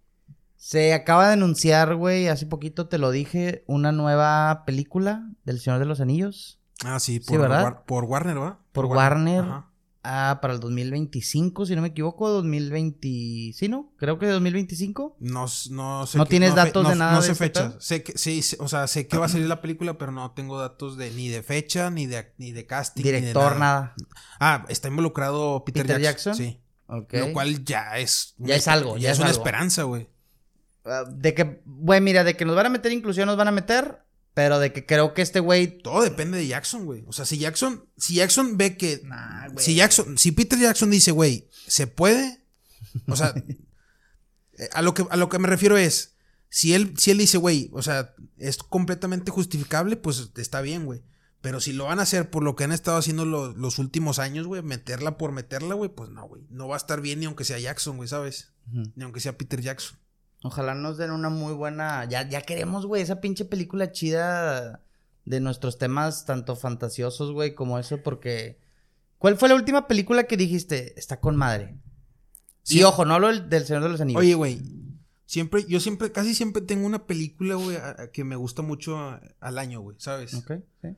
[0.61, 5.79] Se acaba de anunciar, güey, hace poquito te lo dije, una nueva película del Señor
[5.79, 6.59] de los Anillos.
[6.85, 7.63] Ah, sí, Sí, por, ¿verdad?
[7.65, 8.59] War- por Warner, ¿va?
[8.73, 9.41] Por Warner.
[9.45, 9.65] Ajá.
[10.03, 13.93] Ah, para el 2025, si no me equivoco, 2020, sí, ¿no?
[13.99, 15.17] Creo que 2025.
[15.21, 16.19] No, no sé.
[16.19, 17.69] ¿No tienes fe- datos no- de nada No de sé este fecha.
[17.71, 17.81] pedo?
[17.81, 20.31] Sé que, sí, sé- o sea, sé que va a salir la película, pero no
[20.33, 23.03] tengo datos de ni de fecha, ni de, ni de casting.
[23.05, 23.95] ni de Director, nada.
[24.41, 26.33] Ah, está involucrado Peter, ¿Peter Jackson.
[26.35, 26.47] Jackson?
[26.47, 27.17] Sí.
[27.19, 28.35] Lo cual ya es.
[28.39, 29.39] Ya es algo, ya es una algo.
[29.39, 30.09] esperanza, güey.
[30.89, 33.53] Ah, de que, güey, mira, de que nos van a meter inclusión, nos van a
[33.53, 33.99] meter,
[34.35, 35.79] pero de que creo que este güey...
[35.79, 37.05] Todo depende de Jackson, güey.
[37.07, 39.01] O sea, si Jackson, si Jackson ve que.
[39.05, 42.45] Nah, si Jackson, si Peter Jackson dice, güey, se puede.
[43.09, 43.35] O sea,
[44.59, 46.15] eh, a lo que, a lo que me refiero es.
[46.51, 51.03] Si él, si él dice, güey, o sea, es completamente justificable, pues está bien, güey.
[51.43, 54.19] Pero si lo van a hacer por lo que han estado haciendo lo- los últimos
[54.19, 56.43] años, güey, meterla por meterla, güey, pues no, güey.
[56.49, 58.55] No va a estar bien ni aunque sea Jackson, güey, ¿sabes?
[58.97, 59.99] Ni aunque sea Peter Jackson.
[60.43, 62.05] Ojalá nos den una muy buena.
[62.05, 64.83] Ya, ya queremos, güey, esa pinche película chida
[65.25, 68.59] de nuestros temas, tanto fantasiosos, güey, como eso, porque.
[69.19, 70.99] ¿Cuál fue la última película que dijiste?
[70.99, 71.77] Está con madre.
[72.63, 72.79] Sí.
[72.79, 74.21] Y ojo, no hablo del, del Señor de los Anillos.
[74.21, 74.61] Oye, güey.
[75.27, 78.97] Siempre, yo siempre, casi siempre tengo una película, güey, a- a- que me gusta mucho
[78.97, 80.33] a- al año, güey, ¿sabes?
[80.35, 80.89] Ok, sí.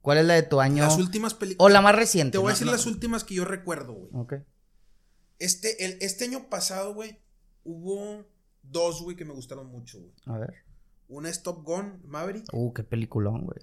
[0.00, 0.82] ¿Cuál es la de tu año?
[0.82, 1.64] Las últimas películas.
[1.64, 2.32] O la más reciente.
[2.32, 4.10] Te voy a decir no- las últimas que yo recuerdo, güey.
[4.14, 4.34] Ok.
[5.38, 7.20] Este, el, este año pasado, güey,
[7.62, 8.26] hubo
[8.70, 10.12] dos, güey, que me gustaron mucho, güey.
[10.26, 10.54] A ver.
[11.08, 13.58] Una es Top Gun, Maverick, Uh, qué peliculón, güey.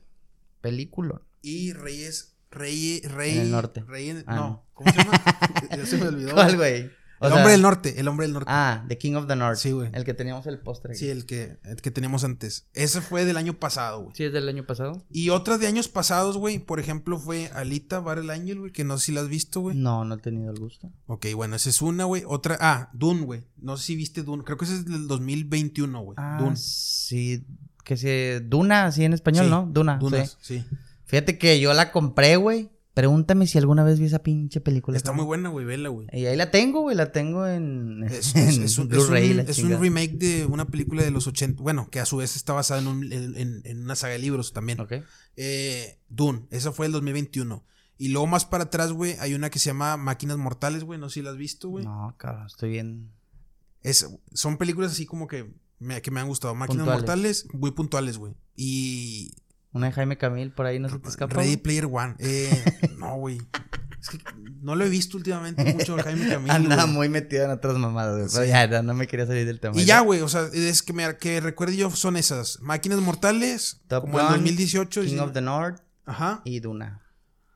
[0.61, 1.21] Peliculón.
[1.41, 3.31] y Reyes, Rey, Rey.
[3.37, 3.81] En el norte.
[3.87, 4.65] Rey en- Ah, no.
[4.73, 5.11] ¿Cómo se llama?
[5.77, 6.33] ya se me olvidó.
[6.35, 6.91] ¿Cuál, güey?
[7.23, 8.49] O El sea- hombre del norte, el hombre del norte.
[8.51, 9.57] Ah, The King of the North.
[9.57, 9.89] Sí, güey.
[9.93, 10.95] El que teníamos el postre.
[10.95, 12.67] Sí, el que, el que teníamos antes.
[12.73, 14.15] Ese fue del año pasado, güey.
[14.15, 15.03] Sí, es del año pasado.
[15.11, 16.57] Y otras de años pasados, güey.
[16.57, 18.71] Por ejemplo, fue Alita Battle Angel, güey.
[18.71, 19.77] Que no sé si la has visto, güey.
[19.77, 20.91] No, no he tenido el gusto.
[21.05, 22.23] Ok, bueno, esa es una, güey.
[22.25, 22.57] Otra.
[22.59, 23.43] Ah, Dune, güey.
[23.57, 24.43] No sé si viste Dune.
[24.43, 26.15] Creo que ese es del 2021, güey.
[26.19, 26.55] Ah, Dune.
[26.57, 27.45] sí.
[27.83, 28.41] Que se.
[28.43, 29.67] Duna, así en español, Sí, ¿no?
[29.71, 29.97] Duna.
[29.97, 30.59] Dunas, sí.
[30.59, 30.77] sí.
[31.05, 32.71] Fíjate que yo la compré, güey.
[32.93, 34.97] Pregúntame si alguna vez vi esa pinche película.
[34.97, 35.65] Está muy buena, güey.
[35.65, 36.07] Vela, güey.
[36.11, 36.95] Y ahí la tengo, güey.
[36.95, 38.03] La tengo en.
[38.03, 39.39] Es, en es- es un, Blu-ray.
[39.47, 41.63] es remake de una película de los 80.
[41.63, 44.19] Bueno, que a su vez está basada en, un- en- en- en una saga de
[44.19, 44.79] libros también.
[44.81, 44.93] Ok.
[45.37, 47.63] Eh, Dune, esa fue el 2021.
[47.97, 50.99] Y luego más para atrás, güey, hay una que se llama Máquinas Mortales, güey.
[50.99, 51.85] No sé si la has visto, güey.
[51.85, 53.11] No, cabrón, estoy bien.
[53.83, 56.55] Es, son películas así como que me, que me han gustado.
[56.55, 57.01] Máquinas Puntuales.
[57.01, 58.33] Mortales, muy puntuales, güey.
[58.55, 59.31] Y
[59.73, 61.35] Una de Jaime Camil por ahí no se te escapa.
[61.35, 61.57] Ready?
[61.57, 62.15] Player One.
[62.19, 62.63] Eh,
[62.97, 63.39] no, güey.
[64.01, 64.17] Es que
[64.61, 66.51] no lo he visto últimamente mucho a Jaime Camil.
[66.51, 68.27] Andaba muy metido en otras mamadas, güey.
[68.31, 68.49] Pero Sí.
[68.49, 69.79] ya, ya, no me quería salir del tema.
[69.79, 72.59] Y ya, güey, o sea, es que, me, que recuerde yo son esas.
[72.61, 75.03] Máquinas Mortales, Top como el Gun, 2018.
[75.03, 76.41] King y- of the North Ajá.
[76.45, 77.01] y Duna.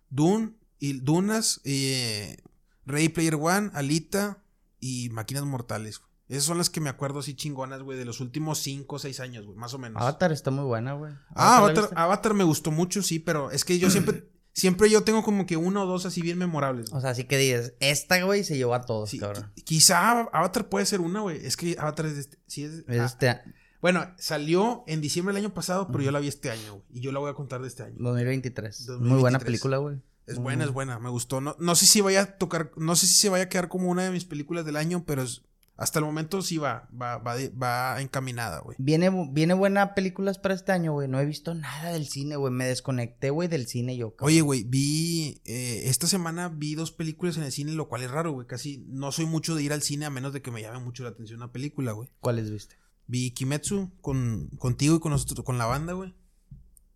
[0.09, 2.37] Dune, y Dunas, eh,
[2.85, 4.37] Ready Player One, Alita
[4.79, 5.99] y Máquinas Mortales.
[6.27, 9.19] Esas son las que me acuerdo así chingonas, güey, de los últimos 5 o 6
[9.19, 10.01] años, güey, más o menos.
[10.01, 11.13] Avatar está muy buena, güey.
[11.35, 15.21] Ah, ¿la Avatar, me gustó mucho, sí, pero es que yo siempre, siempre yo tengo
[15.23, 16.89] como que uno o dos así bien memorables.
[16.89, 16.97] güey.
[16.97, 19.51] O sea, así que dices, esta, güey, se llevó a todos, Sí, cabrón.
[19.65, 21.45] quizá Avatar puede ser una, güey.
[21.45, 23.41] Es que Avatar es de este- sí es- Es ah, este
[23.81, 26.83] Bueno, salió en diciembre del año pasado, pero yo la vi este año, güey.
[26.89, 27.97] Y yo la voy a contar de este año.
[27.99, 28.79] 2023.
[28.79, 29.21] Muy 2023.
[29.21, 29.97] buena película, güey.
[30.25, 31.39] Es Muy buena, es buena, me gustó.
[31.39, 33.91] No, no sé si vaya a tocar, no sé si se vaya a quedar como
[33.91, 35.43] una de mis películas del año, pero es-
[35.77, 38.77] hasta el momento sí va, va, va, de- va encaminada, güey.
[38.79, 41.07] Viene, viene buena películas para este año, güey.
[41.07, 42.53] No he visto nada del cine, güey.
[42.53, 44.15] Me desconecté, güey, del cine yo.
[44.15, 44.27] cabrón.
[44.33, 48.11] Oye, güey, vi, eh, esta semana vi dos películas en el cine, lo cual es
[48.11, 48.47] raro, güey.
[48.47, 51.03] Casi no soy mucho de ir al cine a menos de que me llame mucho
[51.03, 52.09] la atención una película, güey.
[52.21, 52.77] ¿Cuáles viste?
[53.07, 56.15] Vi Kimetsu con, contigo y con nosotros, con la banda, güey.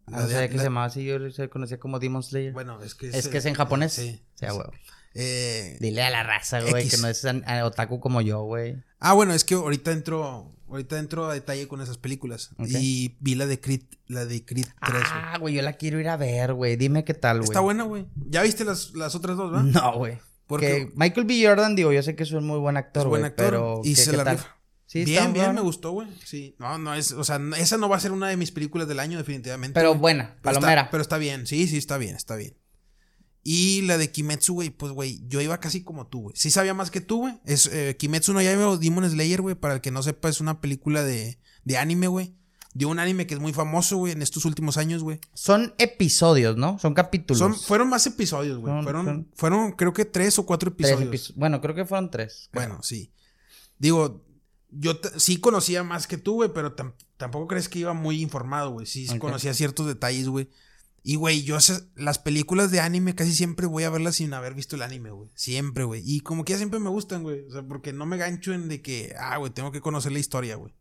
[0.08, 2.52] Ah, o sea, que se llamaba así, yo se conocía como Demon Slayer.
[2.54, 3.28] Bueno, es que es...
[3.28, 3.94] que es en japonés.
[3.94, 4.20] Sí.
[4.34, 4.66] O sea, güey.
[5.22, 7.26] Eh, Dile a la raza, güey, que no es
[7.64, 8.82] otaku como yo, güey.
[9.00, 12.52] Ah, bueno, es que ahorita entro, ahorita entro a detalle con esas películas.
[12.66, 15.04] Y vi la de Creed, la de Creed 3.
[15.12, 16.78] Ah, güey, yo la quiero ir a ver, güey.
[16.78, 17.50] Dime qué tal, güey.
[17.50, 18.06] Está buena, güey.
[18.30, 19.62] ¿Ya viste las, las otras dos, va?
[19.62, 20.20] No, güey.
[20.48, 21.46] Porque Michael B.
[21.46, 23.22] Jordan, digo, yo sé que es un muy buen actor, güey.
[23.22, 23.46] buen actor.
[23.46, 24.40] Pero, y se la tal?
[24.86, 26.08] Sí, bien, bien, me gustó, güey.
[26.26, 28.88] Sí, no, no es, o sea, esa no va a ser una de mis películas
[28.88, 29.80] del año, definitivamente.
[29.80, 30.90] Pero buena, palomera.
[30.90, 32.56] pero está bien, sí, sí, está bien, está bien.
[33.44, 36.36] Y la de Kimetsu, güey, pues, güey, yo iba casi como tú, güey.
[36.36, 37.40] Sí sabía más que tú, güey.
[37.46, 40.42] Es, eh, Kimetsu no Yaiba o Demon Slayer, güey, para el que no sepa, es
[40.42, 42.36] una película de, de anime, güey.
[42.74, 45.20] De un anime que es muy famoso, güey, en estos últimos años, güey.
[45.34, 46.78] Son episodios, ¿no?
[46.80, 47.40] Son capítulos.
[47.40, 48.84] Son, fueron más episodios, güey.
[48.84, 51.34] Fueron, fueron, creo que tres o cuatro episodios.
[51.36, 52.50] bueno, creo que fueron tres.
[52.54, 53.12] Bueno, sí.
[53.80, 54.24] Digo,
[54.70, 56.76] yo sí conocía más que tú, güey, pero
[57.18, 58.86] tampoco crees que iba muy informado, güey.
[58.86, 60.50] Sí conocía ciertos detalles, güey.
[61.04, 61.58] Y, güey, yo
[61.96, 65.30] las películas de anime casi siempre voy a verlas sin haber visto el anime, güey.
[65.36, 66.02] Siempre, güey.
[66.06, 67.46] Y como que ya siempre me gustan, güey.
[67.48, 70.20] O sea, porque no me gancho en de que, ah, güey, tengo que conocer la
[70.20, 70.74] historia, güey.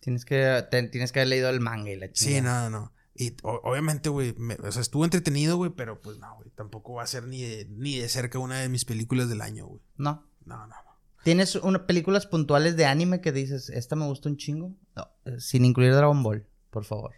[0.00, 2.30] Tienes que, tienes que haber leído el manga y la chica.
[2.30, 2.92] Sí, no, no.
[3.16, 6.50] Y obviamente, güey, o sea, estuvo entretenido, güey, pero pues no, güey.
[6.50, 9.66] Tampoco va a ser ni de, ni de cerca una de mis películas del año,
[9.66, 9.82] güey.
[9.96, 10.26] No.
[10.44, 10.84] No, no, no.
[11.24, 14.74] ¿Tienes una, películas puntuales de anime que dices, esta me gusta un chingo?
[14.94, 17.14] No, eh, sin incluir Dragon Ball, por favor.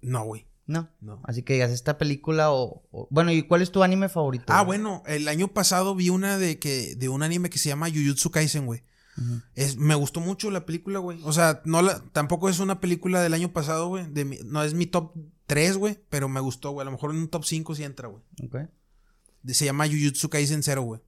[0.00, 0.46] No, güey.
[0.66, 0.90] No.
[1.00, 1.20] No.
[1.24, 4.46] Así que digas esta película o, Bueno, ¿y cuál es tu anime favorito?
[4.48, 7.88] Ah, bueno, el año pasado vi una de que de un anime que se llama
[7.88, 8.82] Jujutsu Kaisen, güey.
[9.54, 11.20] es, me gustó mucho la película, güey.
[11.22, 14.06] O sea, no la, tampoco es una película del año pasado, güey.
[14.44, 15.12] No es mi top
[15.46, 16.82] 3, güey, pero me gustó, güey.
[16.82, 18.22] A lo mejor en un top 5 sí entra, güey.
[18.44, 18.56] Ok.
[19.46, 21.00] Se llama Jujutsu Kaisen 0, güey.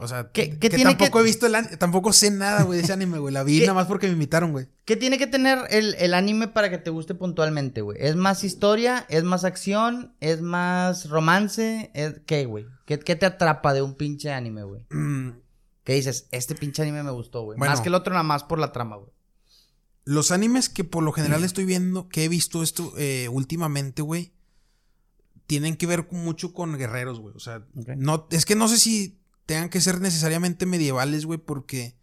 [0.00, 3.34] O sea, que tampoco he visto el tampoco sé nada, güey, de ese anime, güey.
[3.34, 4.66] La vi nada más porque me invitaron, güey.
[4.86, 7.98] ¿Qué tiene que tener el, anime para que te guste puntualmente, güey?
[8.00, 9.04] ¿Es más historia?
[9.10, 10.14] ¿Es más acción?
[10.20, 11.92] ¿Es más romance?
[12.24, 12.66] ¿Qué, güey?
[12.86, 14.86] ¿Qué, te atrapa de un pinche anime, güey?
[14.88, 15.32] Mm.
[15.84, 16.28] ¿Qué dices?
[16.30, 17.58] Este pinche anime me gustó, güey.
[17.58, 19.10] más que el otro, nada más por la trama, güey.
[20.04, 24.32] Los animes que por lo general estoy viendo, que he visto esto eh, últimamente, güey,
[25.46, 27.34] tienen que ver mucho con guerreros, güey.
[27.36, 27.66] O sea,
[27.96, 29.19] no, es que no sé si
[29.50, 31.96] tengan que ser necesariamente medievales, güey, porque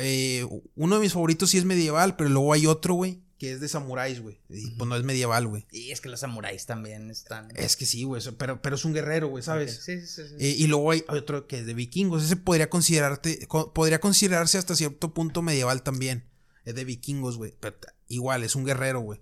[0.00, 3.60] eh, uno de mis favoritos sí es medieval, pero luego hay otro, güey, que es
[3.60, 4.40] de samuráis, güey.
[4.48, 5.66] Y pues no es medieval, güey.
[5.70, 7.50] Y es que los samuráis también están.
[7.54, 9.82] Es que sí, güey, pero, pero es un guerrero, güey, ¿sabes?
[9.84, 10.34] Sí, sí, sí.
[10.38, 12.24] Eh, y luego hay otro que es de vikingos.
[12.24, 16.30] Ese podría considerarte, podría considerarse hasta cierto punto medieval también.
[16.64, 17.54] Es de vikingos, güey.
[17.60, 17.76] Pero
[18.08, 19.20] igual, es un guerrero, güey.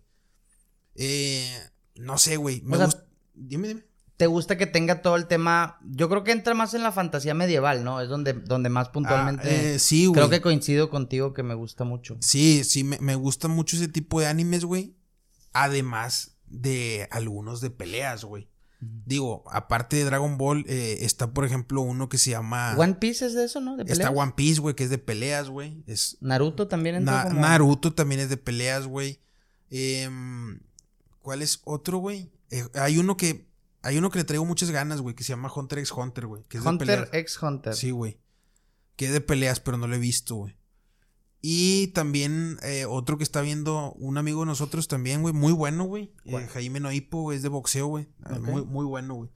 [0.94, 1.52] Eh,
[1.96, 2.60] no sé, güey.
[2.62, 3.04] Me gusta.
[3.34, 5.78] Dime, dime te gusta que tenga todo el tema.
[5.84, 8.00] Yo creo que entra más en la fantasía medieval, ¿no?
[8.00, 9.48] Es donde, donde más puntualmente.
[9.48, 10.14] Ah, eh, sí, güey.
[10.14, 12.16] Creo que coincido contigo que me gusta mucho.
[12.20, 14.94] Sí, sí, me, me gusta mucho ese tipo de animes, güey.
[15.52, 18.48] Además de algunos de peleas, güey.
[18.80, 22.74] Digo, aparte de Dragon Ball, eh, está, por ejemplo, uno que se llama.
[22.76, 23.76] One Piece es de eso, ¿no?
[23.76, 24.00] ¿De peleas?
[24.00, 25.84] Está One Piece, güey, que es de peleas, güey.
[25.86, 26.16] Es...
[26.20, 29.20] Naruto también entra Naruto también es de peleas, güey.
[29.70, 30.60] Em,
[31.20, 32.32] ¿Cuál es otro, güey?
[32.50, 33.46] Eh, hay uno que
[33.82, 36.42] hay uno que le traigo muchas ganas, güey, que se llama Hunter x Hunter, güey.
[36.64, 37.74] Hunter x Hunter.
[37.74, 38.18] Sí, güey.
[38.96, 40.56] Que es de peleas, pero no lo he visto, güey.
[41.40, 45.84] Y también eh, otro que está viendo un amigo de nosotros también, güey, muy bueno,
[45.84, 46.12] güey.
[46.24, 48.08] Eh, Jaime Noipo es de boxeo, güey.
[48.22, 49.30] Ah, muy, muy bueno, güey.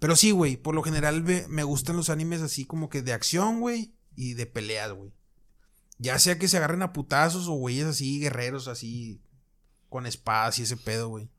[0.00, 3.60] Pero sí, güey, por lo general me gustan los animes así como que de acción,
[3.60, 5.12] güey, y de peleas, güey.
[5.98, 9.22] Ya sea que se agarren a putazos o güeyes así, guerreros así,
[9.88, 11.30] con espadas y ese pedo, güey.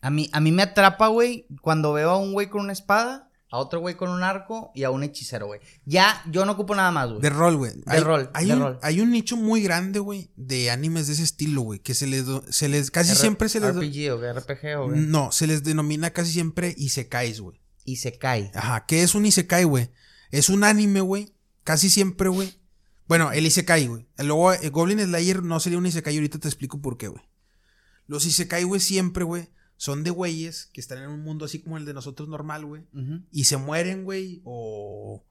[0.00, 3.28] A mí, a mí me atrapa, güey, cuando veo a un güey con una espada,
[3.50, 5.60] a otro güey con un arco y a un hechicero, güey.
[5.86, 7.20] Ya, yo no ocupo nada más, güey.
[7.20, 7.72] De rol, güey.
[7.86, 11.62] De rol, hay un, Hay un nicho muy grande, güey, de animes de ese estilo,
[11.62, 13.74] güey, que se les, se les, casi siempre se les...
[13.74, 15.00] RPG o RPG o, güey.
[15.00, 17.60] No, se les denomina casi siempre Isekais, güey.
[17.84, 18.50] Isekai.
[18.54, 19.90] Ajá, ¿qué es un Isekai, güey?
[20.30, 21.34] Es un anime, güey,
[21.64, 22.60] casi siempre, güey.
[23.06, 24.06] Bueno, el Isekai, güey.
[24.18, 27.22] Luego, el eh, Goblin Slayer no sería un Isekai, ahorita te explico por qué, güey.
[28.06, 29.48] Los Isekai, güey, siempre, güey,
[29.78, 32.82] son de güeyes que están en un mundo así como el de nosotros normal, güey.
[33.32, 35.24] Y se mueren, güey, o...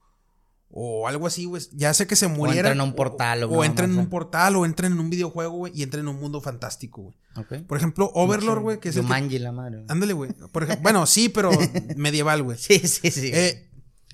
[0.69, 1.61] O algo así, güey.
[1.73, 2.57] Ya sé que se murieran.
[2.57, 3.43] O entran en un portal.
[3.43, 6.09] O, o entran en un portal, o entran en un videojuego, güey, y entran en
[6.09, 7.63] un mundo fantástico, güey.
[7.65, 9.85] Por ejemplo, Overlord, güey, que es el la madre.
[9.87, 10.31] Ándale, güey.
[10.81, 11.51] bueno, sí, pero
[11.95, 12.57] medieval, güey.
[12.57, 13.31] Sí, sí, sí.
[13.33, 13.69] Eh,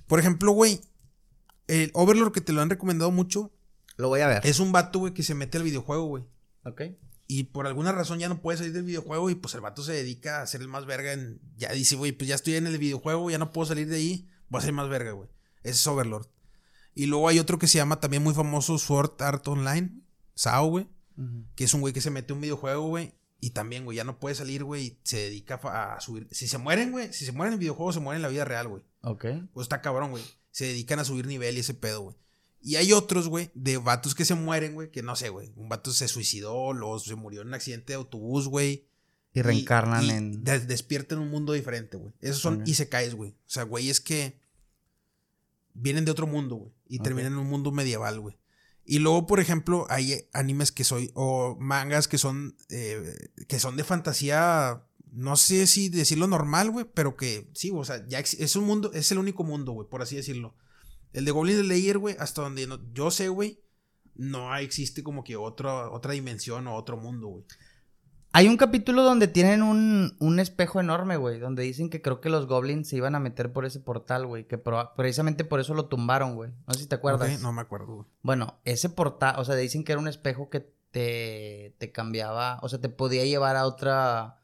[0.07, 0.81] por ejemplo, güey,
[1.67, 3.51] el Overlord que te lo han recomendado mucho.
[3.97, 4.45] Lo voy a ver.
[4.45, 6.23] Es un vato, güey, que se mete al videojuego, güey.
[6.65, 6.81] Ok.
[7.35, 9.91] Y por alguna razón ya no puede salir del videojuego y pues el vato se
[9.91, 11.41] dedica a ser el más verga en...
[11.57, 14.29] Ya dice, güey, pues ya estoy en el videojuego, ya no puedo salir de ahí,
[14.49, 15.29] voy a ser más verga, güey.
[15.63, 16.27] Ese es Overlord.
[16.93, 20.03] Y luego hay otro que se llama también muy famoso Sword Art Online,
[20.35, 20.87] Sao, güey.
[21.55, 23.15] Que es un güey que se mete a un videojuego, güey.
[23.39, 26.27] Y también, güey, ya no puede salir, güey, y se dedica a, subir.
[26.29, 28.67] Si se mueren, güey, si se mueren en videojuegos, se mueren en la vida real,
[28.67, 28.83] güey.
[29.01, 29.25] Ok.
[29.55, 30.23] Pues está cabrón, güey.
[30.51, 32.15] Se dedican a subir nivel y ese pedo, güey.
[32.65, 35.51] Y hay otros, güey, de vatos que se mueren, güey, que no sé, güey.
[35.57, 38.87] Un vato se suicidó, o se murió en un accidente de autobús, güey.
[39.33, 40.43] Y reencarnan y en.
[40.45, 40.59] de-
[41.17, 42.13] un mundo diferente, güey.
[42.21, 43.31] Esos son y se caes, güey.
[43.31, 44.39] O sea, güey, es que
[45.73, 46.71] vienen de otro mundo, güey.
[46.87, 48.37] Y terminan en un mundo medieval, güey.
[48.85, 53.75] Y luego, por ejemplo, hay animes que soy, o mangas que son, eh, que son
[53.77, 58.55] de fantasía, no sé si decirlo normal, güey, pero que sí, o sea, ya es
[58.55, 60.53] un mundo, es el único mundo, güey, por así decirlo.
[61.13, 63.59] El de Goblin Slayer, güey, hasta donde no- yo sé, güey,
[64.15, 67.43] no existe como que otra, otra dimensión o otro mundo, güey.
[68.35, 71.37] Hay un capítulo donde tienen un, un espejo enorme, güey.
[71.39, 74.47] Donde dicen que creo que los goblins se iban a meter por ese portal, güey.
[74.47, 74.59] Que
[74.97, 76.49] precisamente por eso lo tumbaron, güey.
[76.67, 77.39] No sé si te acuerdas.
[77.43, 78.07] No me acuerdo, güey.
[78.23, 82.69] Bueno, ese portal, o sea, dicen que era un espejo que te, te cambiaba, o
[82.69, 84.39] sea, te podía llevar a otra,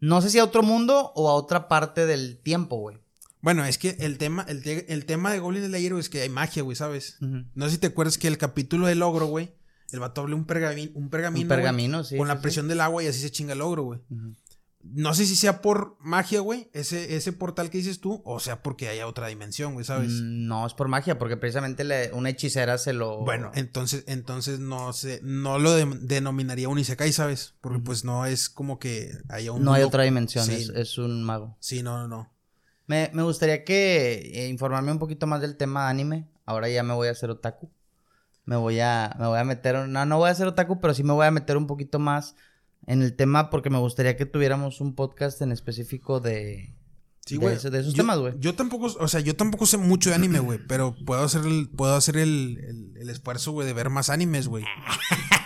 [0.00, 2.98] no sé si a otro mundo o a otra parte del tiempo, güey.
[3.46, 6.20] Bueno, es que el tema, el, te- el tema de Goblin Slayer güey, es que
[6.20, 7.16] hay magia, güey, ¿sabes?
[7.20, 9.54] No sé si te acuerdas que el capítulo del ogro, güey,
[9.92, 12.16] el vato abre un, pergamino, un pergamino, Un güey, pergamino, sí.
[12.16, 12.42] con sí, la sí.
[12.42, 14.00] presión del agua y así se chinga el ogro, güey.
[14.82, 18.62] No sé si sea por magia, güey, ese, ese portal que dices tú, o sea
[18.64, 20.10] porque haya otra dimensión, güey, ¿sabes?
[20.10, 23.18] Mm, No, es por magia, porque precisamente le- una hechicera se lo...
[23.24, 27.54] Bueno, entonces, entonces no sé, no lo de- denominaría un isekai, ¿sabes?
[27.60, 30.52] Porque pues no es como que haya un no hay otra dimensión, Sí.
[30.54, 31.56] es, es un mago.
[31.60, 32.35] Sí, no, no, no.
[32.86, 36.28] Me, me gustaría que eh, informarme un poquito más del tema anime.
[36.44, 37.70] Ahora ya me voy a hacer otaku.
[38.44, 41.02] Me voy a, me voy a meter, no, no voy a hacer otaku, pero sí
[41.02, 42.36] me voy a meter un poquito más
[42.86, 46.72] en el tema porque me gustaría que tuviéramos un podcast en específico de,
[47.24, 47.56] Sí, de, güey.
[47.56, 48.34] ese- de esos Yo- temas, güey.
[48.38, 51.68] Yo tampoco, o sea, yo tampoco sé mucho de anime, güey, pero puedo hacer el,
[51.70, 54.64] puedo hacer el, el, el esfuerzo, güey, de ver más animes, güey.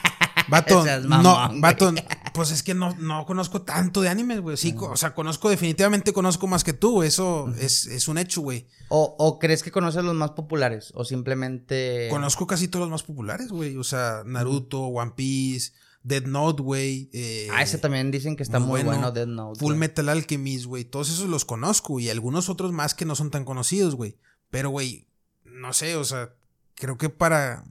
[0.51, 1.95] Vato, no, mamón, vato,
[2.35, 4.57] pues es que no, no conozco tanto de animes, güey.
[4.57, 8.67] Sí, o sea, conozco, definitivamente conozco más que tú, eso es, es un hecho, güey.
[8.89, 12.09] O, o crees que conoces los más populares o simplemente...
[12.11, 13.77] Conozco casi todos los más populares, güey.
[13.77, 15.73] O sea, Naruto, One Piece,
[16.03, 17.09] Dead Note, güey.
[17.13, 19.13] eh, Ah, ese también dicen que está muy, bueno, bueno.
[19.13, 19.61] Death Note.
[19.61, 19.77] Full.
[19.77, 20.85] Metal Alchemist, güey.
[20.85, 24.17] Todos esos los conozco y algunos otros más que no son tan conocidos, güey.
[24.51, 25.07] Pero, güey,
[25.45, 26.35] no sé, o sea,
[26.75, 27.65] creo que para...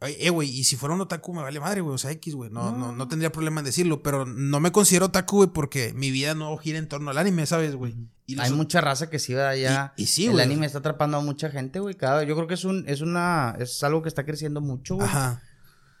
[0.00, 1.94] Eh, güey, y si fuera un otaku me vale madre, güey.
[1.94, 2.50] O sea, X, güey.
[2.50, 2.92] No, no.
[2.92, 6.56] No, tendría problema en decirlo, pero no me considero otaku, güey, porque mi vida no
[6.56, 7.96] gira en torno al anime, ¿sabes, güey?
[8.38, 9.54] Hay mucha raza que sí, ¿verdad?
[9.56, 9.94] ya.
[9.96, 11.96] Y- y sí, el anime está atrapando a mucha gente, güey.
[11.96, 15.08] Cada, yo creo que es un, es una, es algo que está creciendo mucho, güey.
[15.08, 15.42] Ajá.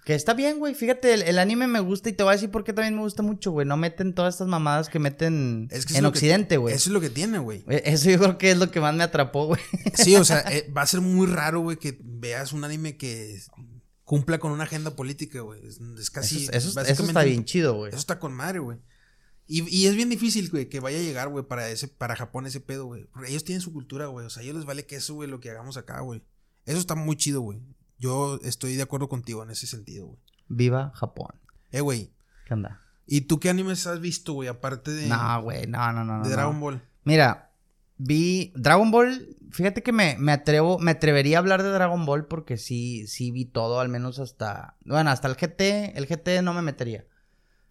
[0.04, 0.74] Que está bien, güey.
[0.74, 3.02] Fíjate, el, el anime me gusta y te voy a decir por qué también me
[3.02, 3.66] gusta mucho, güey.
[3.66, 6.72] No meten todas estas mamadas que meten Es que es en Occidente, güey.
[6.74, 7.62] Eso es lo que tiene, güey.
[7.68, 9.60] Eh, Eso yo creo que es lo que más me atrapó, güey.
[9.94, 13.38] Sí, o sea, eh, va a ser muy raro, güey, que veas un anime que
[14.08, 15.60] cumpla con una agenda política, güey.
[15.66, 16.44] Es, es casi.
[16.44, 17.90] eso, eso- eso básicamente está bien chido, güey.
[17.90, 18.78] Eso está con madre, güey.
[19.46, 22.46] Y, y es bien difícil, güey, que vaya a llegar, güey, para ese, para Japón
[22.46, 23.04] ese pedo, güey.
[23.12, 24.24] Porque ellos tienen su cultura, güey.
[24.24, 26.22] O sea, a ellos les vale que eso, güey, lo que hagamos acá, güey.
[26.64, 27.60] Eso está muy chido, güey.
[27.98, 30.18] Yo estoy de acuerdo contigo en ese sentido, güey.
[30.48, 31.34] Viva Japón.
[31.70, 32.10] Eh, güey.
[32.46, 32.80] ¿Qué onda?
[33.06, 34.48] ¿Y tú qué animes has visto, güey?
[34.48, 36.22] Aparte de, No, güey, no, no, no.
[36.22, 36.34] de no.
[36.34, 36.82] Dragon Ball.
[37.04, 37.50] Mira,
[37.98, 39.36] vi Dragon Ball.
[39.50, 43.30] Fíjate que me, me atrevo, me atrevería a hablar de Dragon Ball porque sí, sí
[43.30, 44.76] vi todo, al menos hasta.
[44.84, 45.96] Bueno, hasta el GT.
[45.96, 47.06] El GT no me metería.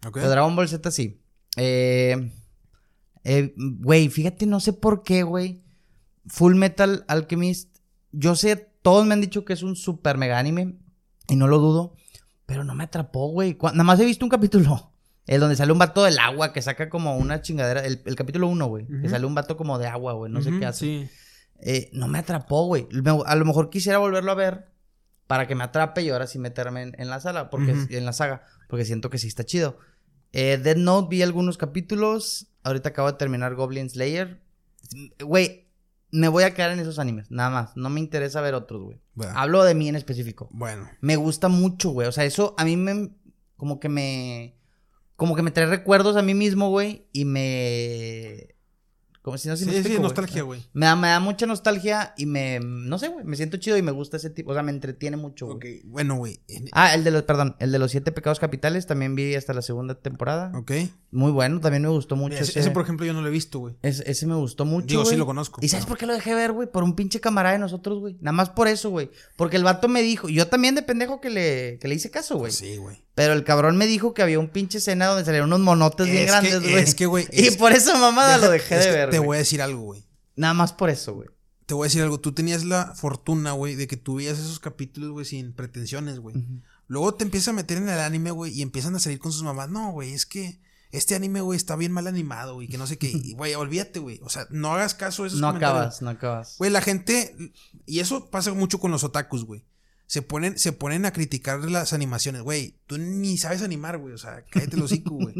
[0.06, 0.14] ¿Ok?
[0.14, 1.20] Pero Dragon Ball Z sí.
[1.56, 2.32] Eh,
[3.24, 5.62] eh, Güey, fíjate, no sé por qué, güey.
[6.26, 7.78] Full Metal Alchemist.
[8.12, 10.78] Yo sé, todos me han dicho que es un super mega anime.
[11.28, 11.94] Y no lo dudo.
[12.46, 13.56] Pero no me atrapó, güey.
[13.60, 14.92] Nada más he visto un capítulo.
[15.26, 17.84] El donde sale un vato del agua que saca como una chingadera.
[17.84, 18.86] El, el capítulo 1, güey.
[19.02, 20.32] Que sale un vato como de agua, güey.
[20.32, 20.86] No sé qué hace.
[20.86, 21.10] Sí.
[21.60, 22.88] Eh, no me atrapó, güey.
[23.26, 24.68] A lo mejor quisiera volverlo a ver
[25.26, 28.12] para que me atrape y ahora sí meterme en, en la sala, porque en la
[28.12, 29.78] saga, porque siento que sí está chido.
[30.32, 32.48] Eh, Dead Note vi algunos capítulos.
[32.62, 34.40] Ahorita acabo de terminar Goblin Slayer.
[35.20, 35.68] Güey,
[36.10, 37.76] me voy a quedar en esos animes, nada más.
[37.76, 39.00] No me interesa ver otros, güey.
[39.14, 39.32] Bueno.
[39.36, 40.48] Hablo de mí en específico.
[40.52, 40.88] Bueno.
[41.00, 42.08] Me gusta mucho, güey.
[42.08, 43.10] O sea, eso a mí me.
[43.56, 44.56] Como que me.
[45.16, 47.06] Como que me trae recuerdos a mí mismo, güey.
[47.12, 48.54] Y me.
[49.28, 50.64] Como si no si Sí, me explico, nostalgia, güey.
[50.72, 52.60] Me da, me da mucha nostalgia y me.
[52.60, 53.26] No sé, güey.
[53.26, 54.52] Me siento chido y me gusta ese tipo.
[54.52, 55.56] O sea, me entretiene mucho, güey.
[55.56, 56.40] Ok, bueno, güey.
[56.72, 59.60] Ah, el de los, perdón, el de los siete pecados capitales también vi hasta la
[59.60, 60.50] segunda temporada.
[60.56, 60.72] Ok.
[61.10, 62.60] Muy bueno, también me gustó mucho ese, ese.
[62.60, 63.74] ese, por ejemplo, yo no lo he visto, güey.
[63.80, 64.86] ese, ese me gustó mucho.
[64.88, 65.58] Digo, sí lo conozco.
[65.62, 66.70] ¿Y sabes por qué lo dejé ver, güey?
[66.70, 68.16] Por un pinche camarada de nosotros, güey.
[68.20, 69.10] Nada más por eso, güey.
[69.36, 72.36] Porque el vato me dijo, yo también de pendejo que le, que le hice caso,
[72.36, 72.52] güey.
[72.52, 72.98] Sí, güey.
[73.14, 76.18] Pero el cabrón me dijo que había un pinche escena donde salieron unos monotes bien
[76.18, 76.74] que- grandes, güey.
[76.76, 79.10] es que, güey, Y por esa mamada lo dejé de ver.
[79.10, 79.26] Te güey.
[79.28, 80.04] voy a decir algo, güey.
[80.36, 81.28] Nada más por eso, güey.
[81.64, 82.20] Te voy a decir algo.
[82.20, 86.36] Tú tenías la fortuna, güey, de que tú veías esos capítulos, güey, sin pretensiones, güey.
[86.86, 89.42] Luego te empiezas a meter en el anime, güey, y empiezan a salir con sus
[89.42, 89.68] mamás.
[89.70, 92.96] No, güey, es que este anime, güey, está bien mal animado, güey, que no sé
[92.98, 93.10] qué.
[93.12, 94.20] Y, Güey, olvídate, güey.
[94.22, 95.78] O sea, no hagas caso a esos No comentarios.
[95.78, 96.54] acabas, no acabas.
[96.58, 97.34] Güey, la gente.
[97.86, 99.64] Y eso pasa mucho con los otakus, güey.
[100.06, 102.78] Se ponen, se ponen a criticar las animaciones, güey.
[102.86, 104.14] Tú ni sabes animar, güey.
[104.14, 105.34] O sea, cállate el hocico, güey.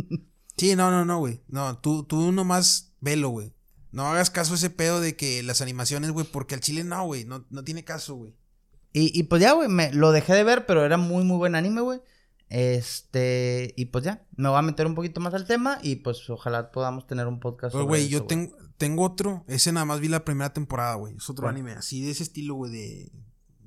[0.58, 1.40] Sí, no, no, no, güey.
[1.48, 3.52] No, tú, tú nomás velo, güey.
[3.90, 7.06] No hagas caso a ese pedo de que las animaciones, güey, porque al chile no,
[7.06, 7.24] güey.
[7.24, 8.34] No, no tiene caso, güey.
[8.92, 11.54] Y, y pues ya, güey, me lo dejé de ver, pero era muy, muy buen
[11.54, 12.00] anime, güey.
[12.50, 16.28] Este, y pues ya, me voy a meter un poquito más al tema y pues
[16.30, 17.72] ojalá podamos tener un podcast.
[17.74, 19.44] Pero, güey, yo tengo, tengo otro.
[19.48, 21.16] Ese nada más vi la primera temporada, güey.
[21.16, 21.72] Es otro anime.
[21.72, 23.12] Así de ese estilo, güey, de,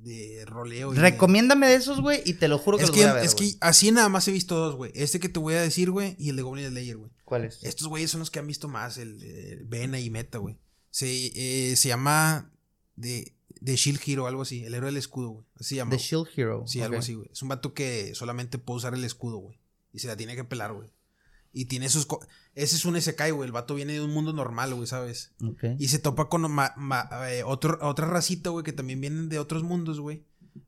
[0.03, 0.91] de roleo.
[0.93, 3.13] de- Recomiéndame de esos, güey, y te lo juro que Es los que, voy a
[3.13, 4.91] ver, es que así nada más he visto dos, güey.
[4.95, 7.11] Este que te voy a decir, güey, y el de Goblin Slayer, güey.
[7.25, 7.63] ¿Cuál es?
[7.63, 10.57] Estos güeyes son los que han visto más, el, el Vena y Meta, güey.
[10.89, 12.51] Se, eh, se llama
[12.95, 14.65] de, de Shield Hero, algo así.
[14.65, 15.45] El héroe del escudo, güey.
[15.59, 15.91] Así llama.
[15.91, 16.63] The Shield Hero.
[16.67, 17.29] Sí, algo así, güey.
[17.31, 19.57] Es un vato que solamente puede usar el escudo, güey.
[19.93, 20.89] Y se la tiene que pelar, güey.
[21.53, 22.05] Y tiene sus...
[22.05, 22.25] co-
[22.55, 23.45] Ese es un SK, güey.
[23.47, 25.31] El vato viene de un mundo normal, güey, ¿sabes?
[25.45, 25.63] Ok.
[25.79, 29.37] Y se topa con ma- ma- eh, otro, otra racita, güey, que también vienen de
[29.39, 30.23] otros mundos, güey.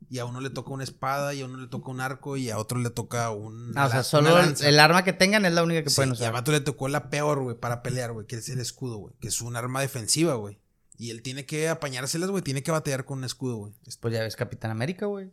[0.10, 2.50] Y a uno le toca una espada, y a uno le toca un arco, y
[2.50, 3.72] a otro le toca un...
[3.76, 6.12] Ah, o sea, solo el arma que tengan es la única que Sí, pueden y
[6.12, 6.34] al usar.
[6.34, 9.14] vato le tocó la peor, güey, para pelear, güey, que es el escudo, güey.
[9.20, 10.60] Que es un arma defensiva, güey.
[10.98, 12.44] Y él tiene que apañárselas, güey.
[12.44, 13.74] Tiene que batallar con un escudo, güey.
[14.00, 15.32] Pues ya ves Capitán América, güey.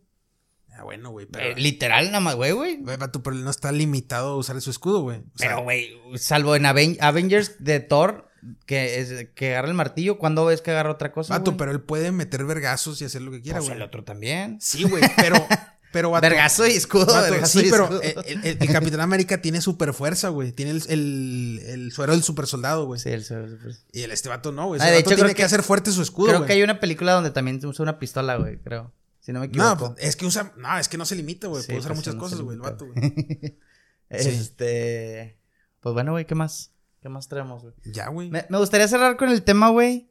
[0.73, 1.45] Ah, bueno, güey, pero...
[1.51, 2.78] Eh, literal, nada más, güey, güey.
[2.85, 5.19] Pero él no está limitado a usar su escudo, güey.
[5.19, 8.28] O sea, Pero, güey, salvo en Aven- Avengers de Thor,
[8.66, 11.37] que, es, que agarra el martillo, ¿cuándo ves que agarra otra cosa?
[11.37, 13.77] Vato, pero él puede meter vergazos y hacer lo que quiera, Pues güey.
[13.78, 14.59] el otro también.
[14.61, 15.37] Sí, güey, pero...
[15.93, 18.23] Pero, vato, Vergazo y escudo, vato, vergazo sí, y pero escudo.
[18.25, 20.53] el, el- el Capitán América tiene super fuerza, güey.
[20.53, 23.01] Tiene el, el, suero del super soldado, güey.
[23.01, 24.81] Sí, el- el- el- Y el este vato no, güey.
[24.81, 26.47] Ah, de vato hecho, tiene que, que- hacer fuerte su escudo, Creo güey.
[26.47, 28.93] que hay una película donde también usa una pistola, güey, creo.
[29.21, 29.95] Si no me No, equivoco.
[29.95, 30.53] pues, es que usa...
[30.57, 31.61] No, es que no se limita, güey.
[31.62, 33.59] Sí, Puede usar pues, muchas no cosas, güey, el vato, güey.
[34.11, 35.39] Este.
[35.81, 36.73] Pues bueno, güey, ¿qué más?
[37.01, 37.75] ¿Qué más traemos, güey?
[37.85, 38.31] Ya, güey.
[38.31, 40.11] Me, me gustaría cerrar con el tema, güey.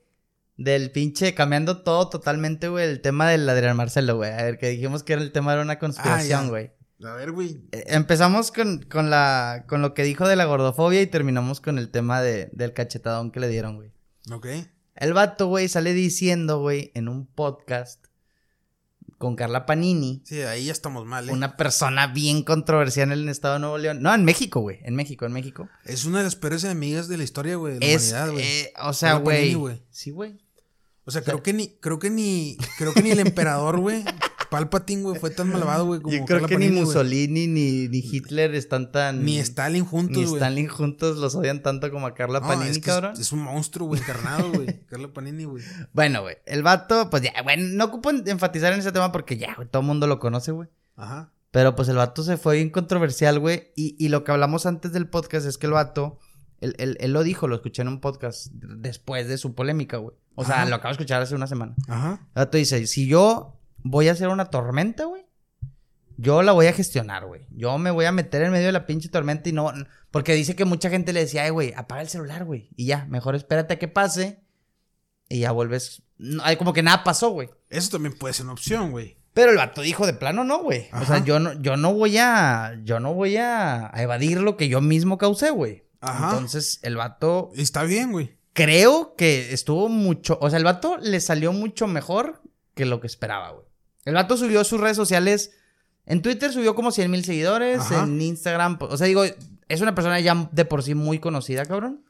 [0.61, 2.86] Del pinche, cambiando todo totalmente, güey.
[2.90, 4.31] El tema del Adrián Marcelo, güey.
[4.31, 6.72] A ver, que dijimos que era el tema era una conspiración, Ah, güey.
[7.02, 7.61] A ver, güey.
[7.72, 11.77] Eh, Empezamos con, con la con lo que dijo de la gordofobia y terminamos con
[11.77, 13.94] el tema de, del cachetadón que le dieron, güey.
[14.34, 14.48] Ok.
[14.95, 18.03] El vato, güey, sale diciendo, güey, en un podcast
[19.18, 21.31] con Carla Panini, Sí, ahí ya estamos mal, ¿eh?
[21.34, 24.02] una persona bien controversial en el estado de Nuevo León.
[24.02, 24.80] No, en México, güey.
[24.84, 25.69] En México, en México.
[25.86, 28.45] Es una de las peores enemigas de la historia, güey, de la Es, humanidad, güey.
[28.45, 29.57] eh, o sea, güey.
[29.90, 30.38] Sí, güey.
[31.10, 34.06] O sea, creo que ni, creo que ni, creo que ni el emperador, güey,
[34.52, 36.86] Palpatine, güey, fue tan malvado, güey, como Yo creo Carla que ni Panini, güey.
[36.86, 39.26] Mussolini ni, ni Hitler están tan.
[39.26, 40.36] Ni Stalin juntos, Ni güey.
[40.36, 43.14] Stalin juntos los odian tanto como a Carla No, Panini, es que cabrón.
[43.14, 44.86] Es, es un monstruo, güey, encarnado, güey.
[44.88, 45.64] Carla Panini, güey.
[45.91, 46.38] Bueno, güey.
[46.45, 49.81] El vato, pues ya, bueno, no ocupo enfatizar en ese tema porque ya, güey, todo
[49.81, 50.69] el mundo lo conoce, güey.
[50.95, 51.31] Ajá.
[51.49, 53.72] Pero pues el vato se fue bien controversial, güey.
[53.76, 56.19] Y, y lo que hablamos antes del podcast es que el vato,
[56.61, 60.15] él, él- él lo dijo, lo escuché en un podcast después de su polémica, güey.
[60.36, 60.65] O sea, Ajá.
[60.69, 61.76] lo acabo de escuchar hace una semana.
[61.88, 62.19] Ajá.
[62.36, 65.26] El vato dice, si yo voy a hacer una tormenta, güey,
[66.18, 67.45] yo la voy a gestionar, güey.
[67.52, 69.72] Yo me voy a meter en medio de la pinche tormenta y no...
[70.11, 72.69] Porque dice que mucha gente le decía, ay, güey, apaga el celular, güey.
[72.76, 74.41] Y ya, mejor espérate a que pase
[75.30, 76.02] y ya vuelves...
[76.18, 77.49] No, como que nada pasó, güey.
[77.69, 79.18] Eso también puede ser una opción, güey.
[79.34, 80.88] Pero el vato dijo de plano no, güey.
[80.91, 82.77] O sea, yo no, yo no voy a.
[82.84, 85.86] Yo no voy a, a evadir lo que yo mismo causé, güey.
[86.01, 86.31] Ajá.
[86.31, 87.51] Entonces, el vato.
[87.55, 88.38] Está bien, güey.
[88.53, 90.38] Creo que estuvo mucho.
[90.41, 92.41] O sea, el vato le salió mucho mejor
[92.73, 93.65] que lo que esperaba, güey.
[94.05, 95.51] El vato subió a sus redes sociales.
[96.05, 97.80] En Twitter subió como 100 mil seguidores.
[97.80, 98.03] Ajá.
[98.03, 98.77] En Instagram.
[98.81, 102.03] O sea, digo, es una persona ya de por sí muy conocida, cabrón.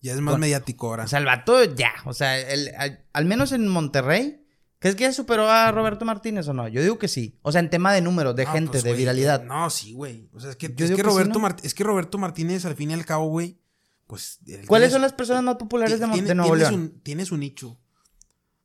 [0.00, 1.04] Ya es más mediático ahora.
[1.04, 1.92] O sea, el vato ya.
[2.04, 4.43] O sea, el- al, al menos en Monterrey.
[4.84, 6.68] ¿Crees que ya superó a Roberto Martínez o no?
[6.68, 7.38] Yo digo que sí.
[7.40, 9.42] O sea, en tema de números, de No, gente, pues, de viralidad.
[9.42, 10.28] No, sí, güey.
[10.34, 12.92] O sea, es que, es que sí, Roberto es que Roberto Martínez, al fin y
[12.92, 13.58] al cabo, güey,
[14.06, 14.40] pues.
[14.66, 16.92] ¿Cuáles son las personas más populares de, tiene- de Nuevo tiene León?
[16.96, 17.80] Su, tiene su nicho.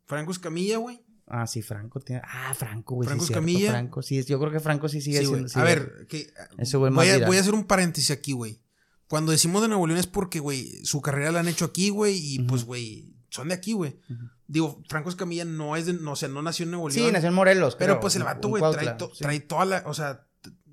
[0.04, 1.02] Franco Escamilla, güey.
[1.26, 2.22] Ah, sí, Franco tiene.
[2.26, 3.08] Ah, Franco, güey.
[3.08, 3.70] Franco sí, Escamilla.
[3.72, 5.48] Franco, sí, yo creo que Franco sí sigue Sí, siendo.
[5.48, 8.60] sí, a ver, que, Ese voy, a, voy a hacer un paréntesis aquí, güey.
[9.08, 12.18] Cuando decimos de Nuevo León es porque, güey, su carrera la han hecho aquí, güey,
[12.18, 14.00] y pues, güey, son de aquí, güey.
[14.48, 17.08] Digo, Franco Escamilla no es de, no, o sea, no nació en Nuevo León.
[17.08, 17.76] Sí, nació en Morelos.
[17.76, 19.24] Pero creo, pues el vato, güey, trae, to- sí.
[19.24, 20.26] trae toda la, o sea,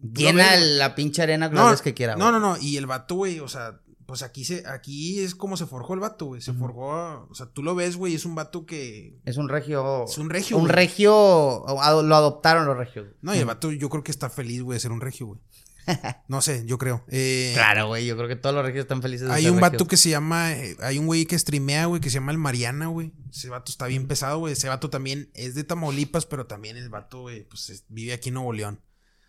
[0.03, 2.33] Llena la pinche arena veces que quiera, No, güey.
[2.33, 2.57] no, no.
[2.61, 6.01] Y el vato, güey, o sea, pues aquí se, aquí es como se forjó el
[6.01, 6.41] vato, güey.
[6.41, 9.19] Se forjó, o sea, tú lo ves, güey, es un vato que.
[9.25, 10.05] Es un regio.
[10.05, 10.75] Es un regio, Un güey.
[10.75, 11.65] regio.
[11.67, 13.09] Lo adoptaron los regios.
[13.23, 15.41] No, y el vato yo creo que está feliz, güey, de ser un regio, güey.
[16.29, 17.05] No sé, yo creo.
[17.09, 18.07] Eh, Claro, güey.
[18.07, 19.89] Yo creo que todos los regios están felices de Hay ser un vato regios.
[19.89, 22.87] que se llama, eh, hay un güey que streamea, güey, que se llama el Mariana,
[22.89, 23.13] güey.
[23.31, 24.53] Ese vato está bien pesado, güey.
[24.53, 28.29] Ese vato también es de Tamaulipas, pero también el vato, güey, pues es- vive aquí
[28.31, 28.81] en Nuevo León.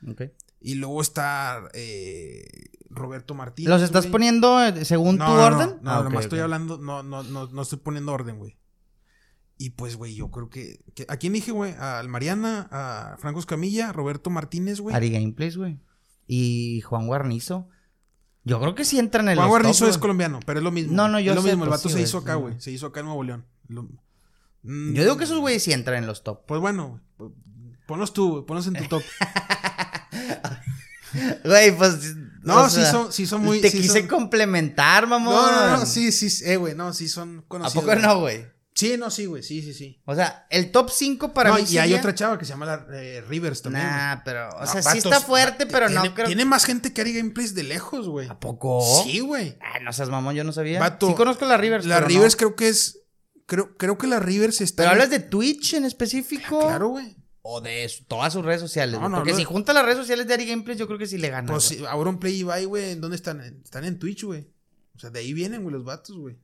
[0.10, 0.24] Ok.
[0.60, 2.46] Y luego está eh,
[2.90, 3.70] Roberto Martínez.
[3.70, 4.12] ¿Los estás güey.
[4.12, 5.70] poniendo según No, tu no, orden?
[5.82, 8.58] No, no Ah, nomás estoy hablando, no, no, no, no estoy poniendo orden, güey.
[9.60, 11.74] Y pues, güey, yo creo que, que- ¿A quién dije, güey?
[11.80, 14.96] Al Mariana, a Franco Escamilla, Roberto Martínez, güey.
[14.96, 15.80] Ari Gameplays, güey.
[16.28, 17.70] Y Juan Guarnizo.
[18.44, 20.72] Yo creo que sí entran en Juan los Guarnizo top, es colombiano, pero es lo
[20.72, 20.94] mismo.
[20.94, 22.60] No, no, yo Es lo sé, mismo, el pues vato sí, se hizo acá, güey.
[22.60, 23.46] Se hizo acá en Nuevo León.
[23.68, 23.88] Lo-
[24.64, 26.46] Mm, Yo digo que esos güeyes sí entran en los top.
[26.46, 27.00] Pues bueno,
[27.86, 29.04] ponlos tú, ponlos en tu top.
[31.44, 32.16] Güey, pues.
[32.44, 33.62] No, o sí son, sí son muy.
[33.62, 35.34] Te sí quise son- complementar, mamón.
[35.34, 37.84] No, no, no, sí, sí, eh, güey, no, sí son ¿A conocidos.
[37.84, 38.02] poco güey.
[38.06, 38.46] no, güey?
[38.78, 40.00] Sí, no, sí, güey, sí, sí, sí.
[40.06, 41.64] O sea, el top 5 para No, mí.
[41.68, 43.84] y hay otra chava que se llama la, eh, Rivers también.
[43.88, 44.50] Nah, pero.
[44.50, 46.28] O No, sea, sí está fuerte, pero tiene, no creo.
[46.28, 48.28] Tiene más gente que Ari Gameplays de lejos, güey.
[48.30, 48.84] ¿A poco?
[49.04, 49.58] Sí, güey.
[49.62, 50.80] Ah, no seas mamón, yo no sabía.
[50.80, 51.88] Vato, sí conozco la Rivers.
[51.88, 52.14] La pero no.
[52.14, 53.00] Rivers creo que es.
[53.48, 54.84] Creo, creo que la Rivers está.
[54.84, 56.60] ¿Pero en- hablas de Twitch en específico?
[56.60, 57.16] Claro, güey.
[57.42, 59.00] O de todas sus redes sociales.
[59.00, 59.38] No, no, Porque no.
[59.40, 61.48] si junta las redes sociales de Ari Gameplays, yo creo que sí le gana.
[61.52, 61.80] Pues güey.
[61.80, 63.40] sí, Auronplay y Ibai, güey, ¿en dónde están?
[63.42, 64.48] Están en Twitch, güey.
[64.96, 66.38] O sea, de ahí vienen, güey, los vatos, güey.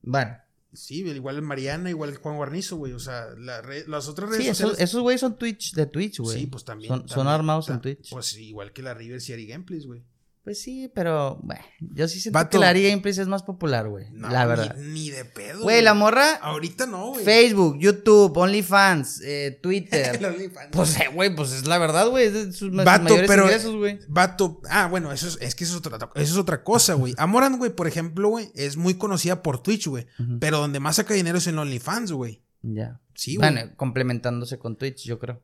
[0.00, 0.38] Bueno.
[0.76, 2.92] Sí, igual Mariana, igual Juan Guarnizo, güey.
[2.92, 4.80] O sea, la re- las otras redes Sí, esos, sociales.
[4.90, 6.40] esos güeyes son Twitch, de Twitch, güey.
[6.40, 6.88] Sí, pues también.
[6.88, 8.10] Son, son también, armados en ta- Twitch.
[8.10, 10.04] Pues sí, igual que la Rivers y Ari Gameplays, güey.
[10.46, 12.50] Pues sí, pero bueno, yo sí siento Vato.
[12.50, 14.06] que la Ari Gameplays es más popular, güey.
[14.12, 14.76] No, la verdad.
[14.76, 15.64] Ni, de pedo.
[15.64, 17.24] Güey, la morra, Ahorita no, güey.
[17.24, 20.24] Facebook, YouTube, OnlyFans, eh, Twitter.
[20.24, 20.68] OnlyFans.
[20.70, 22.26] pues, eh, güey, pues es la verdad, güey.
[22.26, 23.98] Es de sus, Vato, mayores pero- ingresos, güey.
[24.06, 27.12] Vato, ah, bueno, eso es, es que eso es otra, eso es otra cosa, güey.
[27.18, 30.06] Amoran, güey, por ejemplo, güey, es muy conocida por Twitch, güey.
[30.38, 32.40] Pero donde más saca dinero es en OnlyFans, güey.
[32.62, 33.00] Ya.
[33.16, 33.52] Sí, güey.
[33.52, 35.42] Bueno, complementándose con Twitch, yo creo.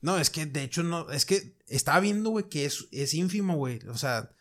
[0.00, 3.54] No, es que de hecho no, es que estaba viendo, güey, que es, es ínfimo,
[3.54, 3.78] güey.
[3.88, 4.32] O sea,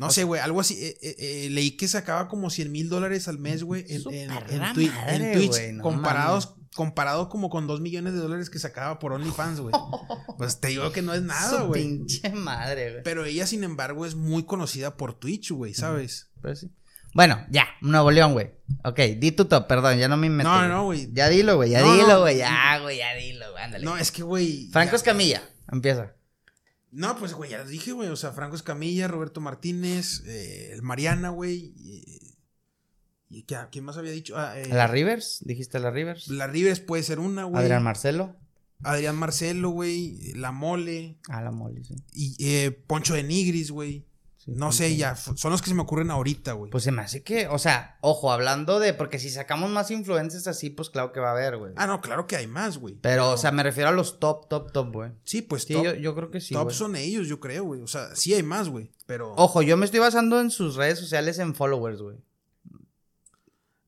[0.00, 0.74] no sé, güey, algo así.
[0.84, 4.30] eh, eh, eh, leí que sacaba como 100 mil dólares al mes, güey, en, en,
[4.30, 8.58] en Twi- en Twitch, güey, no comparados, comparado como con 2 millones de dólares que
[8.58, 9.74] sacaba por OnlyFans, güey.
[10.38, 11.82] pues te digo que no es nada, güey.
[11.82, 13.02] pinche madre, güey.
[13.04, 16.30] Pero ella, sin embargo, es muy conocida por Twitch, güey, ¿sabes?
[16.42, 16.70] Pero sí.
[17.12, 18.52] Bueno, ya, Nuevo León, güey.
[18.84, 20.48] Ok, di tu top, perdón, ya no me meto.
[20.48, 21.08] No, no, güey.
[21.12, 22.20] Ya dilo, güey, ya No, dilo, no.
[22.20, 23.84] güey, ya, güey, ya dilo, ándale.
[23.84, 24.68] No, es que, güey.
[24.70, 26.14] Franco Escamilla, empieza.
[26.92, 28.08] No, pues, güey, ya les dije, güey.
[28.08, 31.72] O sea, Franco Escamilla, Roberto Martínez, eh, el Mariana, güey.
[31.76, 32.36] Y,
[33.28, 34.36] y ¿qué- ¿quién más había dicho?
[34.36, 35.38] Ah, eh, ¿La Rivers?
[35.44, 36.28] ¿Dijiste la Rivers?
[36.28, 37.62] La Rivers puede ser una, güey.
[37.62, 38.36] Adrián Marcelo.
[38.82, 40.32] Adrián Marcelo, güey.
[40.34, 41.18] La Mole.
[41.28, 41.94] Ah, la Molly, sí.
[42.12, 44.06] Y eh, Poncho de Nigris, güey.
[44.42, 45.16] Sí, No sé, ya.
[45.16, 46.70] Son los que se me ocurren ahorita, güey.
[46.70, 50.46] Pues se me hace que, o sea, ojo, hablando de, porque si sacamos más influencers
[50.46, 51.74] así, pues claro que va a haber, güey.
[51.76, 52.94] ah, no, claro que hay más, güey.
[53.02, 55.10] Pero, o sea, me refiero a los top, top, top, güey.
[55.24, 56.74] Sí, pues Sí, top, yo, yo creo que sí, top güey.
[56.76, 57.82] son ellos, yo creo, güey.
[57.82, 58.90] O sea, sí hay más, güey.
[59.04, 59.34] Pero.
[59.36, 62.16] Ojo, yo me estoy basando en sus redes sociales en followers, güey.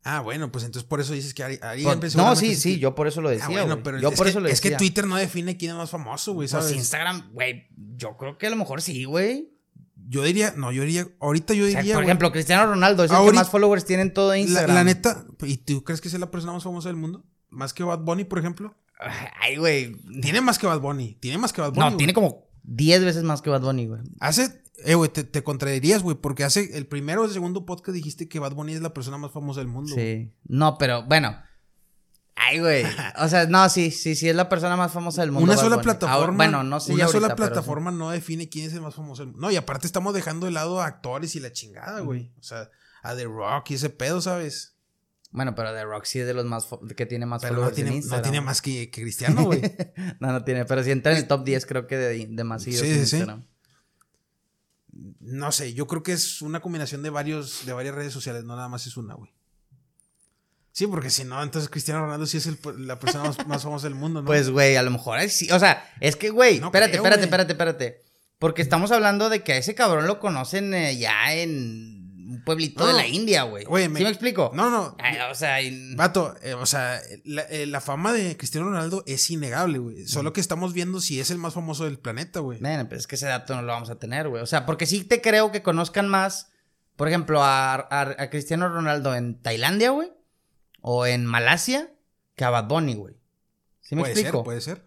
[0.04, 2.80] Ah, bueno, pues entonces por eso dices que Ari, Ari Gameplays No, sí, sí, que-
[2.80, 4.70] yo por eso lo decía, Ah, bueno, pero yo por que, eso lo es que
[4.70, 4.78] decía.
[4.78, 6.76] Twitter no define quién es más famoso, güey, Pues ¿sabes?
[6.76, 9.51] Instagram, güey, yo creo que a lo mejor sí, güey.
[10.08, 13.10] Yo diría, no, yo diría, ahorita yo O sea, diría, por ejemplo, Cristiano Ronaldo es
[13.10, 14.74] el que más followers tiene en todo la, Instagram.
[14.74, 17.24] la neta, ¿y tú crees que es la persona más famosa del mundo?
[17.50, 18.74] Más que Bad Bunny, por ejemplo.
[19.40, 19.96] Ay, güey.
[20.20, 21.90] Tiene más que Bad Bunny, tiene más que Bad Bunny.
[21.90, 24.00] No, tiene como 10 veces más que Bad Bunny, güey.
[24.20, 27.94] Hace, eh, güey, te, te contradirías, güey, porque hace el primero o el segundo podcast
[27.94, 29.94] dijiste que Bad Bunny es la persona más famosa del mundo.
[29.94, 30.32] Sí.
[30.44, 31.36] No, pero bueno.
[32.44, 32.84] Ay, güey.
[33.18, 35.44] O sea, no, sí, sí, sí, es la persona más famosa del mundo.
[35.44, 35.84] Una Bad sola Bunny.
[35.84, 36.14] plataforma.
[36.24, 39.32] Ahora- bueno, no sé Una sola plataforma no define quién es el más famoso del
[39.32, 39.46] mundo.
[39.46, 42.32] No, y aparte estamos dejando de lado a actores y la chingada, güey.
[42.38, 42.70] O sea,
[43.02, 44.76] a The Rock y ese pedo, ¿sabes?
[45.30, 47.74] Bueno, pero The Rock sí es de los más que tiene más Pero no en
[47.74, 48.22] tiene, no Instagram.
[48.22, 49.62] tiene más que, que Cristiano, güey.
[50.20, 52.62] No, no tiene, pero si entra en el top 10 creo que de, de más
[52.64, 53.24] Sí, sí, sí.
[55.20, 58.56] No sé, yo creo que es una combinación de varios, de varias redes sociales, no
[58.56, 59.32] nada más es una, güey.
[60.72, 63.86] Sí, porque si no, entonces Cristiano Ronaldo sí es el- la persona más, más famosa
[63.88, 64.26] del mundo, ¿no?
[64.26, 65.50] Pues, güey, a lo mejor es sí.
[65.50, 67.26] O sea, es que, güey, No espérate, creo, espérate, güey.
[67.26, 68.02] espérate, espérate.
[68.38, 72.00] Porque estamos hablando de que a ese cabrón lo conocen eh, ya en
[72.32, 73.64] un pueblito de la India, güey.
[73.66, 74.50] ¿Sí me- me explico?
[74.54, 74.96] no, no.
[74.98, 79.04] Ay, o sea, y- Vato, eh, o sea, la, eh, la fama de Cristiano Ronaldo
[79.06, 80.06] es innegable, güey.
[80.06, 82.58] Solo que estamos viendo si es el más famoso del planeta, güey.
[82.60, 84.42] Bueno, pues es que ese dato no lo vamos a tener, güey.
[84.42, 86.48] O sea, porque sí te creo que conozcan más,
[86.96, 90.10] por ejemplo, a, a- a Cristiano Ronaldo en Tailandia, güey.
[90.82, 91.92] O en Malasia,
[92.34, 93.14] que a Bad Bunny, güey.
[93.80, 94.38] ¿Sí me puede explico?
[94.38, 94.86] ser, puede ser.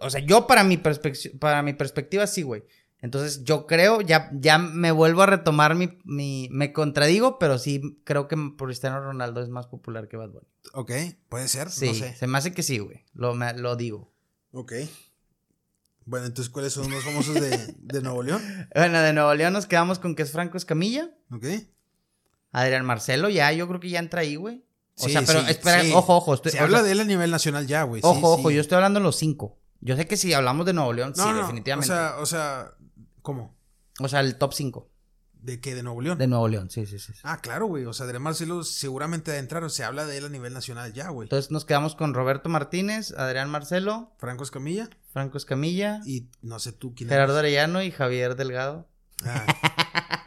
[0.00, 2.64] O sea, yo para mi, para mi perspectiva sí, güey.
[3.00, 6.48] Entonces yo creo, ya, ya me vuelvo a retomar mi, mi...
[6.50, 10.46] Me contradigo, pero sí creo que Cristiano Ronaldo es más popular que Bad Bunny.
[10.72, 10.90] Ok,
[11.28, 12.14] puede ser, Sí, no sé.
[12.14, 13.04] se me hace que sí, güey.
[13.12, 14.10] Lo, me- lo digo.
[14.52, 14.72] Ok.
[16.06, 18.42] Bueno, entonces, ¿cuáles son los famosos de, de Nuevo León?
[18.74, 21.10] Bueno, de Nuevo León nos quedamos con que es Franco Escamilla.
[21.30, 21.44] Ok.
[22.52, 24.64] Adrián Marcelo, ya, yo creo que ya entra ahí, güey.
[24.96, 25.92] O Sí, sea, pero sí, espera, sí.
[25.94, 26.34] ojo, ojo.
[26.34, 28.00] Estoy, Se habla sea, de él a nivel nacional ya, güey.
[28.04, 29.58] Ojo, ojo, yo estoy hablando de los cinco.
[29.80, 31.92] Yo sé que si hablamos de Nuevo León, No, sí, no, definitivamente.
[31.92, 32.74] O sea, o sea,
[33.22, 33.54] ¿cómo?
[34.00, 34.90] O sea, el top 5
[35.34, 35.74] ¿De qué?
[35.74, 36.16] ¿De Nuevo León?
[36.16, 37.12] de Nuevo León, sí, sí, sí.
[37.12, 37.20] sí.
[37.22, 37.84] Ah, claro, güey.
[37.84, 39.62] O sea, Adrián Marcelo seguramente de entrar.
[39.62, 41.26] O se habla de él a nivel nacional ya, güey.
[41.26, 46.72] Entonces nos quedamos con Roberto Martínez, Adrián Marcelo, Franco Escamilla Franco Escamilla, y no sé
[46.72, 47.40] tú quién Gerardo eres.
[47.40, 48.88] Arellano y Javier Delgado.
[49.24, 49.44] Ah.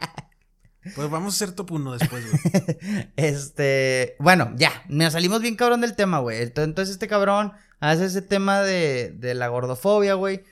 [0.95, 3.09] Pues vamos a hacer top 1 después, güey.
[3.15, 6.41] Este, bueno, ya, nos salimos bien cabrón del tema, güey.
[6.43, 10.43] Ento- Entonces este cabrón hace ese tema de, de la gordofobia, güey.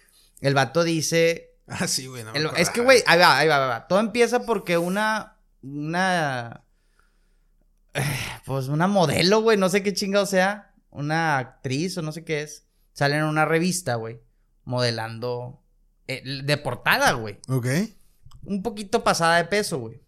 [0.41, 2.23] El vato dice, Ah, sí, güey.
[2.23, 3.87] no el- es que, güey, ahí va, ahí va, ahí va.
[3.87, 6.63] Todo empieza porque una, una,
[8.45, 12.41] pues una modelo, güey, no sé qué chingado sea, una actriz o no sé qué
[12.41, 14.19] es, sale en una revista, güey,
[14.63, 15.61] modelando
[16.07, 17.39] eh, de portada, güey.
[17.49, 17.67] Ok.
[18.43, 20.01] Un poquito pasada de peso, güey.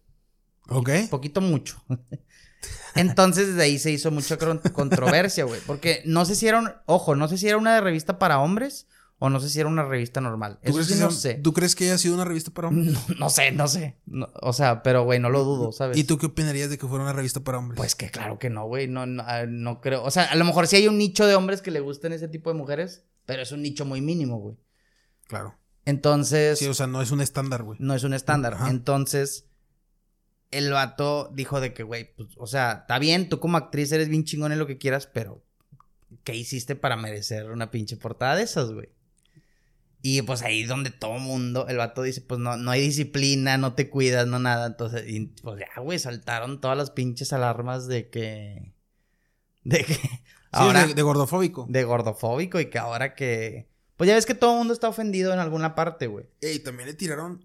[0.68, 0.90] Ok.
[1.10, 1.82] Poquito mucho.
[2.94, 4.36] Entonces desde ahí se hizo mucha
[4.72, 5.60] controversia, güey.
[5.66, 8.88] Porque no sé si era un, ojo, no sé si era una revista para hombres
[9.20, 10.58] o no sé si era una revista normal.
[10.62, 11.34] ¿Tú Eso crees, sí que no sea- sé.
[11.40, 12.94] ¿Tú crees que haya sido una revista para hombres?
[13.08, 13.98] No, no sé, no sé.
[14.06, 15.96] No, o sea, pero güey, no lo dudo, ¿sabes?
[15.96, 17.76] ¿Y tú qué opinarías de que fuera una revista para hombres?
[17.76, 18.88] Pues que claro que no, güey.
[18.88, 20.02] No, no, ah, no creo.
[20.04, 22.28] O sea, a lo mejor sí hay un nicho de hombres que le gusten ese
[22.28, 24.56] tipo de mujeres, pero es un nicho muy mínimo, güey.
[25.26, 25.56] Claro.
[25.84, 26.58] Entonces.
[26.58, 27.78] Sí, o sea, no es un estándar, güey.
[27.80, 28.54] No es un estándar.
[28.54, 28.70] Ajá.
[28.70, 29.47] Entonces,
[30.50, 34.08] el vato dijo de que, güey, pues, o sea, está bien, tú como actriz eres
[34.08, 35.42] bien chingón en lo que quieras, pero
[36.24, 38.88] ¿qué hiciste para merecer una pinche portada de esas, güey?
[40.00, 43.74] Y pues ahí donde todo mundo, el vato dice, pues no, no hay disciplina, no
[43.74, 44.66] te cuidas, no nada.
[44.68, 48.74] Entonces, y, pues ya, güey, saltaron todas las pinches alarmas de que.
[49.64, 49.94] De que.
[50.50, 51.66] Sí, Ahora, de, de gordofóbico.
[51.68, 53.68] de gordofóbico y que ahora que.
[53.98, 56.24] Pues ya ves que todo el mundo está ofendido en alguna parte, güey.
[56.40, 57.44] Ey, también le tiraron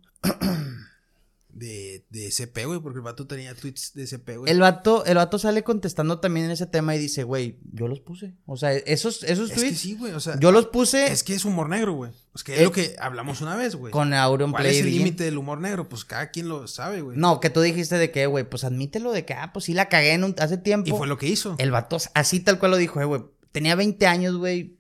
[1.54, 4.52] de, de CP, güey, porque el vato tenía tweets de CP, güey.
[4.52, 8.00] El vato, el vato sale contestando también en ese tema y dice, güey, yo los
[8.00, 8.34] puse.
[8.46, 11.24] O sea, esos, esos es que tweets, sí, güey, o sea, yo los puse es
[11.24, 12.12] que es humor negro, güey.
[12.36, 13.92] Es que es Eh, lo que hablamos una vez, güey.
[13.92, 15.88] con Aureon ¿Cuál Play es el límite del humor negro?
[15.88, 17.18] Pues cada quien lo sabe, güey.
[17.18, 19.90] No, que tú dijiste de que, güey, pues admítelo de que, ah, pues sí la
[19.90, 20.90] cagué en un- hace tiempo.
[20.90, 21.56] Y fue lo que hizo.
[21.60, 23.22] El vato así tal cual lo dijo, eh, güey.
[23.52, 24.76] Tenía 20 años, güey.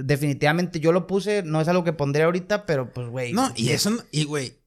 [0.00, 3.32] Definitivamente yo lo puse, no es algo que pondré ahorita, pero pues, güey.
[3.32, 4.57] No, y eso, y güey,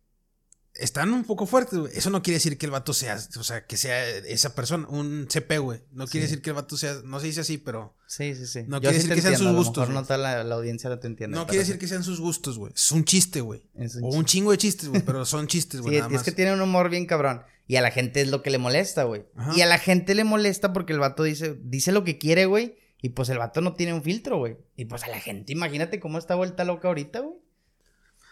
[0.75, 1.91] están un poco fuertes, güey.
[1.95, 5.27] Eso no quiere decir que el vato sea, o sea, que sea esa persona, un
[5.29, 5.81] CP, güey.
[5.91, 6.31] No quiere Sí.
[6.31, 8.63] decir que el vato sea, no se dice así, pero Sí, sí, sí.
[8.67, 10.17] No Yo quiere sí decir que sean entiendo, sus a lo gustos, mejor no toda
[10.17, 11.35] la, la audiencia no te entiende.
[11.37, 12.73] no quiere decir que sean sus gustos, güey.
[12.75, 13.61] Es un chiste, güey.
[13.75, 13.99] O chiste.
[14.01, 16.61] un chingo de chistes, güey, pero son chistes, güey, Sí, nada es que tiene un
[16.61, 17.43] humor bien cabrón.
[17.67, 19.25] Y a la gente es lo que le molesta, güey.
[19.55, 22.75] Y a la gente le molesta porque el vato dice, dice lo que quiere, güey.
[23.01, 24.57] Y pues el vato no tiene un filtro, güey.
[24.75, 27.35] Y pues a la gente, imagínate cómo está vuelta loca ahorita, güey.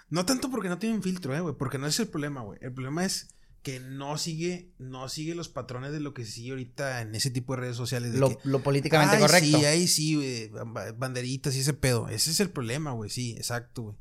[0.09, 2.57] No tanto porque no tiene un filtro, eh, güey, porque no es el problema, güey.
[2.61, 3.29] El problema es
[3.61, 7.29] que no sigue, no sigue los patrones de lo que se sigue ahorita en ese
[7.29, 8.13] tipo de redes sociales.
[8.13, 9.59] De Lo, que, lo políticamente "Ay, correcto.
[9.59, 10.49] Sí, ahí sí, güey,
[10.97, 12.07] banderitas y ese pedo.
[12.07, 13.95] Ese es el problema, güey, sí, exacto, güey.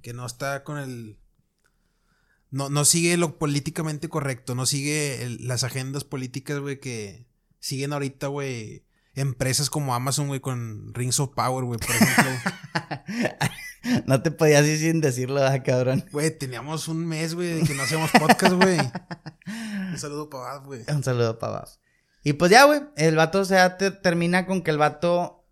[0.00, 1.18] Que no está con el...
[2.50, 7.26] No, no sigue lo políticamente correcto, no sigue el- las agendas políticas, güey, que
[7.60, 8.84] siguen ahorita, güey,
[9.14, 12.52] empresas como Amazon, güey, con Rings of Power, güey, por ejemplo.
[14.06, 16.04] no te podías ir sin decirlo, ah, cabrón.
[16.12, 18.78] Güey, teníamos un mes, güey, de que no hacíamos podcast, güey.
[19.92, 20.80] Un saludo para Bad, güey.
[20.88, 21.72] Un saludo para abajo.
[22.24, 25.44] Y pues ya, güey, el vato o sea, te- termina con que el vato.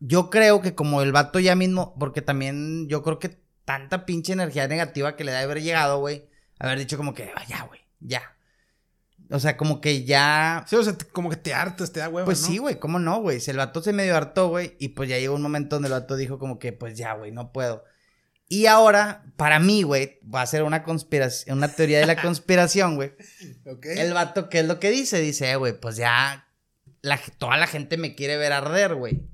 [0.00, 4.32] Yo creo que como el vato ya mismo, porque también yo creo que tanta pinche
[4.32, 6.28] energía negativa que le da haber llegado, güey,
[6.58, 8.22] haber dicho como que, "Ah, ya, güey, ya.
[9.30, 10.64] O sea, como que ya.
[10.66, 12.46] Sí, o sea, te- como que te hartas, te da hueva, Pues ¿no?
[12.46, 13.40] sí, güey, ¿cómo no, güey?
[13.40, 15.92] Si el vato se medio hartó, güey, y pues ya llegó un momento donde el
[15.92, 17.84] vato dijo como que, pues ya, güey, no puedo.
[18.48, 22.96] Y ahora, para mí, güey, va a ser una conspiración, una teoría de la conspiración,
[22.96, 23.12] güey.
[23.82, 25.20] El vato, ¿qué es lo que dice?
[25.20, 26.48] Dice, eh, güey, pues ya
[27.02, 29.28] la, toda la gente me quiere ver arder, güey.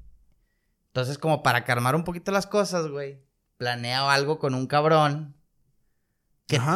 [0.89, 3.21] Entonces, como para calmar un poquito las cosas, güey,
[3.59, 5.37] planea algo con un cabrón.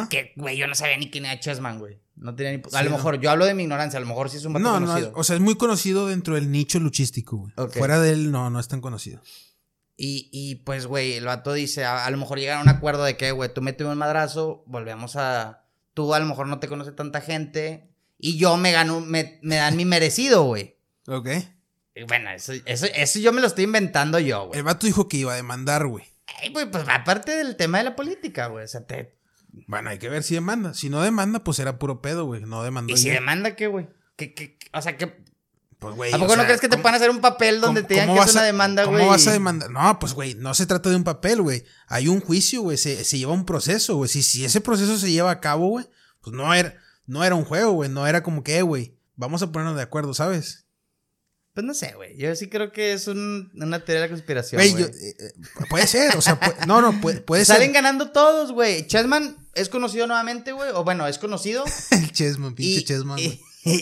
[0.09, 1.99] Que, güey, yo no sabía ni quién era Chessman, güey.
[2.21, 2.63] No tenía ni...
[2.63, 2.97] Sí, a lo no.
[2.97, 5.11] mejor, yo hablo de mi ignorancia, a lo mejor sí es un vato No, no,
[5.15, 7.71] o sea, es muy conocido dentro del nicho luchístico, güey.
[7.71, 9.21] Fuera de él, no, no es tan conocido.
[9.97, 13.05] Y, y pues, güey, el vato dice, a, a lo mejor llegaron a un acuerdo
[13.05, 15.65] de que, güey, tú me un madrazo, volvemos a...
[15.95, 19.57] Tú a lo mejor no te conoce tanta gente y yo me gano, me, me
[19.57, 20.77] dan mi merecido, güey.
[21.07, 21.29] Ok.
[21.95, 24.59] Y Bueno, eso, eso, eso yo me lo estoy inventando yo, güey.
[24.59, 26.05] El vato dijo que iba a demandar, güey.
[26.41, 28.65] Ay, güey, pues aparte del tema de la política, güey.
[28.65, 29.18] O sea, te...
[29.67, 30.75] Bueno, hay que ver si demanda.
[30.75, 32.43] Si no demanda, pues era puro pedo, güey.
[32.43, 32.93] No demandó.
[32.93, 33.89] ¿Y si demanda qué, güey?
[34.17, 34.59] ¿Qué, qué?
[34.73, 35.23] O sea, ¿qué?
[35.79, 36.13] Pues, güey.
[36.13, 37.95] ¿A o poco no crees que te ¿cómo- puedan hacer un papel donde ¿Cómo- te
[37.95, 38.99] digan que es una demanda, güey?
[38.99, 39.71] ¿Cómo vas a demandar?
[39.71, 41.65] No, pues, güey, no se trata de un papel, güey.
[41.87, 42.77] Hay un juicio, güey.
[42.79, 44.09] Se, se lleva un proceso, güey.
[44.09, 45.87] Si, si ese proceso se lleva a cabo, güey,
[46.21, 46.75] pues no era,
[47.07, 47.89] no era un juego, güey.
[47.91, 50.67] No era como que, eh, güey, vamos a ponernos de acuerdo, ¿sabes?
[51.59, 52.17] Pues no sé, güey.
[52.17, 54.63] Yo sí creo que es un- una teoría de la conspiración.
[54.63, 55.33] Güey, eh, eh,
[55.69, 57.73] puede ser, o sea, puede- no, no, puede, puede Salen ser.
[57.75, 58.87] ganando todos, güey.
[58.87, 60.71] Chessman es conocido nuevamente, güey.
[60.73, 61.65] O bueno, es conocido.
[61.91, 63.19] El Chessman, pinche y, Chessman.
[63.19, 63.41] y,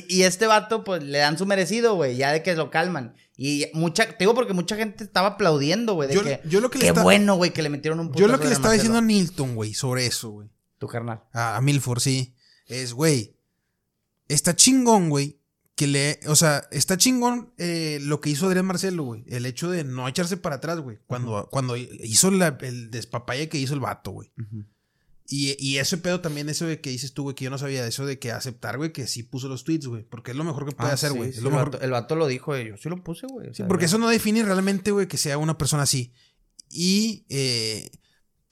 [0.09, 2.17] y este vato, pues le dan su merecido, güey.
[2.17, 3.15] Ya de que lo calman.
[3.37, 6.15] Y mucha, te digo porque mucha gente estaba aplaudiendo, güey.
[6.15, 8.27] Yo- que, yo lo que le qué está- bueno, güey, que le metieron un Yo
[8.27, 8.95] lo que le estaba Marcelo.
[8.95, 10.49] diciendo a Nilton, güey, sobre eso, güey.
[10.79, 11.25] Tu carnal.
[11.35, 12.35] A, a Milford, sí.
[12.69, 13.37] Es, güey.
[14.29, 15.36] Está chingón, güey.
[15.77, 16.19] Que le.
[16.27, 19.23] O sea, está chingón eh, lo que hizo Adrián Marcelo, güey.
[19.29, 20.99] El hecho de no echarse para atrás, güey.
[21.07, 24.33] Cuando, cuando hizo la- el despapalle que hizo el vato, güey.
[25.29, 27.85] Y, y ese pedo también, eso de que dices tú, güey, que yo no sabía,
[27.87, 30.03] eso de que aceptar, güey, que sí puso los tweets, güey.
[30.05, 31.33] Porque es lo mejor que puede Ah, hacer, güey.
[31.33, 31.73] sí, el, mejor.
[31.73, 32.69] vato, el vato lo dijo, güey.
[32.69, 33.49] Yo sí lo puse, güey.
[33.49, 36.13] o Sí, sea, porque eso no define realmente, güey, que sea una persona así.
[36.71, 37.91] Y, eh,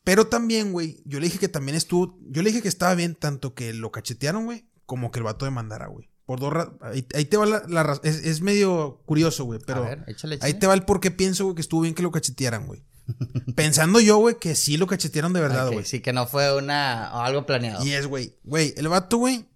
[0.02, 3.14] pero también, güey, yo le dije que también estuvo, yo le dije que estaba bien
[3.14, 6.10] tanto que lo cachetearon, güey, como que el vato demandara, güey.
[6.26, 9.84] Por dos ahí, ahí te va la, la raz- es, es medio curioso, güey, pero
[9.84, 12.02] A ver, échale, ahí te va el por qué pienso, güey, que estuvo bien que
[12.02, 12.82] lo cachetearan, güey.
[13.54, 15.84] Pensando yo, güey, que sí lo cachetearon de verdad, güey.
[15.84, 17.10] sí, que no fue una...
[17.14, 17.84] o algo planeado.
[17.84, 19.46] Y es, güey, güey, el vato, güey,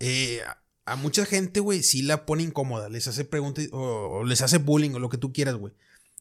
[0.00, 0.40] eh,
[0.84, 3.78] a- mucha gente, güey, sí la pone incómoda, les hace preguntas o,
[4.18, 5.72] o les hace bullying o lo que tú quieras, güey.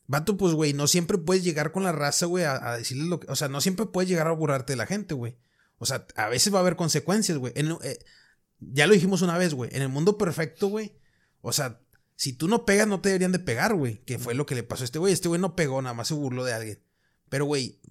[0.07, 3.19] Vato, pues, güey, no siempre puedes llegar con la raza, güey, a, a decirles lo
[3.19, 5.37] que, o sea, no siempre puedes llegar a burlarte de la gente, güey.
[5.79, 7.51] O sea, a veces va a haber consecuencias, güey.
[7.55, 7.99] Eh,
[8.71, 10.97] ya lo dijimos una vez, güey, en el mundo perfecto, güey,
[11.41, 11.81] o sea,
[12.15, 14.63] si tú no pegas, no te deberían de pegar, güey, que fue lo que le
[14.63, 15.13] pasó a este güey.
[15.13, 16.83] Este güey no pegó, nada más se burló de alguien.
[17.27, 17.81] Pero, güey,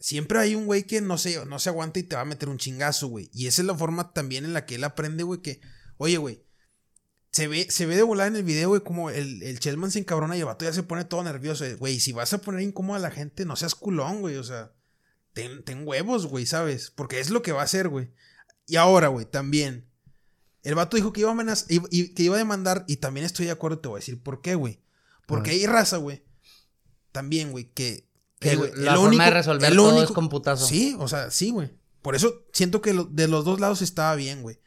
[0.00, 2.48] siempre hay un güey que no se, no se aguanta y te va a meter
[2.48, 3.30] un chingazo, güey.
[3.32, 5.60] Y esa es la forma también en la que él aprende, güey, que,
[5.96, 6.44] oye, güey,
[7.30, 10.36] se ve, se ve de volar en el video, güey, como el, el se encabrona
[10.36, 11.64] y el ya se pone todo nervioso.
[11.78, 14.72] Güey, si vas a poner incómoda a la gente, no seas culón, güey, o sea,
[15.34, 16.90] ten, ten huevos, güey, ¿sabes?
[16.90, 18.10] Porque es lo que va a hacer, güey.
[18.66, 19.87] Y ahora, güey, también.
[20.62, 23.24] El vato dijo que iba a amenaz- y- y- que iba a demandar, y también
[23.26, 24.80] estoy de acuerdo, te voy a decir por qué, güey.
[25.26, 26.24] Porque A hay raza, güey.
[27.12, 28.08] También, güey, que.
[28.40, 30.66] Que güey, la el forma único- de resolver el todo único- es con putazo.
[30.66, 31.70] Sí, o sea, sí, güey.
[32.02, 34.60] Por eso siento que lo- de los dos lados estaba bien, güey.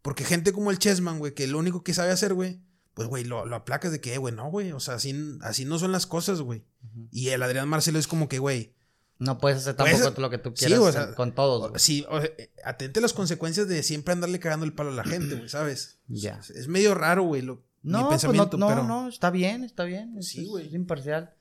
[0.00, 2.62] Porque gente como el Chessman, güey, que lo único que sabe hacer, güey,
[2.94, 4.72] pues, güey, lo, lo aplacas de que, güey, no, güey.
[4.72, 6.64] O sea, así, así no son las cosas, güey.
[7.12, 8.74] Y el Adrián Marcelo es como que, güey,
[9.20, 12.20] No puedes hacer tampoco lo que tú sí, quieras o sea, con todos, sí, o
[12.20, 12.30] sea,
[12.64, 15.98] atente a las consecuencias de siempre andarle cagando el palo a la gente, güey, ¿sabes?
[16.08, 16.38] Ya.
[16.40, 19.62] Es, es medio raro, güey, lo- mi No, pues no, pensamiento, no, no, está bien,
[19.64, 20.22] está bien.
[20.22, 20.66] Sí, güey.
[20.66, 21.34] Es imparcial.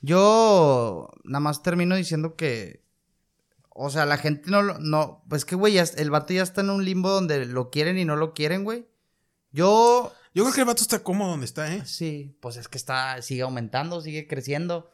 [0.00, 2.84] Yo nada más termino diciendo que.
[3.70, 4.78] O sea, la gente no lo.
[4.78, 8.04] No, pues que, güey, el vato ya está en un limbo donde lo quieren y
[8.04, 8.86] no lo quieren, güey.
[9.52, 10.12] Yo.
[10.34, 11.82] Yo creo que el vato está cómodo donde está, ¿eh?
[11.86, 13.20] Sí, pues es que está.
[13.22, 14.90] Sigue aumentando, sigue creciendo.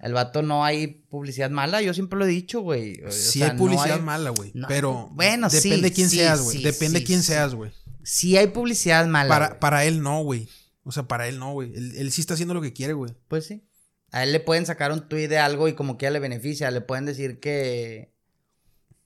[0.00, 3.02] El vato no hay publicidad mala, yo siempre lo he dicho, güey.
[3.04, 4.52] O Sí sea, hay no publicidad hay- mala, güey.
[4.54, 6.56] no, pero bueno, sí, depende de quién sí, seas, güey.
[6.58, 7.26] sí, depende de sí, quién sí.
[7.28, 7.72] seas, güey.
[8.04, 9.28] Sí hay publicidad mala.
[9.28, 10.48] Para, para él no, güey.
[10.84, 11.74] O sea, para él no, güey.
[11.74, 13.12] Él, él sí está haciendo lo que quiere, güey.
[13.28, 13.64] Pues sí.
[14.10, 16.70] A él le pueden sacar un tuit de algo y como que ya le beneficia.
[16.70, 18.14] Le pueden decir que.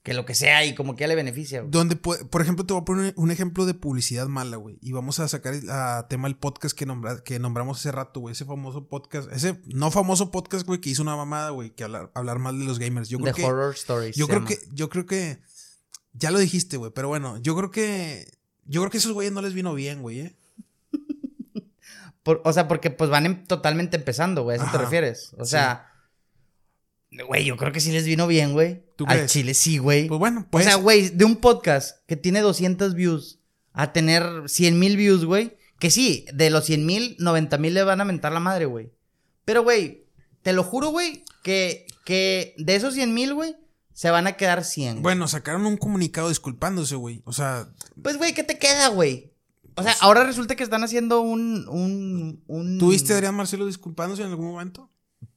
[0.03, 1.61] Que lo que sea y como que ya le beneficia.
[1.61, 1.71] güey.
[1.71, 4.77] Donde, por ejemplo, te voy a poner un ejemplo de publicidad mala, güey.
[4.81, 8.33] Y vamos a sacar a tema el podcast que, nombra- que nombramos hace rato, güey.
[8.33, 12.11] Ese famoso podcast, ese no famoso podcast, güey, que hizo una mamada, güey, que hablar,
[12.15, 13.07] hablar mal de los gamers.
[13.07, 13.47] Yo creo The que.
[13.47, 14.15] Horror Stories.
[14.17, 14.49] Yo creo llama.
[14.49, 15.39] que, yo creo que.
[16.11, 16.91] Ya lo dijiste, güey.
[16.93, 18.27] Pero bueno, yo creo que.
[18.65, 20.35] Yo creo que a esos güeyes no les vino bien, güey, eh.
[22.23, 24.57] Por- o sea, porque pues van totalmente empezando, güey.
[24.59, 25.33] ¿A eso te refieres?
[25.37, 25.51] O Sí.
[27.27, 28.83] Güey, yo creo que sí les vino bien, güey.
[28.95, 29.31] ¿Tú Al crees?
[29.31, 30.07] chile sí, güey.
[30.07, 30.65] Pues bueno, o pues.
[30.65, 33.39] sea, güey, de un podcast que tiene 200 views
[33.73, 35.57] a tener 100 mil views, güey.
[35.79, 38.91] Que sí, de los 100 mil, 90 mil le van a mentar la madre, güey.
[39.45, 40.05] Pero, güey,
[40.41, 43.55] te lo juro, güey, que, que de esos 100 mil, güey,
[43.93, 44.93] se van a quedar 100.
[44.93, 45.01] güey.
[45.03, 47.21] Bueno, sacaron un comunicado disculpándose, güey.
[47.25, 47.67] O sea,
[48.01, 49.33] Pues, güey, ¿qué te queda, güey?
[49.75, 51.67] O sea, Pues- ahora resulta que están haciendo un.
[51.67, 52.77] un, un...
[52.79, 54.89] ¿tuviste a Adrián Marcelo disculpándose en algún momento?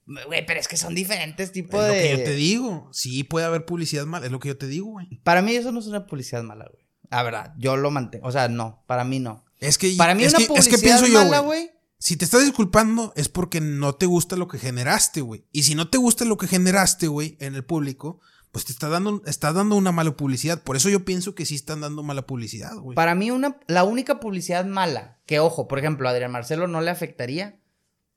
[0.07, 2.03] Güey, pero es que son diferentes tipos es lo de.
[2.03, 2.89] que yo te digo.
[2.93, 4.27] Sí, puede haber publicidad mala.
[4.27, 5.21] Es lo que yo te digo, güey.
[5.25, 6.87] Para mí eso no es una publicidad mala, güey.
[7.11, 8.27] La verdad, yo lo mantengo.
[8.27, 9.45] O sea, no, para mí no.
[9.59, 11.71] Es que, Para mí es una que, es publicidad que pienso yo, mala, güey.
[11.99, 15.45] Si te estás disculpando es porque no te gusta lo que generaste, güey.
[15.51, 18.21] Y si no te gusta lo que generaste, güey, en el público,
[18.53, 20.63] pues te está dando, estás dando una mala publicidad.
[20.63, 22.95] Por eso yo pienso que sí están dando mala publicidad, güey.
[22.95, 26.81] Para mí, una, la única publicidad mala, que ojo, por ejemplo, a Adrián Marcelo no
[26.81, 27.61] le afectaría,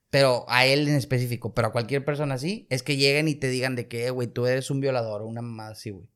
[0.10, 3.48] pero a él en específico, pero a cualquier persona así, es que lleguen y te
[3.50, 6.08] digan de que, eh, güey, tú eres un violador o una mamá así, güey.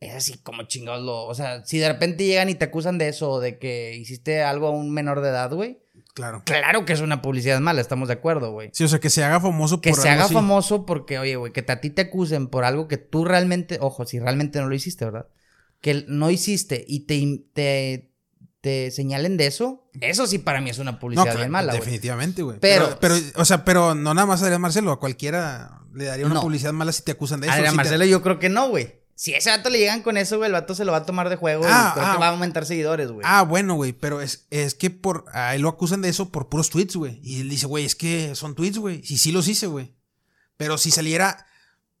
[0.00, 1.24] Es así como chingados lo.
[1.24, 4.66] O sea, si de repente llegan y te acusan de eso, de que hiciste algo
[4.66, 5.78] a un menor de edad, güey.
[6.12, 6.42] Claro.
[6.44, 8.70] Claro que es una publicidad mala, estamos de acuerdo, güey.
[8.72, 10.34] Sí, o sea, que se haga famoso Que por se algo haga así.
[10.34, 13.78] famoso porque, oye, güey, que te- a ti te acusen por algo que tú realmente,
[13.80, 15.26] ojo, si realmente no lo hiciste, ¿verdad?
[15.80, 18.10] Que no hiciste y te, te,
[18.64, 21.74] te señalen de eso, eso sí para mí es una publicidad claro, bien mala.
[21.74, 22.58] Definitivamente, güey.
[22.60, 26.06] Pero- Pero, pero, o sea, pero no nada más a Adrián Marcelo, a cualquiera le
[26.06, 26.40] daría una No.
[26.40, 27.52] publicidad mala si te acusan de eso.
[27.54, 29.02] Adrián si te- Marcelo yo creo que no, güey.
[29.16, 31.06] Si a ese vato le llegan con eso, güey, el vato se lo va a
[31.06, 32.12] tomar de juego Ah, y creo ah.
[32.14, 33.20] que va a aumentar seguidores, güey.
[33.28, 36.48] Ah, bueno, güey, pero es, es que por a él lo acusan de eso por
[36.48, 37.20] puros tweets, güey.
[37.22, 39.02] Y él dice, güey, es que son tweets, güey.
[39.04, 39.94] Y sí los hice, güey.
[40.56, 41.46] Pero si saliera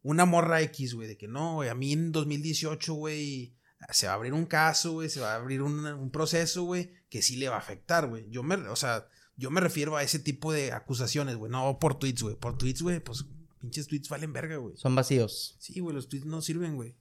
[0.02, 3.53] una morra X, güey, de que no, güey, a mí en 2018, güey,
[3.90, 6.92] se va a abrir un caso, güey, se va a abrir un, un proceso, güey,
[7.08, 8.28] que sí le va a afectar, güey.
[8.30, 11.98] Yo me, o sea, yo me refiero a ese tipo de acusaciones, güey, no por
[11.98, 12.36] tweets, güey.
[12.36, 13.24] Por tweets, güey, pues
[13.60, 14.76] pinches tweets valen verga, güey.
[14.76, 15.56] Son vacíos.
[15.58, 16.96] Sí, güey, los tweets no sirven, güey.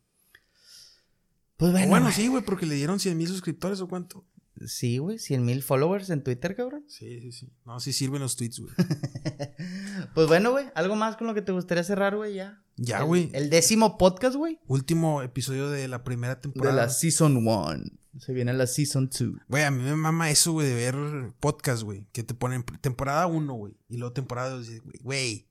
[1.57, 4.26] Pues O bueno, Bueno, sí, güey, porque le dieron 100 mil suscriptores o cuánto.
[4.68, 6.84] Sí, güey, 100 mil followers en Twitter, cabrón.
[6.88, 7.49] Sí, sí, sí.
[7.65, 8.73] No, sí sirven los tweets, güey.
[10.14, 12.61] Pues bueno, güey, algo más con lo que te gustaría cerrar, güey, ya.
[12.76, 13.30] Ya, güey.
[13.34, 14.60] El, décimo podcast, güey.
[14.68, 16.76] Último episodio de la primera De temporada.
[16.76, 17.84] la Season 1.
[18.19, 19.30] Se viene la Season 2.
[19.48, 22.06] Güey, a mí me mama eso, güey, de ver podcast, güey.
[22.11, 23.73] Que te ponen temporada 1, güey.
[23.90, 24.99] Y luego temporada 2, güey.
[25.02, 25.48] Güey,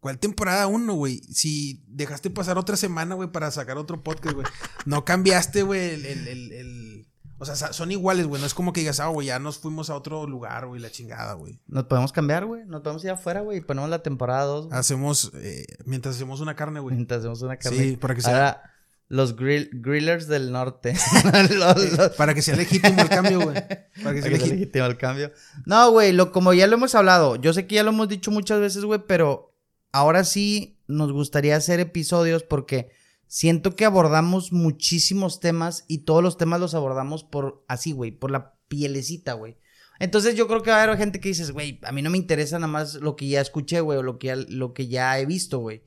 [0.00, 1.18] ¿cuál temporada 1, güey?
[1.32, 4.46] Si dejaste pasar otra semana, güey, para sacar otro podcast, güey.
[4.86, 7.06] No cambiaste, güey, el, el, el- el-
[7.42, 8.40] O sea, son iguales, güey.
[8.40, 10.90] No es como que digas, ah, güey, ya nos fuimos a otro lugar, güey, la
[10.90, 11.58] chingada, güey.
[11.66, 12.64] Nos podemos cambiar, güey.
[12.66, 14.66] Nos podemos ir afuera, güey, y ponemos la temporada 2.
[14.68, 14.78] güey.
[14.78, 16.94] Hacemos, eh, mientras hacemos una carne, güey.
[16.94, 17.78] Mientras hacemos una carne.
[17.78, 18.62] Sí, para que sea- Ahora,
[19.08, 20.94] los grill- grillers del norte.
[21.50, 23.54] Los- los- Para que sea legítimo el cambio, güey.
[24.02, 25.32] Para que Para sea que sea legítimo el cambio.
[25.66, 28.30] No, güey, lo, como ya lo hemos hablado, yo sé que ya lo hemos dicho
[28.30, 29.52] muchas veces, güey, pero
[29.90, 32.90] ahora sí nos gustaría hacer episodios porque
[33.32, 38.30] siento que abordamos muchísimos temas y todos los temas los abordamos por así, güey, por
[38.30, 39.56] la pielecita, güey.
[39.98, 42.18] Entonces yo creo que va a haber gente que dices, güey, a mí no me
[42.18, 45.18] interesa nada más lo que ya escuché, güey, o lo que ya, lo que ya
[45.18, 45.82] he visto, güey.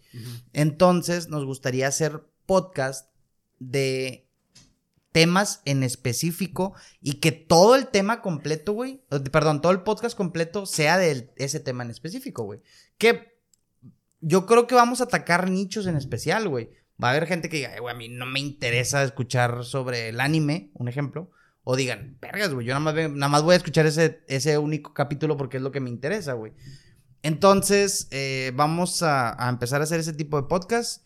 [0.54, 3.12] Entonces nos gustaría hacer podcast
[3.60, 4.28] de
[5.12, 10.66] temas en específico y que todo el tema completo, güey, perdón, todo el podcast completo
[10.66, 12.62] sea de ese tema en específico, güey.
[12.98, 13.38] Que
[14.20, 16.72] yo creo que vamos a atacar nichos en especial, güey.
[17.02, 20.10] Va a haber gente que diga, "Ay, güey, a mí no me interesa escuchar sobre
[20.10, 21.32] el anime, un ejemplo.
[21.64, 24.94] O digan, vergas, güey, yo nada más, nada más voy a escuchar ese, ese único
[24.94, 26.54] capítulo porque es lo que me interesa, güey.
[27.24, 31.04] Entonces, eh, vamos a, a empezar a hacer ese tipo de podcast.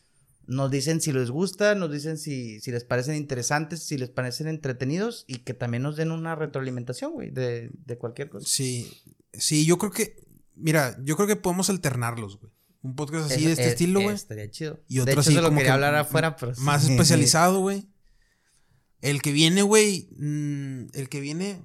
[0.47, 4.47] Nos dicen si les gusta, nos dicen si, si les parecen interesantes, si les parecen
[4.47, 8.45] entretenidos y que también nos den una retroalimentación, güey, de, de cualquier cosa.
[8.47, 8.91] Sí,
[9.31, 10.15] sí, yo creo que,
[10.55, 12.51] mira, yo creo que podemos alternarlos, güey.
[12.81, 14.15] Un podcast así de este estilo, güey.
[14.15, 14.79] Estaría chido.
[14.87, 16.55] Y de otro hecho, así se lo como quería que hablar afuera, pero...
[16.55, 16.61] sí.
[16.61, 17.89] Más especializado, güey.
[19.01, 21.61] El que viene, güey, mm, el que viene,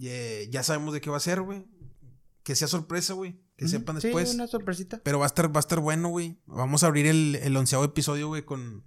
[0.00, 1.64] eh, ya sabemos de qué va a ser, güey.
[2.42, 3.40] Que sea sorpresa, güey.
[3.56, 4.34] Que sepan sí, después.
[4.34, 5.00] una sorpresita.
[5.02, 6.38] Pero va a estar, va a estar bueno, güey.
[6.46, 8.84] Vamos a abrir el, el onceavo episodio, güey, con,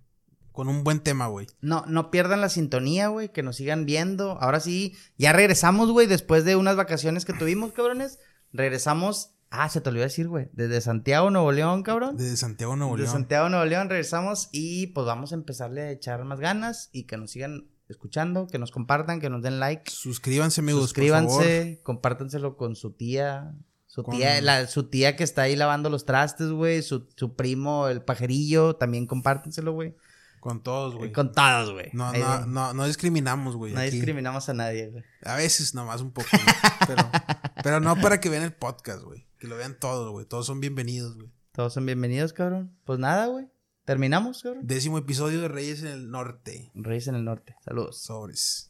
[0.52, 1.48] con un buen tema, güey.
[1.60, 4.38] No, no pierdan la sintonía, güey, que nos sigan viendo.
[4.40, 8.20] Ahora sí, ya regresamos, güey, después de unas vacaciones que tuvimos, cabrones.
[8.54, 12.18] Regresamos, ah, se te olvidó decir, güey, desde Santiago, Nuevo León, cabrón.
[12.18, 13.10] De Santiago, Nuevo León.
[13.10, 17.18] Santiago, Nuevo León, regresamos y pues vamos a empezarle a echar más ganas y que
[17.18, 19.90] nos sigan escuchando, que nos compartan, que nos den like.
[19.92, 20.82] Suscríbanse, amigos.
[20.84, 23.56] Suscríbanse, compártanselo con su tía.
[23.88, 26.84] Su Con- tía, la, su tía que está ahí lavando los trastes, güey.
[26.84, 29.96] Su, su primo, el pajerillo, también compártenselo, güey.
[30.40, 31.12] Con todos, güey.
[31.12, 31.90] Con todos, güey.
[31.94, 32.50] No, Ahí, no, güey.
[32.50, 33.74] no, no discriminamos, güey.
[33.74, 33.92] No aquí.
[33.92, 35.04] discriminamos a nadie, güey.
[35.24, 36.44] A veces nomás un poco, güey.
[36.88, 37.10] pero,
[37.64, 39.28] pero no para que vean el podcast, güey.
[39.38, 40.26] Que lo vean todos, güey.
[40.26, 41.30] Todos son bienvenidos, güey.
[41.52, 42.78] Todos son bienvenidos, cabrón.
[42.86, 43.48] Pues nada, güey.
[43.86, 44.68] Terminamos, cabrón.
[44.68, 46.72] Décimo episodio de Reyes en el Norte.
[46.76, 47.56] Reyes en el norte.
[47.66, 48.02] Saludos.
[48.02, 48.69] Sobres.